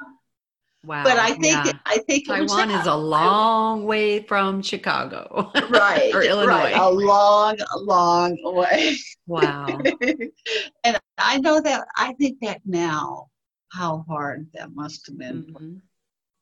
Wow. 0.85 1.03
But 1.03 1.17
I 1.17 1.31
think 1.31 1.65
yeah. 1.65 1.71
I 1.85 1.99
think 1.99 2.27
Taiwan 2.27 2.69
is 2.69 2.87
a 2.87 2.95
long 2.95 3.85
way 3.85 4.21
from 4.23 4.61
Chicago. 4.61 5.49
Right. 5.69 6.11
or 6.13 6.23
Illinois. 6.23 6.47
Right. 6.47 6.75
A 6.75 6.89
long, 6.89 7.57
long 7.75 8.37
way. 8.43 8.97
Wow. 9.25 9.67
and 10.83 10.99
I 11.17 11.39
know 11.39 11.61
that 11.61 11.87
I 11.95 12.13
think 12.13 12.39
that 12.41 12.59
now 12.65 13.29
how 13.71 14.03
hard 14.09 14.47
that 14.53 14.75
must 14.75 15.07
have 15.07 15.17
been. 15.17 15.43
Mm-hmm. 15.43 15.75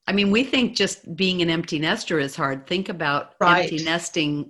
I 0.08 0.14
mean, 0.14 0.32
we 0.32 0.44
think 0.44 0.76
just 0.76 1.16
being 1.16 1.44
an 1.44 1.52
empty 1.52 1.78
nester 1.78 2.20
is 2.20 2.36
hard. 2.36 2.66
Think 2.66 2.90
about 2.90 3.34
right. 3.40 3.64
empty 3.72 3.84
nesting 3.84 4.50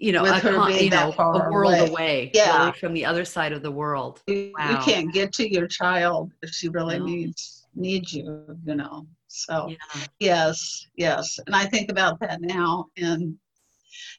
you 0.00 0.10
know, 0.10 0.24
a, 0.24 0.82
you 0.82 0.90
know 0.90 1.14
a 1.16 1.50
world 1.50 1.72
away, 1.72 1.88
away 1.88 2.30
yeah. 2.34 2.72
from 2.72 2.92
the 2.92 3.06
other 3.06 3.24
side 3.24 3.52
of 3.52 3.62
the 3.62 3.70
world. 3.70 4.20
You, 4.26 4.52
wow. 4.58 4.70
you 4.72 4.76
can't 4.78 5.12
get 5.12 5.32
to 5.34 5.50
your 5.50 5.68
child 5.68 6.32
if 6.42 6.50
she 6.50 6.68
really 6.68 6.98
no. 6.98 7.06
needs 7.06 7.53
need 7.76 8.10
you, 8.10 8.56
you 8.64 8.74
know. 8.74 9.06
So 9.28 9.68
yeah. 9.68 10.04
yes, 10.20 10.86
yes. 10.96 11.38
And 11.46 11.54
I 11.54 11.64
think 11.66 11.90
about 11.90 12.20
that 12.20 12.40
now 12.40 12.86
and 12.96 13.36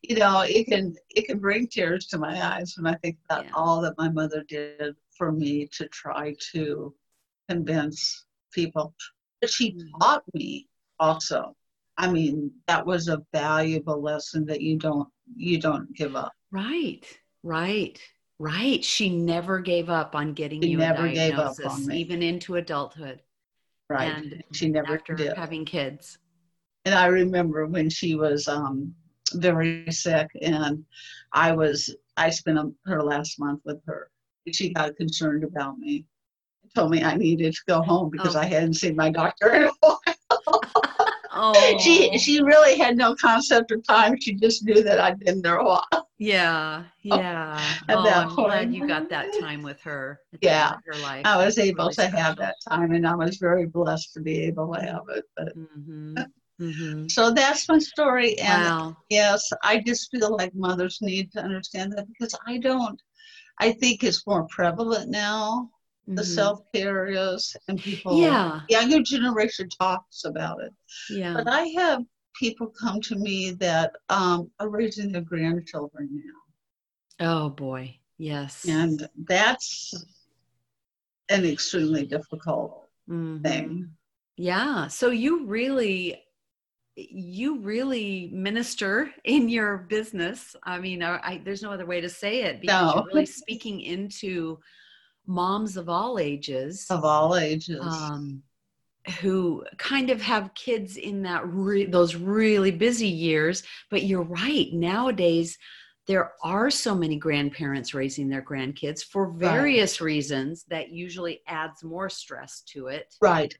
you 0.02 0.16
know, 0.16 0.42
it 0.42 0.68
can 0.68 0.96
it 1.10 1.26
can 1.26 1.40
bring 1.40 1.68
tears 1.68 2.08
to 2.08 2.18
my 2.18 2.42
eyes 2.42 2.76
when 2.78 2.92
I 2.92 2.98
think 2.98 3.18
about 3.26 3.46
yeah. 3.46 3.52
all 3.54 3.82
that 3.82 3.98
my 3.98 4.10
mother 4.10 4.44
did 4.48 4.96
for 5.18 5.32
me 5.32 5.68
to 5.74 5.88
try 5.90 6.36
to 6.52 6.94
convince 7.50 8.26
people. 8.52 8.94
But 9.42 9.50
she 9.50 9.72
mm-hmm. 9.72 10.00
taught 10.00 10.24
me 10.34 10.68
also. 11.00 11.56
I 11.98 12.12
mean, 12.12 12.52
that 12.68 12.86
was 12.86 13.08
a 13.08 13.24
valuable 13.34 14.02
lesson 14.02 14.46
that 14.48 14.62
you 14.62 14.78
don't 14.78 15.08
you 15.36 15.60
don't 15.60 15.94
give 15.96 16.16
up. 16.16 16.34
Right. 16.52 17.06
Right. 17.44 18.00
Right. 18.38 18.84
She 18.84 19.10
never 19.10 19.60
gave 19.60 19.90
up 19.90 20.14
on 20.14 20.34
getting 20.34 20.62
she 20.62 20.70
you 20.70 20.78
never 20.78 21.06
a 21.06 21.14
diagnosis, 21.14 21.58
gave 21.58 21.68
up 21.68 21.74
on 21.74 21.86
me. 21.88 21.98
even 21.98 22.22
into 22.22 22.56
adulthood. 22.56 23.22
Right. 23.90 24.12
And 24.16 24.44
she 24.52 24.70
never 24.70 24.96
after 24.96 25.14
did. 25.14 25.38
having 25.38 25.66
kids. 25.66 26.18
And 26.86 26.94
I 26.96 27.08
remember 27.08 27.66
when 27.66 27.90
she 27.90 28.16
was 28.16 28.48
um, 28.48 28.94
very 29.34 29.86
sick, 29.92 30.28
and 30.42 30.84
I 31.34 31.52
was 31.52 31.96
I 32.18 32.30
spent 32.30 32.60
her 32.86 33.04
last 33.04 33.40
month 33.40 33.62
with 33.66 33.82
her. 33.86 34.10
She 34.52 34.74
got 34.74 34.96
concerned 34.96 35.44
about 35.44 35.78
me. 35.80 36.06
Told 36.76 36.92
me 36.92 37.04
I 37.04 37.16
needed 37.16 37.54
to 37.54 37.62
go 37.68 37.82
home 37.82 38.10
because 38.10 38.36
oh. 38.36 38.40
I 38.40 38.46
hadn't 38.46 38.76
seen 38.76 38.96
my 38.96 39.10
doctor 39.10 39.54
in 39.54 39.64
a 39.64 39.72
while. 39.80 40.00
Oh. 41.36 41.78
She 41.80 42.18
she 42.18 42.42
really 42.42 42.78
had 42.78 42.98
no 42.98 43.16
concept 43.16 43.72
of 43.72 43.86
time. 43.86 44.20
She 44.20 44.34
just 44.36 44.66
knew 44.66 44.82
that 44.84 45.00
I'd 45.00 45.20
been 45.20 45.42
there 45.42 45.58
a 45.58 45.66
while. 45.66 46.10
Yeah, 46.18 46.84
yeah. 47.04 47.62
At 47.90 47.98
oh, 47.98 48.10
I'm 48.10 48.28
point. 48.30 48.48
glad 48.48 48.74
you 48.74 48.88
got 48.88 49.10
that 49.10 49.28
time 49.40 49.62
with 49.62 49.80
her. 49.82 50.20
Yeah, 50.42 50.74
her 50.86 51.00
life. 51.02 51.26
I 51.26 51.44
was 51.44 51.58
able 51.58 51.86
really 51.86 51.96
to 51.96 52.02
special. 52.02 52.20
have 52.20 52.38
that 52.38 52.56
time, 52.68 52.92
and 52.94 53.08
I 53.08 53.16
was 53.16 53.38
very 53.38 53.66
blessed 53.66 54.14
to 54.14 54.22
be 54.22 54.42
able 54.44 54.74
to 54.74 54.82
have 54.82 55.04
it. 55.10 55.26
But 55.36 55.58
mm-hmm. 55.58 56.16
Mm-hmm. 56.62 57.08
so 57.10 57.32
that's 57.32 57.68
my 57.68 57.80
story, 57.80 58.40
and 58.40 58.64
wow. 58.64 58.98
yes, 59.10 59.52
I 59.64 59.82
just 59.86 60.10
feel 60.12 60.36
like 60.36 60.56
mothers 60.56 61.00
need 61.02 61.32
to 61.34 61.42
understand 61.42 61.94
that 61.94 62.08
because 62.08 62.34
I 62.48 62.58
don't. 62.58 63.00
I 63.60 63.72
think 63.72 64.04
it's 64.04 64.28
more 64.28 64.48
prevalent 64.50 65.10
now. 65.10 65.70
The 66.08 66.22
mm-hmm. 66.22 66.24
self 66.24 66.62
care 66.74 67.08
is, 67.08 67.56
and 67.68 67.80
people, 67.80 68.22
yeah, 68.22 68.62
younger 68.70 69.02
generation 69.02 69.70
talks 69.70 70.24
about 70.26 70.62
it. 70.62 70.72
Yeah, 71.10 71.34
but 71.34 71.48
I 71.48 71.64
have 71.78 72.04
people 72.40 72.68
come 72.68 73.02
to 73.02 73.16
me 73.16 73.52
that 73.52 73.94
um, 74.10 74.52
are 74.60 74.70
raising 74.70 75.12
their 75.12 75.22
grandchildren 75.22 76.10
now. 76.12 77.26
Oh 77.28 77.50
boy, 77.50 77.98
yes. 78.18 78.68
And 78.68 79.08
that's 79.28 79.94
an 81.30 81.46
extremely 81.46 82.06
difficult 82.06 82.88
mm-hmm. 83.10 83.42
thing. 83.42 83.90
Yeah. 84.38 84.88
So 84.88 85.10
you 85.10 85.46
really 85.46 86.22
you 86.98 87.60
really 87.60 88.30
minister 88.32 89.12
in 89.26 89.50
your 89.50 89.80
business. 89.90 90.56
I 90.64 90.80
mean, 90.80 91.04
I, 91.04 91.18
I, 91.18 91.42
there's 91.44 91.62
no 91.62 91.72
other 91.74 91.86
way 91.86 92.00
to 92.00 92.08
say 92.08 92.44
it 92.44 92.62
because 92.62 92.82
no. 92.82 92.96
you're 92.96 93.08
really 93.08 93.26
speaking 93.26 93.82
into 93.82 94.60
moms 95.28 95.78
of 95.78 95.90
all 95.90 96.20
ages. 96.20 96.88
Of 96.90 97.04
all 97.04 97.36
ages. 97.36 97.80
Um, 97.82 98.44
who 99.20 99.64
kind 99.78 100.10
of 100.10 100.22
have 100.22 100.54
kids 100.56 100.98
in 100.98 101.22
that 101.24 101.48
re- 101.48 101.86
those 101.86 102.16
really 102.16 102.72
busy 102.72 103.08
years 103.08 103.64
but 103.92 104.04
you're 104.04 104.24
right 104.24 104.74
nowadays 104.74 105.58
there 106.08 106.34
are 106.44 106.70
so 106.70 106.94
many 106.94 107.18
grandparents 107.18 107.94
raising 107.94 108.30
their 108.30 108.42
grandkids 108.42 109.04
for 109.04 109.32
various 109.32 110.02
right. 110.02 110.06
reasons 110.06 110.66
that 110.70 110.90
usually 110.90 111.42
adds 111.48 111.84
more 111.84 112.10
stress 112.10 112.62
to 112.62 112.88
it 112.88 113.14
right 113.22 113.56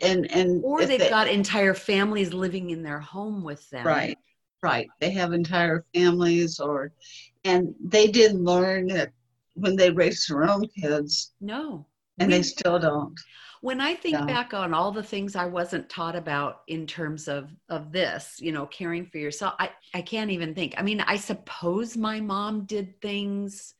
and 0.00 0.30
and 0.30 0.62
or 0.64 0.86
they've 0.86 0.98
they, 0.98 1.10
got 1.10 1.28
entire 1.28 1.74
families 1.74 2.32
living 2.32 2.70
in 2.70 2.82
their 2.82 3.00
home 3.00 3.42
with 3.42 3.68
them 3.70 3.86
right 3.86 4.18
right 4.62 4.88
they 5.00 5.10
have 5.10 5.32
entire 5.32 5.84
families 5.92 6.60
or 6.60 6.92
and 7.44 7.74
they 7.82 8.06
didn't 8.06 8.44
learn 8.44 8.90
it 8.90 9.12
when 9.54 9.76
they 9.76 9.90
raised 9.90 10.28
their 10.28 10.44
own 10.44 10.66
kids. 10.80 11.32
No. 11.40 11.86
And 12.18 12.30
we, 12.30 12.36
they 12.36 12.42
still 12.42 12.78
don't. 12.78 13.18
When 13.60 13.80
i 13.80 13.94
think 13.94 14.12
yeah. 14.12 14.26
back 14.26 14.52
on 14.52 14.74
all 14.74 14.92
the 14.92 15.02
things 15.02 15.34
i 15.36 15.46
wasn't 15.46 15.88
taught 15.88 16.14
about 16.14 16.60
in 16.68 16.86
terms 16.86 17.28
of 17.28 17.50
of 17.70 17.92
this 17.92 18.36
you 18.38 18.52
know 18.52 18.66
caring 18.66 19.06
for 19.06 19.16
yourself 19.16 19.54
i 19.58 19.70
i 19.94 20.02
can't 20.02 20.30
even 20.30 20.54
think. 20.54 20.74
I 20.76 20.82
mean 20.82 21.00
i 21.00 21.16
suppose 21.16 21.96
my 21.96 22.20
mom 22.20 22.66
did 22.66 23.00
things. 23.00 23.74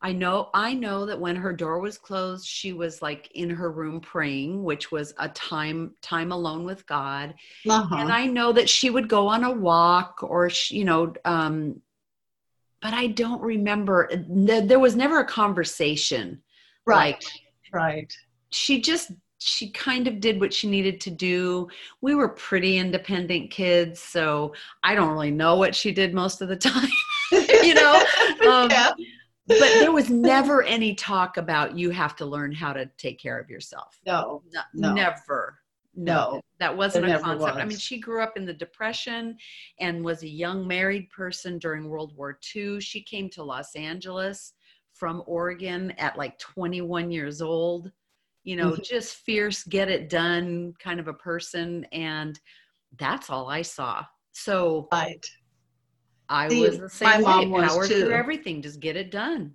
I 0.00 0.12
know 0.12 0.50
i 0.54 0.72
know 0.72 1.04
that 1.06 1.20
when 1.20 1.34
her 1.34 1.52
door 1.52 1.80
was 1.80 1.98
closed 1.98 2.46
she 2.46 2.72
was 2.72 3.02
like 3.02 3.28
in 3.34 3.50
her 3.50 3.72
room 3.72 4.00
praying 4.00 4.62
which 4.62 4.92
was 4.92 5.12
a 5.18 5.28
time 5.30 5.96
time 6.00 6.30
alone 6.30 6.64
with 6.64 6.86
god. 6.86 7.34
Uh-huh. 7.68 7.96
and 7.96 8.12
i 8.12 8.24
know 8.24 8.52
that 8.52 8.70
she 8.70 8.88
would 8.88 9.08
go 9.08 9.26
on 9.26 9.42
a 9.42 9.50
walk 9.50 10.20
or 10.22 10.48
she, 10.48 10.76
you 10.78 10.84
know 10.84 11.12
um 11.24 11.82
but 12.82 12.94
i 12.94 13.06
don't 13.06 13.40
remember 13.40 14.08
there 14.28 14.78
was 14.78 14.96
never 14.96 15.20
a 15.20 15.26
conversation 15.26 16.40
right 16.86 17.24
like, 17.24 17.72
right 17.72 18.16
she 18.50 18.80
just 18.80 19.12
she 19.38 19.70
kind 19.70 20.08
of 20.08 20.20
did 20.20 20.40
what 20.40 20.52
she 20.52 20.68
needed 20.68 21.00
to 21.02 21.10
do. 21.10 21.68
We 22.00 22.14
were 22.14 22.28
pretty 22.28 22.76
independent 22.76 23.50
kids, 23.50 24.00
so 24.00 24.52
I 24.82 24.94
don't 24.94 25.12
really 25.12 25.30
know 25.30 25.56
what 25.56 25.74
she 25.74 25.92
did 25.92 26.12
most 26.12 26.42
of 26.42 26.48
the 26.48 26.56
time, 26.56 26.90
you 27.32 27.74
know. 27.74 28.02
Um, 28.48 28.70
yeah. 28.70 28.92
But 29.46 29.58
there 29.58 29.92
was 29.92 30.08
never 30.10 30.62
any 30.62 30.94
talk 30.94 31.38
about 31.38 31.76
you 31.76 31.90
have 31.90 32.14
to 32.16 32.24
learn 32.24 32.52
how 32.52 32.72
to 32.72 32.86
take 32.96 33.18
care 33.18 33.38
of 33.38 33.50
yourself. 33.50 33.98
No, 34.06 34.42
no. 34.74 34.94
never. 34.94 35.58
No, 36.04 36.40
that 36.60 36.76
wasn't 36.76 37.06
a 37.06 37.18
concept. 37.18 37.40
Was. 37.40 37.56
I 37.56 37.64
mean, 37.64 37.78
she 37.78 37.98
grew 37.98 38.22
up 38.22 38.36
in 38.36 38.46
the 38.46 38.52
Depression 38.52 39.36
and 39.80 40.04
was 40.04 40.22
a 40.22 40.28
young 40.28 40.66
married 40.66 41.10
person 41.10 41.58
during 41.58 41.88
World 41.88 42.16
War 42.16 42.38
II. 42.54 42.80
She 42.80 43.02
came 43.02 43.28
to 43.30 43.42
Los 43.42 43.74
Angeles 43.74 44.52
from 44.94 45.22
Oregon 45.26 45.92
at 45.98 46.16
like 46.16 46.38
21 46.38 47.10
years 47.10 47.42
old 47.42 47.90
you 48.48 48.56
know, 48.56 48.70
mm-hmm. 48.70 48.82
just 48.82 49.16
fierce, 49.16 49.62
get 49.64 49.90
it 49.90 50.08
done 50.08 50.72
kind 50.78 50.98
of 51.00 51.06
a 51.06 51.12
person. 51.12 51.84
And 51.92 52.40
that's 52.98 53.28
all 53.28 53.46
I 53.46 53.60
saw. 53.60 54.04
So 54.32 54.88
right. 54.90 55.22
I 56.30 56.48
See, 56.48 56.62
was 56.62 56.78
the 56.78 56.88
same 56.88 57.22
my 57.22 57.40
way. 57.40 57.44
Mom 57.44 57.68
Power 57.68 57.80
was 57.80 57.88
through 57.88 58.10
everything, 58.10 58.62
just 58.62 58.80
get 58.80 58.96
it 58.96 59.10
done. 59.10 59.52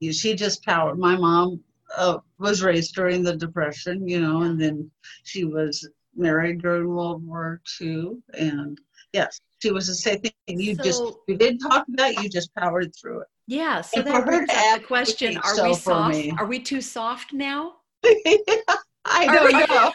She 0.00 0.36
just 0.36 0.64
powered. 0.64 1.00
My 1.00 1.16
mom 1.16 1.64
uh, 1.96 2.18
was 2.38 2.62
raised 2.62 2.94
during 2.94 3.22
the 3.22 3.36
Depression, 3.36 4.06
you 4.06 4.20
know, 4.20 4.42
and 4.42 4.60
then 4.60 4.90
she 5.24 5.44
was 5.44 5.88
married 6.16 6.62
during 6.62 6.88
World 6.88 7.26
War 7.26 7.60
II. 7.80 8.16
And 8.38 8.78
yes, 9.12 9.40
she 9.60 9.70
was 9.70 9.86
the 9.86 9.94
same 9.94 10.20
thing. 10.20 10.32
You 10.46 10.74
so, 10.74 10.82
just 10.82 11.02
you 11.28 11.36
didn't 11.36 11.60
talk 11.60 11.86
about 11.92 12.12
it, 12.12 12.22
you 12.22 12.28
just 12.28 12.54
powered 12.54 12.94
through 12.94 13.20
it. 13.20 13.28
Yeah. 13.46 13.80
So 13.80 14.00
and 14.00 14.08
that 14.08 14.24
brings 14.24 14.50
up 14.50 14.80
the 14.80 14.86
question: 14.86 15.36
Are 15.38 15.54
so 15.54 15.68
we 15.68 15.74
soft? 15.74 16.18
Are 16.38 16.46
we 16.46 16.60
too 16.60 16.80
soft 16.80 17.32
now? 17.32 17.74
I 18.04 19.26
don't 19.26 19.52
know. 19.52 19.92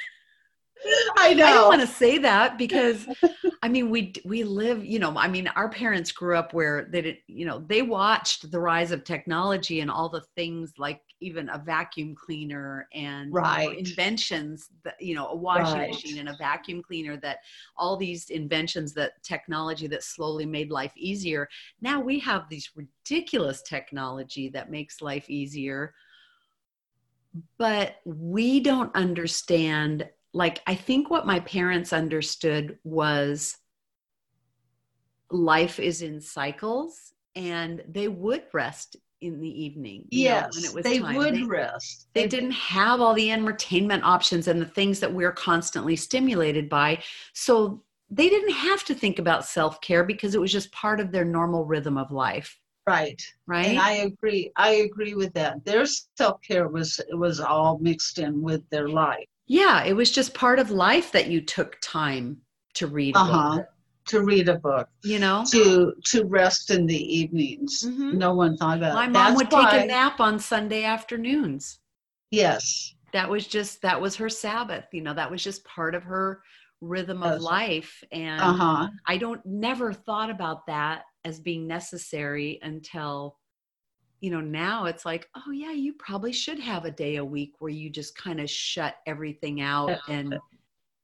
I 1.18 1.34
know. 1.34 1.46
I 1.46 1.54
don't 1.54 1.68
want 1.70 1.82
to 1.82 1.88
say 1.88 2.20
that 2.20 2.58
because 2.58 3.08
I 3.62 3.70
mean 3.70 3.90
we 3.90 4.14
we 4.26 4.44
live, 4.44 4.86
you 4.86 5.00
know, 5.00 5.18
I 5.18 5.28
mean 5.28 5.48
our 5.56 5.70
parents 5.70 6.12
grew 6.12 6.38
up 6.38 6.54
where 6.54 6.88
they 6.92 7.02
did, 7.02 7.18
you 7.28 7.46
know, 7.46 7.60
they 7.60 7.82
watched 7.82 8.52
the 8.52 8.60
rise 8.60 8.92
of 8.92 9.04
technology 9.04 9.80
and 9.80 9.90
all 9.90 10.10
the 10.10 10.22
things 10.36 10.74
like 10.78 11.02
even 11.20 11.50
a 11.50 11.58
vacuum 11.58 12.16
cleaner 12.16 12.88
and 12.94 13.34
right. 13.34 13.64
you 13.64 13.70
know, 13.70 13.78
inventions 13.80 14.70
that 14.84 15.02
you 15.02 15.16
know, 15.16 15.28
a 15.28 15.36
washing 15.36 15.80
right. 15.80 15.90
machine 15.90 16.20
and 16.20 16.30
a 16.30 16.38
vacuum 16.38 16.82
cleaner 16.82 17.18
that 17.18 17.40
all 17.76 17.98
these 17.98 18.30
inventions 18.30 18.94
that 18.94 19.22
technology 19.24 19.88
that 19.88 20.04
slowly 20.04 20.46
made 20.46 20.70
life 20.70 20.94
easier. 20.96 21.48
Now 21.82 22.00
we 22.00 22.20
have 22.20 22.50
these 22.50 22.70
ridiculous 22.76 23.62
technology 23.62 24.50
that 24.50 24.72
makes 24.72 25.02
life 25.02 25.30
easier 25.30 25.94
but 27.58 27.98
we 28.06 28.60
don't 28.60 28.94
understand 28.96 30.08
like 30.34 30.62
i 30.66 30.74
think 30.74 31.10
what 31.10 31.28
my 31.28 31.40
parents 31.42 31.94
understood 31.94 32.78
was 32.84 33.58
life 35.32 35.80
is 35.80 36.02
in 36.02 36.20
cycles 36.22 37.14
and 37.36 37.84
they 37.88 38.08
would 38.08 38.44
rest 38.54 38.96
in 39.22 39.40
the 39.40 39.64
evening 39.64 40.06
yes 40.12 40.54
know, 40.54 40.58
when 40.58 40.66
it 40.66 40.74
was 40.74 40.84
they 40.84 41.00
time. 41.00 41.16
would 41.16 41.34
they, 41.34 41.44
rest 41.44 42.08
they, 42.14 42.24
they 42.24 42.28
didn't 42.28 42.52
have 42.52 43.02
all 43.02 43.14
the 43.14 43.32
entertainment 43.32 44.04
options 44.04 44.48
and 44.48 44.62
the 44.62 44.66
things 44.66 45.00
that 45.00 45.14
we're 45.14 45.32
constantly 45.32 45.96
stimulated 45.96 46.70
by 46.70 47.02
so 47.34 47.84
they 48.10 48.30
didn't 48.30 48.54
have 48.54 48.84
to 48.86 48.94
think 48.94 49.20
about 49.20 49.46
self-care 49.46 50.04
because 50.04 50.34
it 50.34 50.42
was 50.42 50.52
just 50.52 50.72
part 50.72 51.00
of 51.00 51.12
their 51.12 51.26
normal 51.26 51.66
rhythm 51.66 51.98
of 51.98 52.12
life 52.12 52.60
Right. 52.88 53.22
Right. 53.48 53.68
And 53.68 53.80
I 53.80 53.92
agree. 53.92 54.50
I 54.56 54.70
agree 54.76 55.14
with 55.14 55.34
that. 55.34 55.64
Their 55.66 55.86
self 55.86 56.42
care 56.42 56.70
was 56.70 57.02
was 57.12 57.42
all 57.42 57.78
mixed 57.80 58.18
in 58.18 58.42
with 58.42 58.68
their 58.70 58.88
life. 58.88 59.26
Yeah, 59.48 59.84
it 59.84 59.94
was 59.94 60.10
just 60.10 60.34
part 60.34 60.58
of 60.58 60.72
life 60.72 61.12
that 61.12 61.28
you 61.28 61.42
took 61.42 61.78
time 61.82 62.38
to 62.76 62.88
read. 62.88 63.18
Uh-huh. 63.18 63.62
To 64.08 64.22
read 64.22 64.50
a 64.50 64.56
book, 64.56 64.88
you 65.04 65.20
know, 65.20 65.44
to 65.52 65.94
to 66.06 66.26
rest 66.26 66.72
in 66.72 66.86
the 66.86 67.18
evenings. 67.18 67.84
Mm-hmm. 67.86 68.18
No 68.18 68.34
one 68.34 68.58
thought 68.58 68.78
about. 68.78 68.96
My 68.96 69.08
mom 69.08 69.36
would 69.36 69.52
why, 69.52 69.72
take 69.72 69.84
a 69.84 69.86
nap 69.86 70.20
on 70.20 70.40
Sunday 70.40 70.84
afternoons. 70.84 71.80
Yes, 72.32 72.96
that 73.14 73.30
was 73.30 73.48
just 73.48 73.82
that 73.82 74.00
was 74.00 74.16
her 74.16 74.30
Sabbath. 74.30 74.86
You 74.92 75.02
know, 75.02 75.14
that 75.14 75.30
was 75.30 75.44
just 75.44 75.64
part 75.66 75.96
of 75.96 76.04
her 76.04 76.42
rhythm 76.82 77.24
of 77.24 77.42
life, 77.42 78.04
and 78.12 78.42
uh-huh. 78.42 78.90
I 79.06 79.18
don't 79.18 79.46
never 79.46 79.94
thought 79.94 80.30
about 80.30 80.68
that 80.68 81.04
as 81.26 81.40
being 81.40 81.68
necessary 81.68 82.60
until 82.62 83.38
you 84.22 84.32
know 84.32 84.42
now 84.42 84.86
it's 84.86 85.06
like 85.06 85.30
oh 85.36 85.52
yeah 85.52 85.72
you 85.72 85.94
probably 85.94 86.32
should 86.32 86.60
have 86.60 86.86
a 86.86 86.92
day 86.92 87.18
a 87.18 87.26
week 87.26 87.54
where 87.60 87.72
you 87.72 87.90
just 87.90 88.18
kind 88.18 88.40
of 88.40 88.50
shut 88.50 88.96
everything 89.06 89.62
out 89.62 90.00
and 90.08 90.40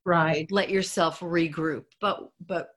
right 0.05 0.51
let 0.51 0.69
yourself 0.69 1.19
regroup 1.19 1.85
but 2.01 2.29
but 2.47 2.72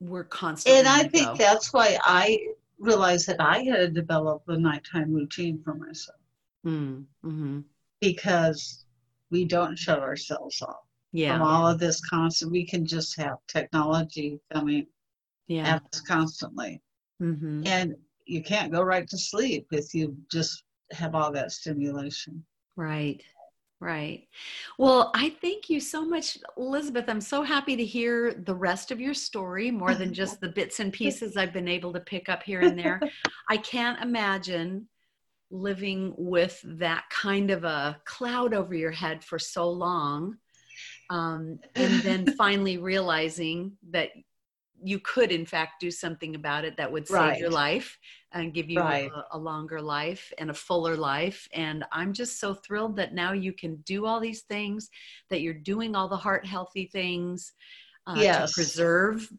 we're 0.00 0.24
constantly 0.24 0.78
and 0.78 0.88
i 0.88 1.02
think 1.02 1.26
go. 1.26 1.34
that's 1.34 1.72
why 1.72 1.98
i 2.04 2.38
realized 2.78 3.26
that 3.26 3.40
i 3.40 3.58
had 3.62 3.76
to 3.76 3.88
develop 3.88 4.42
a 4.48 4.56
nighttime 4.56 5.12
routine 5.12 5.60
for 5.64 5.74
myself 5.74 6.18
mm, 6.64 7.04
mm-hmm. 7.24 7.60
because 8.00 8.84
we 9.30 9.44
don't 9.44 9.76
shut 9.76 9.98
ourselves 9.98 10.62
off 10.62 10.86
yeah. 11.12 11.36
from 11.36 11.46
all 11.46 11.66
of 11.66 11.78
this 11.78 12.00
constant 12.00 12.52
we 12.52 12.64
can 12.64 12.86
just 12.86 13.16
have 13.16 13.38
technology 13.48 14.40
coming 14.52 14.86
yeah. 15.48 15.74
at 15.74 15.82
us 15.92 16.00
constantly. 16.00 16.80
Mm-hmm. 17.20 17.66
And 17.66 17.96
you 18.26 18.42
can't 18.42 18.70
go 18.70 18.82
right 18.82 19.08
to 19.08 19.18
sleep 19.18 19.66
if 19.72 19.92
you 19.94 20.16
just 20.30 20.62
have 20.92 21.14
all 21.14 21.32
that 21.32 21.50
stimulation. 21.50 22.44
Right. 22.76 23.22
Right. 23.80 24.26
Well, 24.76 25.12
I 25.14 25.30
thank 25.40 25.70
you 25.70 25.78
so 25.78 26.04
much, 26.04 26.36
Elizabeth. 26.56 27.04
I'm 27.06 27.20
so 27.20 27.42
happy 27.42 27.76
to 27.76 27.84
hear 27.84 28.34
the 28.34 28.54
rest 28.54 28.90
of 28.90 29.00
your 29.00 29.14
story 29.14 29.70
more 29.70 29.94
than 29.94 30.12
just 30.14 30.40
the 30.40 30.48
bits 30.48 30.80
and 30.80 30.92
pieces 30.92 31.36
I've 31.36 31.52
been 31.52 31.68
able 31.68 31.92
to 31.92 32.00
pick 32.00 32.28
up 32.28 32.42
here 32.42 32.60
and 32.62 32.76
there. 32.76 33.00
I 33.48 33.56
can't 33.56 34.02
imagine 34.02 34.88
living 35.50 36.12
with 36.18 36.60
that 36.64 37.04
kind 37.10 37.50
of 37.52 37.62
a 37.64 38.00
cloud 38.04 38.52
over 38.52 38.74
your 38.74 38.90
head 38.90 39.22
for 39.22 39.38
so 39.38 39.70
long. 39.70 40.36
Um, 41.08 41.60
and 41.76 42.00
then 42.00 42.26
finally 42.36 42.78
realizing 42.78 43.72
that 43.90 44.10
you 44.82 44.98
could 45.00 45.32
in 45.32 45.44
fact 45.44 45.80
do 45.80 45.90
something 45.90 46.34
about 46.34 46.64
it 46.64 46.76
that 46.76 46.90
would 46.90 47.06
save 47.06 47.16
right. 47.16 47.40
your 47.40 47.50
life 47.50 47.98
and 48.32 48.54
give 48.54 48.68
you 48.68 48.80
right. 48.80 49.10
a, 49.10 49.36
a, 49.36 49.38
longer 49.38 49.80
life 49.80 50.32
and 50.38 50.50
a 50.50 50.54
fuller 50.54 50.96
life 50.96 51.48
and 51.52 51.84
i'm 51.92 52.12
just 52.12 52.38
so 52.38 52.54
thrilled 52.54 52.96
that 52.96 53.14
now 53.14 53.32
you 53.32 53.52
can 53.52 53.76
do 53.84 54.06
all 54.06 54.20
these 54.20 54.42
things 54.42 54.90
that 55.30 55.40
you're 55.40 55.54
doing 55.54 55.96
all 55.96 56.08
the 56.08 56.16
heart 56.16 56.46
healthy 56.46 56.88
things 56.92 57.52
uh, 58.06 58.14
yes. 58.16 58.50
to 58.50 58.54
preserve 58.54 59.30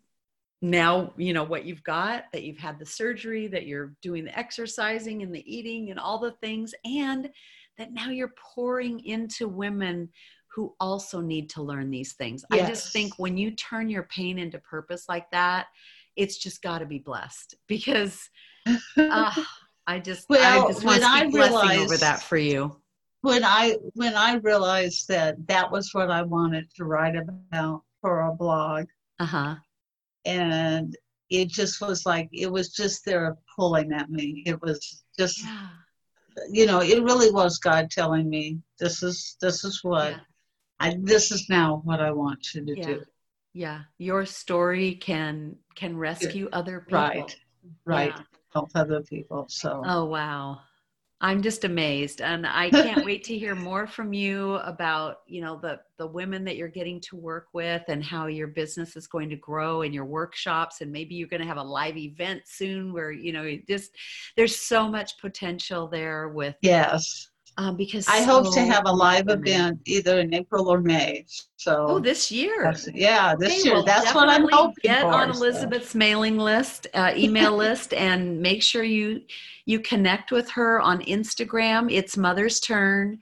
now 0.61 1.13
you 1.15 1.33
know 1.33 1.43
what 1.43 1.65
you've 1.65 1.83
got 1.83 2.25
that 2.33 2.43
you've 2.43 2.57
had 2.57 2.77
the 2.79 2.85
surgery 2.85 3.47
that 3.47 3.65
you're 3.65 3.93
doing 4.01 4.25
the 4.25 4.37
exercising 4.37 5.23
and 5.23 5.33
the 5.33 5.43
eating 5.51 5.89
and 5.89 5.99
all 5.99 6.19
the 6.19 6.33
things 6.41 6.73
and 6.83 7.29
that 7.77 7.93
now 7.93 8.09
you're 8.09 8.33
pouring 8.53 8.99
into 9.05 9.47
women 9.47 10.09
who 10.53 10.75
also 10.79 11.21
need 11.21 11.49
to 11.51 11.61
learn 11.61 11.89
these 11.91 12.13
things. 12.13 12.43
Yes. 12.51 12.65
I 12.65 12.67
just 12.67 12.93
think 12.93 13.13
when 13.17 13.37
you 13.37 13.51
turn 13.51 13.89
your 13.89 14.03
pain 14.03 14.39
into 14.39 14.59
purpose 14.59 15.05
like 15.07 15.29
that, 15.31 15.67
it's 16.15 16.37
just 16.37 16.61
got 16.61 16.79
to 16.79 16.85
be 16.85 16.99
blessed 16.99 17.55
because 17.67 18.29
uh, 18.97 19.31
I 19.87 19.99
just 19.99 20.29
well, 20.29 20.65
I 20.65 20.71
just 20.71 20.83
want 20.83 21.01
to 21.01 21.19
speak 21.19 21.31
blessing 21.31 21.79
over 21.79 21.97
that 21.97 22.21
for 22.21 22.37
you. 22.37 22.79
When 23.21 23.43
I 23.43 23.75
when 23.93 24.15
I 24.15 24.35
realized 24.35 25.07
that 25.09 25.35
that 25.47 25.71
was 25.71 25.89
what 25.93 26.09
I 26.09 26.21
wanted 26.21 26.69
to 26.75 26.85
write 26.85 27.15
about 27.15 27.83
for 28.01 28.21
a 28.21 28.33
blog, 28.33 28.85
uh 29.19 29.25
huh, 29.25 29.55
and 30.25 30.95
it 31.29 31.49
just 31.49 31.81
was 31.81 32.05
like 32.05 32.29
it 32.31 32.51
was 32.51 32.69
just 32.69 33.03
there 33.03 33.35
pulling 33.55 33.91
at 33.91 34.09
me. 34.09 34.43
It 34.45 34.61
was 34.61 35.03
just. 35.17 35.43
Yeah. 35.43 35.69
You 36.49 36.67
know, 36.67 36.79
it 36.79 37.03
really 37.03 37.31
was 37.31 37.57
God 37.57 37.91
telling 37.91 38.29
me 38.29 38.59
this 38.79 39.03
is 39.03 39.35
this 39.41 39.65
is 39.65 39.83
what 39.83 40.11
yeah 40.11 40.19
I, 40.79 40.95
this 41.01 41.31
is 41.31 41.49
now 41.49 41.81
what 41.83 41.99
I 41.99 42.11
want 42.11 42.53
you 42.53 42.65
to 42.65 42.77
yeah. 42.77 42.85
do. 42.85 43.03
Yeah, 43.53 43.81
your 43.97 44.25
story 44.25 44.95
can 44.95 45.55
can 45.75 45.97
rescue 45.97 46.49
other 46.53 46.81
people. 46.81 46.99
Right, 46.99 47.35
right. 47.85 48.13
Yeah. 48.15 48.23
Help 48.53 48.69
other 48.75 49.01
people. 49.01 49.47
So. 49.49 49.81
Oh 49.85 50.05
wow, 50.05 50.59
I'm 51.19 51.41
just 51.41 51.65
amazed, 51.65 52.21
and 52.21 52.45
I 52.47 52.69
can't 52.69 53.05
wait 53.05 53.23
to 53.25 53.37
hear 53.37 53.55
more 53.55 53.87
from 53.87 54.13
you 54.13 54.55
about 54.55 55.17
you 55.27 55.41
know 55.41 55.57
the 55.57 55.79
the 55.97 56.07
women 56.07 56.45
that 56.45 56.57
you're 56.57 56.67
getting 56.67 57.01
to 57.01 57.15
work 57.15 57.47
with 57.53 57.81
and 57.87 58.03
how 58.03 58.27
your 58.27 58.47
business 58.47 58.95
is 58.95 59.07
going 59.07 59.29
to 59.31 59.35
grow 59.35 59.81
and 59.81 59.93
your 59.93 60.05
workshops, 60.05 60.81
and 60.81 60.91
maybe 60.91 61.15
you're 61.15 61.27
going 61.27 61.41
to 61.41 61.47
have 61.47 61.57
a 61.57 61.63
live 61.63 61.97
event 61.97 62.43
soon 62.45 62.93
where 62.93 63.11
you 63.11 63.33
know 63.33 63.57
just 63.67 63.91
there's 64.37 64.55
so 64.55 64.87
much 64.87 65.17
potential 65.17 65.87
there 65.87 66.29
with 66.29 66.55
yes 66.61 67.28
um, 67.59 67.75
because 67.75 68.07
I 68.07 68.21
so 68.21 68.41
hope 68.41 68.53
to 68.53 68.61
have 68.61 68.83
a 68.85 68.91
live 68.91 69.27
event 69.27 69.81
either 69.85 70.19
in 70.19 70.33
April 70.33 70.69
or 70.69 70.79
May. 70.79 71.25
So 71.57 71.87
oh, 71.89 71.99
this 71.99 72.31
year, 72.31 72.73
yeah, 72.93 73.35
this 73.35 73.59
okay, 73.59 73.63
year. 73.63 73.73
Well, 73.73 73.83
That's 73.83 74.15
what 74.15 74.29
I'm 74.29 74.47
hoping 74.49 74.75
Get 74.81 75.01
for, 75.01 75.13
on 75.13 75.31
Elizabeth's 75.31 75.89
so. 75.89 75.97
mailing 75.97 76.37
list, 76.37 76.87
uh, 76.93 77.11
email 77.17 77.57
list, 77.57 77.93
and 77.93 78.39
make 78.39 78.63
sure 78.63 78.83
you 78.83 79.23
you 79.65 79.81
connect 79.81 80.31
with 80.31 80.49
her 80.51 80.79
on 80.79 81.01
Instagram. 81.01 81.91
It's 81.91 82.15
Mother's 82.15 82.61
Turn, 82.61 83.19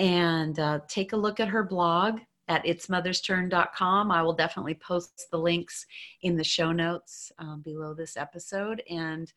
and 0.00 0.58
uh, 0.58 0.80
take 0.88 1.12
a 1.12 1.16
look 1.16 1.38
at 1.38 1.46
her 1.46 1.62
blog 1.62 2.18
at 2.48 2.64
itsmothersturn.com. 2.64 4.10
I 4.10 4.22
will 4.22 4.32
definitely 4.32 4.74
post 4.74 5.28
the 5.30 5.38
links 5.38 5.86
in 6.22 6.36
the 6.36 6.42
show 6.42 6.72
notes 6.72 7.30
um, 7.38 7.60
below 7.60 7.94
this 7.94 8.16
episode. 8.16 8.82
And 8.90 9.32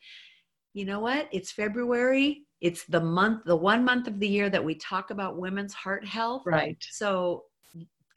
you 0.74 0.86
know 0.86 1.00
what? 1.00 1.28
It's 1.32 1.52
February 1.52 2.46
it's 2.62 2.86
the 2.86 3.02
month 3.02 3.44
the 3.46 3.56
one 3.56 3.84
month 3.84 4.08
of 4.08 4.20
the 4.20 4.28
year 4.28 4.50
that 4.50 4.64
we 4.64 4.76
talk 4.76 5.10
about 5.10 5.38
women's 5.38 5.74
heart 5.74 6.06
health. 6.06 6.44
Right. 6.46 6.78
So 6.92 7.46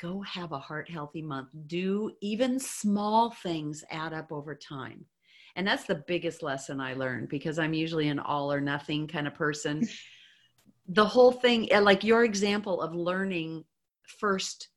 go 0.00 0.20
have 0.22 0.52
a 0.52 0.58
heart 0.58 0.88
healthy 0.88 1.22
month. 1.22 1.48
Do 1.66 2.12
even 2.20 2.60
small 2.60 3.30
things 3.30 3.82
add 3.90 4.12
up 4.12 4.30
over 4.30 4.54
time. 4.54 5.06
And 5.56 5.66
that's 5.66 5.84
the 5.84 6.02
biggest 6.06 6.42
lesson 6.42 6.80
i 6.80 6.94
learned 6.94 7.28
because 7.28 7.58
i'm 7.60 7.74
usually 7.74 8.08
an 8.08 8.18
all 8.18 8.52
or 8.52 8.60
nothing 8.60 9.08
kind 9.08 9.26
of 9.26 9.34
person. 9.34 9.88
The 10.86 11.06
whole 11.06 11.32
thing 11.32 11.72
eh, 11.72 11.78
like 11.78 12.04
your 12.04 12.24
example 12.24 12.82
of 12.82 12.94
learning 12.94 13.64
first 14.02 14.68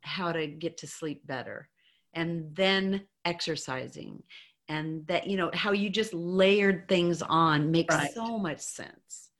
how 0.00 0.32
to 0.32 0.48
get 0.48 0.78
to 0.78 0.88
sleep 0.88 1.24
better 1.28 1.68
and 2.12 2.56
then 2.56 3.06
exercising 3.24 4.24
and 4.68 5.06
that 5.06 5.26
you 5.26 5.36
know 5.36 5.50
how 5.54 5.72
you 5.72 5.90
just 5.90 6.12
layered 6.14 6.88
things 6.88 7.22
on 7.22 7.70
makes 7.70 7.94
right. 7.94 8.12
so 8.14 8.38
much 8.38 8.60
sense 8.60 9.30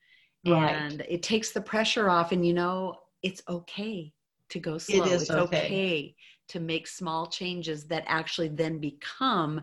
right. 0.46 0.74
and 0.74 1.04
it 1.08 1.22
takes 1.22 1.52
the 1.52 1.60
pressure 1.60 2.08
off 2.08 2.32
and 2.32 2.46
you 2.46 2.52
know 2.52 2.94
it's 3.22 3.42
okay 3.48 4.12
to 4.48 4.58
go 4.58 4.78
slow 4.78 5.04
it 5.04 5.12
is 5.12 5.22
it's 5.22 5.30
okay. 5.30 5.66
okay 5.66 6.16
to 6.48 6.60
make 6.60 6.86
small 6.86 7.26
changes 7.26 7.86
that 7.86 8.04
actually 8.06 8.48
then 8.48 8.78
become 8.78 9.60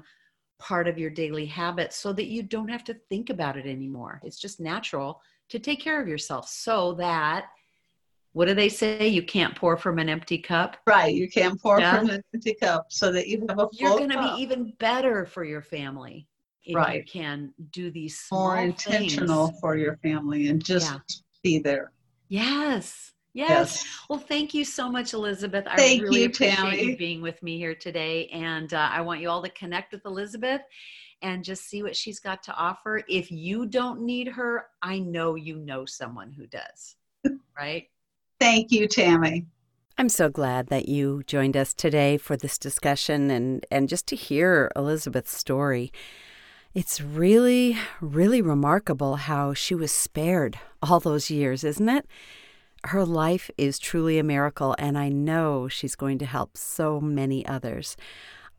part 0.60 0.88
of 0.88 0.98
your 0.98 1.10
daily 1.10 1.46
habits 1.46 1.98
so 1.98 2.14
that 2.14 2.28
you 2.28 2.42
don't 2.42 2.70
have 2.70 2.84
to 2.84 2.94
think 3.10 3.30
about 3.30 3.58
it 3.58 3.66
anymore 3.66 4.22
it's 4.24 4.40
just 4.40 4.60
natural 4.60 5.22
to 5.50 5.60
take 5.60 5.82
care 5.82 6.02
of 6.02 6.08
yourself 6.08 6.48
so 6.48 6.94
that 6.94 7.48
what 8.36 8.50
do 8.50 8.54
they 8.54 8.68
say? 8.68 9.08
You 9.08 9.24
can't 9.24 9.56
pour 9.56 9.78
from 9.78 9.98
an 9.98 10.10
empty 10.10 10.38
cup. 10.38 10.76
Right. 10.86 11.16
You 11.16 11.30
can't 11.30 11.60
pour 11.62 11.80
yeah. 11.80 11.98
from 11.98 12.10
an 12.10 12.22
empty 12.34 12.54
cup 12.54 12.88
so 12.90 13.10
that 13.14 13.30
you 13.30 13.40
have 13.48 13.60
a 13.60 13.62
full 13.62 13.70
You're 13.72 13.98
going 13.98 14.10
to 14.10 14.22
be 14.22 14.42
even 14.42 14.74
better 14.78 15.26
for 15.26 15.46
your 15.46 15.62
family 15.62 16.28
if 16.66 16.76
right. 16.76 16.98
you 16.98 17.04
can 17.06 17.54
do 17.72 17.90
these 17.90 18.28
more 18.30 18.58
intentional 18.58 19.48
things. 19.48 19.60
for 19.62 19.78
your 19.78 19.96
family 20.04 20.50
and 20.50 20.62
just 20.62 20.92
yeah. 20.92 21.00
be 21.44 21.60
there. 21.60 21.94
Yes. 22.28 23.14
Yes. 23.34 23.50
yes. 23.50 23.86
Well, 24.10 24.20
thank 24.20 24.54
you 24.54 24.66
so 24.66 24.90
much, 24.90 25.14
Elizabeth. 25.14 25.64
I 25.66 25.78
thank 25.78 26.02
really 26.02 26.24
you, 26.24 26.26
appreciate 26.26 26.58
Tami. 26.58 26.84
you 26.84 26.98
being 26.98 27.22
with 27.22 27.42
me 27.42 27.58
here 27.58 27.74
today. 27.74 28.28
And 28.34 28.74
uh, 28.74 28.90
I 28.92 29.00
want 29.00 29.22
you 29.22 29.30
all 29.30 29.44
to 29.44 29.50
connect 29.52 29.94
with 29.94 30.06
Elizabeth 30.06 30.60
and 31.22 31.42
just 31.42 31.70
see 31.70 31.84
what 31.84 31.96
she's 31.96 32.20
got 32.20 32.44
to 32.44 32.54
offer. 32.54 33.02
If 33.08 33.32
you 33.32 33.66
don't 33.66 34.02
need 34.02 34.28
her, 34.28 34.66
I 34.82 35.00
know 35.00 35.36
you 35.36 35.56
know 35.56 35.86
someone 35.86 36.34
who 36.34 36.48
does. 36.48 36.98
right? 37.58 37.88
Thank 38.40 38.72
you, 38.72 38.88
Tami. 38.88 39.46
I'm 39.98 40.10
so 40.10 40.28
glad 40.30 40.68
that 40.68 40.90
you 40.90 41.24
joined 41.26 41.56
us 41.56 41.74
today 41.74 42.18
for 42.18 42.36
this 42.36 42.58
discussion 42.58 43.32
and, 43.32 43.66
and 43.72 43.88
just 43.88 44.08
to 44.08 44.16
hear 44.16 44.70
Elizabeth's 44.76 45.38
story. 45.38 45.92
It's 46.74 47.00
really, 47.00 47.78
really 48.02 48.42
remarkable 48.42 49.16
how 49.16 49.54
she 49.54 49.74
was 49.74 49.94
spared 49.94 50.60
all 50.82 51.00
those 51.00 51.32
years, 51.32 51.64
isn't 51.64 51.88
it? 51.88 52.06
Her 52.84 53.06
life 53.06 53.50
is 53.58 53.80
truly 53.80 54.20
a 54.20 54.24
miracle, 54.24 54.76
and 54.78 54.98
I 54.98 55.08
know 55.08 55.70
she's 55.70 55.96
going 55.96 56.18
to 56.20 56.26
help 56.26 56.58
so 56.58 57.00
many 57.00 57.46
others. 57.48 57.96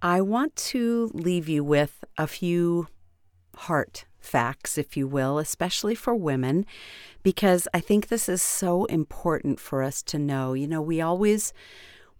I 0.00 0.22
want 0.22 0.56
to 0.56 1.10
leave 1.12 1.48
you 1.48 1.62
with 1.62 2.02
a 2.16 2.26
few 2.26 2.88
heart 3.56 4.06
facts, 4.26 4.76
if 4.76 4.96
you 4.96 5.06
will, 5.06 5.38
especially 5.38 5.94
for 5.94 6.14
women, 6.14 6.66
because 7.22 7.68
I 7.72 7.80
think 7.80 8.08
this 8.08 8.28
is 8.28 8.42
so 8.42 8.84
important 8.86 9.60
for 9.60 9.82
us 9.82 10.02
to 10.04 10.18
know. 10.18 10.52
You 10.52 10.66
know, 10.66 10.82
we 10.82 11.00
always 11.00 11.52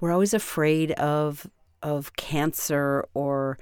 we're 0.00 0.12
always 0.12 0.34
afraid 0.34 0.92
of 0.92 1.50
of 1.82 2.16
cancer 2.16 3.06
or 3.14 3.58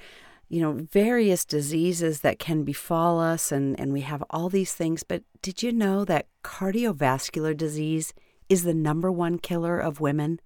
you 0.49 0.61
know, 0.61 0.87
various 0.93 1.45
diseases 1.45 2.21
that 2.21 2.39
can 2.39 2.63
befall 2.63 3.19
us, 3.19 3.51
and, 3.51 3.79
and 3.81 3.93
we 3.93 4.03
have 4.03 4.23
all 4.31 4.49
these 4.49 4.73
things. 4.73 5.03
But 5.03 5.23
did 5.43 5.65
you 5.65 5.73
know 5.73 6.05
that 6.05 6.29
cardiovascular 6.45 7.57
disease 7.57 8.13
is 8.49 8.63
the 8.63 8.75
number 8.75 9.11
one 9.11 9.39
killer 9.39 9.81
of 9.81 10.01
women? 10.01 10.41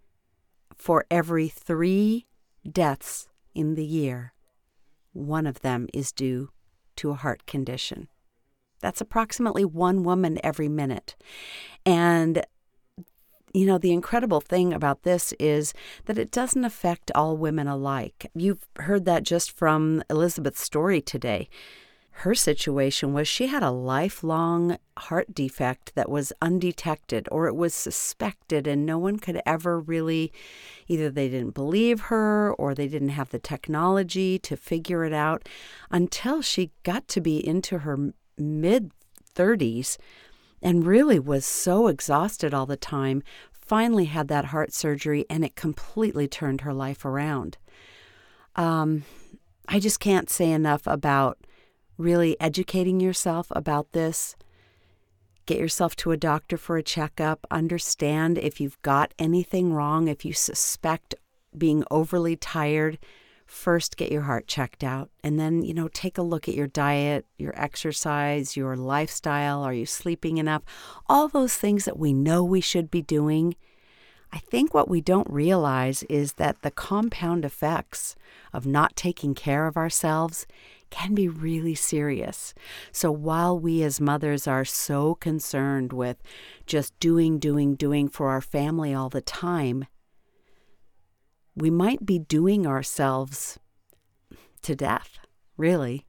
For 0.77 1.05
every 1.11 1.49
three 1.49 2.27
deaths 2.67 3.29
in 3.55 3.75
the 3.75 3.85
year, 3.85 4.33
one 5.13 5.47
of 5.47 5.61
them 5.61 5.89
is 5.93 6.13
due 6.13 6.51
to 6.99 7.11
a 7.11 7.15
heart 7.15 7.47
condition. 7.47 8.09
That's 8.81 9.01
approximately 9.01 9.65
one 9.65 10.05
woman 10.05 10.39
every 10.45 10.69
minute. 10.69 11.17
And 11.85 12.45
you 13.55 13.65
know, 13.65 13.79
the 13.79 13.93
incredible 13.93 14.41
thing 14.41 14.75
about 14.75 15.05
this 15.05 15.33
is 15.41 15.73
that 16.05 16.19
it 16.19 16.31
doesn't 16.31 16.65
affect 16.65 17.11
all 17.15 17.37
women 17.37 17.67
alike. 17.67 18.31
You've 18.35 18.67
heard 18.77 19.07
that 19.07 19.23
just 19.23 19.51
from 19.51 20.03
Elizabeth's 20.11 20.61
story 20.61 21.01
today. 21.01 21.49
Her 22.23 22.35
situation 22.35 23.13
was 23.13 23.29
she 23.29 23.47
had 23.47 23.63
a 23.63 23.71
lifelong 23.71 24.79
heart 24.99 25.33
defect 25.37 25.95
that 25.95 26.11
was 26.11 26.33
undetected 26.43 27.29
or 27.31 27.47
it 27.47 27.55
was 27.55 27.73
suspected, 27.73 28.67
and 28.67 28.85
no 28.85 28.99
one 28.99 29.21
could 29.21 29.41
ever 29.47 29.79
really 29.79 30.33
either 30.89 31.11
they 31.11 31.29
didn't 31.29 31.55
believe 31.55 32.01
her 32.01 32.53
or 32.55 32.75
they 32.75 32.89
didn't 32.89 33.11
have 33.11 33.31
the 33.31 33.39
technology 33.39 34.37
to 34.41 34.57
figure 34.57 35.05
it 35.05 35.13
out 35.13 35.49
until 35.93 36.43
she 36.43 36.73
got 36.83 37.07
to 37.07 37.21
be 37.21 37.47
into 37.47 37.79
her 37.79 38.13
mid 38.37 38.91
30s 39.37 39.97
and 40.61 40.89
really 40.89 41.21
was 41.21 41.47
so 41.47 41.87
exhausted 41.87 42.53
all 42.53 42.67
the 42.67 42.77
time, 42.77 43.23
finally 43.53 44.07
had 44.07 44.27
that 44.27 44.47
heart 44.47 44.73
surgery 44.73 45.25
and 45.31 45.45
it 45.45 45.55
completely 45.55 46.27
turned 46.27 46.63
her 46.63 46.75
life 46.75 47.05
around. 47.05 47.59
Um, 48.57 49.05
I 49.69 49.79
just 49.79 50.01
can't 50.01 50.29
say 50.29 50.51
enough 50.51 50.83
about 50.85 51.39
really 51.99 52.41
educating 52.41 53.01
yourself 53.01 53.49
about 53.51 53.93
this. 53.93 54.37
Get 55.45 55.59
yourself 55.59 55.97
to 55.97 56.13
a 56.13 56.17
doctor 56.17 56.57
for 56.57 56.77
a 56.77 56.83
checkup. 56.83 57.47
Understand 57.51 58.39
if 58.39 58.61
you've 58.61 58.81
got 58.83 59.13
anything 59.19 59.73
wrong, 59.73 60.09
if 60.09 60.25
you 60.25 60.33
suspect 60.33 61.15
being 61.57 61.85
overly 61.91 62.37
tired 62.37 62.99
first 63.49 63.97
get 63.97 64.13
your 64.13 64.23
heart 64.23 64.47
checked 64.47 64.85
out 64.85 65.09
and 65.25 65.41
then 65.41 65.63
you 65.63 65.73
know 65.73 65.89
take 65.89 66.19
a 66.19 66.23
look 66.23 66.49
at 66.49 66.55
your 66.55 66.67
diet 66.67 67.25
your 67.39 67.59
exercise 67.59 68.59
your 68.59 68.77
lifestyle 68.77 69.63
are 69.63 69.73
you 69.73 69.87
sleeping 69.87 70.37
enough 70.37 70.63
all 71.07 71.29
those 71.29 71.57
things 71.57 71.87
that 71.87 71.99
we 71.99 72.13
know 72.13 72.45
we 72.45 72.61
should 72.61 72.91
be 72.91 73.01
doing 73.01 73.57
i 74.33 74.39
think 74.39 74.75
what 74.75 74.89
we 74.89 75.01
don't 75.01 75.31
realize 75.31 76.03
is 76.05 76.35
that 76.35 76.61
the 76.61 76.71
compound 76.71 77.43
effects 77.43 78.15
of 78.53 78.67
not 78.67 78.95
taking 78.95 79.35
care 79.35 79.67
of 79.67 79.79
ourselves 79.79 80.47
can 80.91 81.15
be 81.15 81.29
really 81.29 81.75
serious. 81.75 82.55
So 82.93 83.11
while 83.11 83.59
we 83.59 83.83
as 83.83 84.01
mothers 84.01 84.47
are 84.47 84.65
so 84.65 85.15
concerned 85.15 85.93
with 85.93 86.17
just 86.67 86.99
doing, 86.99 87.39
doing, 87.39 87.75
doing 87.75 88.09
for 88.09 88.31
our 88.31 88.41
family 88.41 88.95
all 88.95 89.09
the 89.09 89.21
time, 89.21 89.87
we 91.55 91.71
might 91.71 92.07
be 92.07 92.19
doing 92.19 92.67
ourselves 92.67 93.59
to 94.63 94.75
death, 94.75 95.19
really. 95.57 96.08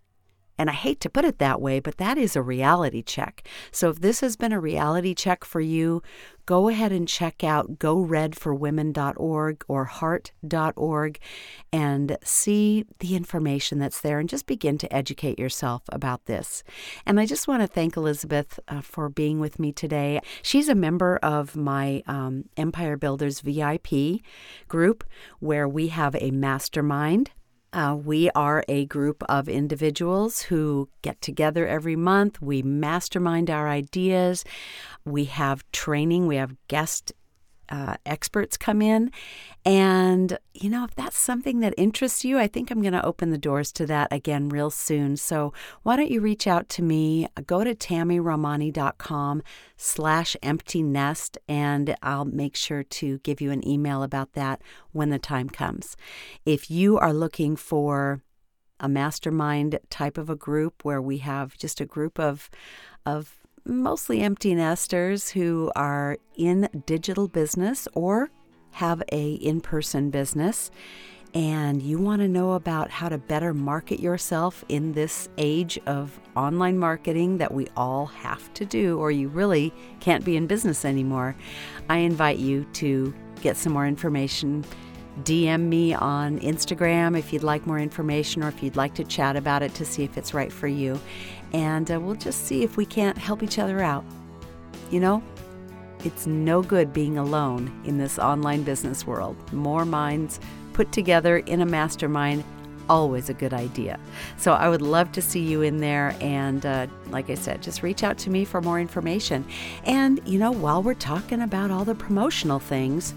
And 0.60 0.70
I 0.70 0.74
hate 0.74 1.00
to 1.00 1.10
put 1.10 1.24
it 1.24 1.40
that 1.40 1.62
way, 1.62 1.80
but 1.80 1.98
that 1.98 2.18
is 2.18 2.36
a 2.36 2.42
reality 2.42 3.02
check. 3.02 3.48
So 3.72 3.90
if 3.90 4.02
this 4.02 4.20
has 4.20 4.36
been 4.36 4.52
a 4.52 4.60
reality 4.60 5.16
check 5.16 5.46
for 5.46 5.62
you, 5.62 6.04
go 6.46 6.68
ahead 6.68 6.92
and 6.92 7.08
check 7.08 7.44
out 7.44 7.78
goredforwomen.org 7.78 9.64
or 9.68 9.86
heart.org 9.86 11.20
and 11.72 12.18
see 12.24 12.86
the 13.00 13.16
information 13.16 13.80
that's 13.80 14.02
there 14.02 14.20
and 14.20 14.28
just 14.28 14.48
begin 14.48 14.78
to 14.80 14.94
educate 14.94 15.40
yourself 15.40 15.84
about 15.90 16.26
this. 16.26 16.64
And 17.06 17.20
I 17.20 17.26
just 17.26 17.48
want 17.48 17.62
to 17.62 17.68
thank 17.68 17.96
Elizabeth 17.96 18.60
uh, 18.68 18.82
for 18.82 19.10
being 19.10 19.40
with 19.40 19.60
me 19.60 19.72
today. 19.72 20.20
She's 20.42 20.68
a 20.68 20.76
member 20.76 21.18
of 21.24 21.56
my 21.56 22.04
um, 22.06 22.46
Empire 22.58 22.98
Builders 22.98 23.40
VIP 23.40 24.22
group 24.68 25.06
where 25.40 25.70
we 25.70 25.88
have 25.88 26.16
a 26.20 26.32
mastermind 26.32 27.32
uh, 27.74 27.96
we 27.96 28.30
are 28.32 28.64
a 28.68 28.86
group 28.86 29.24
of 29.30 29.48
individuals 29.48 30.44
who 30.44 30.90
get 31.02 31.22
together 31.22 31.68
every 31.68 31.96
month. 31.96 32.42
We 32.42 32.62
mastermind 32.62 33.50
our 33.50 33.68
ideas. 33.68 34.44
We 35.06 35.26
have 35.26 35.70
training. 35.72 36.28
We 36.28 36.38
have 36.38 36.56
guest 36.68 37.14
uh, 37.70 37.96
experts 38.06 38.58
come 38.58 38.82
in. 38.82 39.12
And, 39.66 40.38
you 40.54 40.70
know, 40.70 40.84
if 40.84 40.96
that's 40.96 41.18
something 41.18 41.60
that 41.60 41.74
interests 41.78 42.26
you, 42.26 42.40
I 42.40 42.48
think 42.48 42.72
I'm 42.72 42.82
going 42.82 42.94
to 42.94 43.06
open 43.06 43.30
the 43.30 43.38
doors 43.38 43.72
to 43.74 43.86
that 43.88 44.08
again 44.12 44.50
real 44.50 44.70
soon. 44.70 45.18
So 45.18 45.54
why 45.84 45.96
don't 45.96 46.12
you 46.12 46.22
reach 46.22 46.48
out 46.48 46.70
to 46.70 46.82
me? 46.82 47.28
Go 47.46 47.64
to 47.64 47.76
tamiromani.com 47.76 49.44
slash 49.78 50.36
empty 50.42 50.84
nest, 50.84 51.38
and 51.48 51.96
I'll 52.02 52.26
make 52.26 52.56
sure 52.56 52.84
to 52.84 53.20
give 53.20 53.42
you 53.42 53.52
an 53.52 53.68
email 53.68 54.04
about 54.04 54.34
that 54.34 54.62
when 54.92 55.10
the 55.10 55.20
time 55.20 55.50
comes. 55.50 55.96
If 56.46 56.72
you 56.72 56.98
are 56.98 57.14
looking 57.14 57.56
for 57.56 58.22
a 58.80 58.88
mastermind 58.88 59.78
type 59.90 60.18
of 60.18 60.30
a 60.30 60.36
group 60.36 60.86
where 60.86 61.02
we 61.02 61.18
have 61.18 61.58
just 61.58 61.82
a 61.82 61.86
group 61.86 62.20
of 62.20 62.50
of 63.06 63.36
mostly 63.70 64.22
empty 64.22 64.56
nesters 64.56 65.30
who 65.30 65.72
are 65.76 66.18
in 66.36 66.68
digital 66.86 67.28
business 67.28 67.88
or 67.94 68.32
have 68.72 69.02
a 69.12 69.34
in-person 69.34 70.10
business. 70.10 70.72
And 71.36 71.82
you 71.84 72.00
want 72.00 72.24
to 72.24 72.28
know 72.28 72.54
about 72.54 72.90
how 72.90 73.08
to 73.08 73.20
better 73.20 73.54
market 73.54 74.00
yourself 74.00 74.66
in 74.68 74.94
this 74.94 75.30
age 75.38 75.78
of 75.86 76.20
online 76.36 76.80
marketing 76.80 77.38
that 77.38 77.54
we 77.54 77.68
all 77.78 78.08
have 78.08 78.52
to 78.56 78.66
do 78.66 78.98
or 78.98 79.12
you 79.12 79.28
really 79.28 79.72
can't 80.00 80.26
be 80.26 80.36
in 80.36 80.48
business 80.48 80.86
anymore, 80.86 81.36
I 81.88 81.98
invite 81.98 82.40
you 82.40 82.66
to 82.74 83.14
get 83.42 83.58
some 83.58 83.74
more 83.74 83.86
information. 83.86 84.66
DM 85.24 85.68
me 85.68 85.94
on 85.94 86.40
Instagram 86.40 87.18
if 87.18 87.32
you'd 87.32 87.44
like 87.44 87.68
more 87.68 87.78
information 87.78 88.42
or 88.42 88.48
if 88.48 88.64
you'd 88.64 88.78
like 88.78 88.96
to 88.96 89.04
chat 89.04 89.36
about 89.36 89.62
it 89.62 89.74
to 89.76 89.86
see 89.86 90.04
if 90.04 90.18
it's 90.18 90.34
right 90.34 90.52
for 90.52 90.68
you 90.68 91.00
and 91.54 91.90
uh, 91.92 92.00
we'll 92.00 92.16
just 92.16 92.46
see 92.46 92.64
if 92.64 92.78
we 92.78 92.86
can't 92.86 93.18
help 93.18 93.44
each 93.44 93.60
other 93.60 93.80
out. 93.80 94.04
You 94.92 95.00
know, 95.00 95.24
it's 96.04 96.26
no 96.26 96.62
good 96.62 96.94
being 96.94 97.18
alone 97.18 97.72
in 97.86 97.98
this 97.98 98.18
online 98.20 98.64
business 98.64 99.06
world. 99.06 99.36
More 99.52 99.86
minds 99.86 100.40
put 100.74 100.92
together 100.92 101.40
in 101.40 101.62
a 101.62 101.66
mastermind, 101.66 102.44
always 102.90 103.30
a 103.30 103.34
good 103.34 103.54
idea. 103.54 104.00
So 104.38 104.54
I 104.54 104.70
would 104.70 104.82
love 104.82 105.12
to 105.14 105.22
see 105.22 105.42
you 105.42 105.62
in 105.62 105.78
there. 105.78 106.16
And 106.22 106.66
uh, 106.66 106.88
like 107.10 107.30
I 107.30 107.36
said, 107.36 107.62
just 107.62 107.84
reach 107.84 108.04
out 108.04 108.18
to 108.20 108.30
me 108.30 108.46
for 108.46 108.62
more 108.62 108.80
information. 108.80 109.46
And, 109.84 110.22
you 110.26 110.40
know, 110.40 110.52
while 110.52 110.82
we're 110.82 110.94
talking 110.94 111.42
about 111.42 111.70
all 111.70 111.86
the 111.86 111.96
promotional 111.96 112.60
things, 112.60 113.14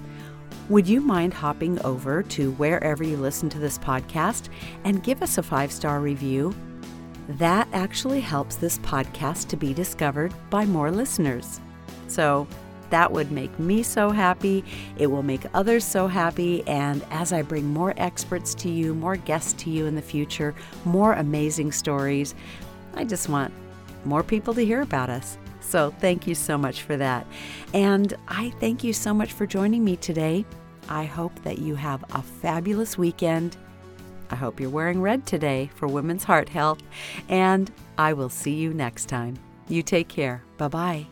would 0.68 0.88
you 0.88 1.00
mind 1.00 1.34
hopping 1.34 1.80
over 1.84 2.22
to 2.22 2.52
wherever 2.52 3.02
you 3.02 3.16
listen 3.16 3.48
to 3.50 3.58
this 3.58 3.78
podcast 3.78 4.48
and 4.84 5.02
give 5.02 5.22
us 5.22 5.38
a 5.38 5.42
five 5.42 5.72
star 5.72 6.00
review? 6.00 6.54
That 7.28 7.68
actually 7.72 8.20
helps 8.20 8.56
this 8.56 8.78
podcast 8.78 9.48
to 9.48 9.56
be 9.56 9.72
discovered 9.72 10.34
by 10.50 10.64
more 10.64 10.90
listeners. 10.90 11.60
So 12.08 12.46
That 12.92 13.10
would 13.10 13.32
make 13.32 13.58
me 13.58 13.82
so 13.82 14.10
happy. 14.10 14.62
It 14.98 15.06
will 15.06 15.22
make 15.22 15.46
others 15.54 15.82
so 15.82 16.08
happy. 16.08 16.62
And 16.68 17.02
as 17.10 17.32
I 17.32 17.40
bring 17.40 17.66
more 17.72 17.94
experts 17.96 18.54
to 18.56 18.68
you, 18.68 18.92
more 18.92 19.16
guests 19.16 19.54
to 19.62 19.70
you 19.70 19.86
in 19.86 19.94
the 19.94 20.02
future, 20.02 20.54
more 20.84 21.14
amazing 21.14 21.72
stories, 21.72 22.34
I 22.92 23.04
just 23.04 23.30
want 23.30 23.50
more 24.04 24.22
people 24.22 24.52
to 24.52 24.62
hear 24.62 24.82
about 24.82 25.08
us. 25.08 25.38
So 25.62 25.94
thank 26.00 26.26
you 26.26 26.34
so 26.34 26.58
much 26.58 26.82
for 26.82 26.98
that. 26.98 27.26
And 27.72 28.12
I 28.28 28.50
thank 28.60 28.84
you 28.84 28.92
so 28.92 29.14
much 29.14 29.32
for 29.32 29.46
joining 29.46 29.82
me 29.82 29.96
today. 29.96 30.44
I 30.90 31.04
hope 31.04 31.34
that 31.44 31.60
you 31.60 31.74
have 31.76 32.04
a 32.12 32.20
fabulous 32.20 32.98
weekend. 32.98 33.56
I 34.32 34.34
hope 34.34 34.58
you're 34.58 34.70
wearing 34.70 35.02
red 35.02 35.26
today 35.26 35.70
for 35.74 35.86
Women's 35.86 36.24
Heart 36.24 36.48
Health. 36.48 36.82
And 37.28 37.70
I 37.98 38.14
will 38.14 38.30
see 38.30 38.54
you 38.54 38.72
next 38.72 39.06
time. 39.06 39.36
You 39.68 39.82
take 39.82 40.08
care. 40.08 40.42
Bye 40.56 40.68
bye. 40.68 41.06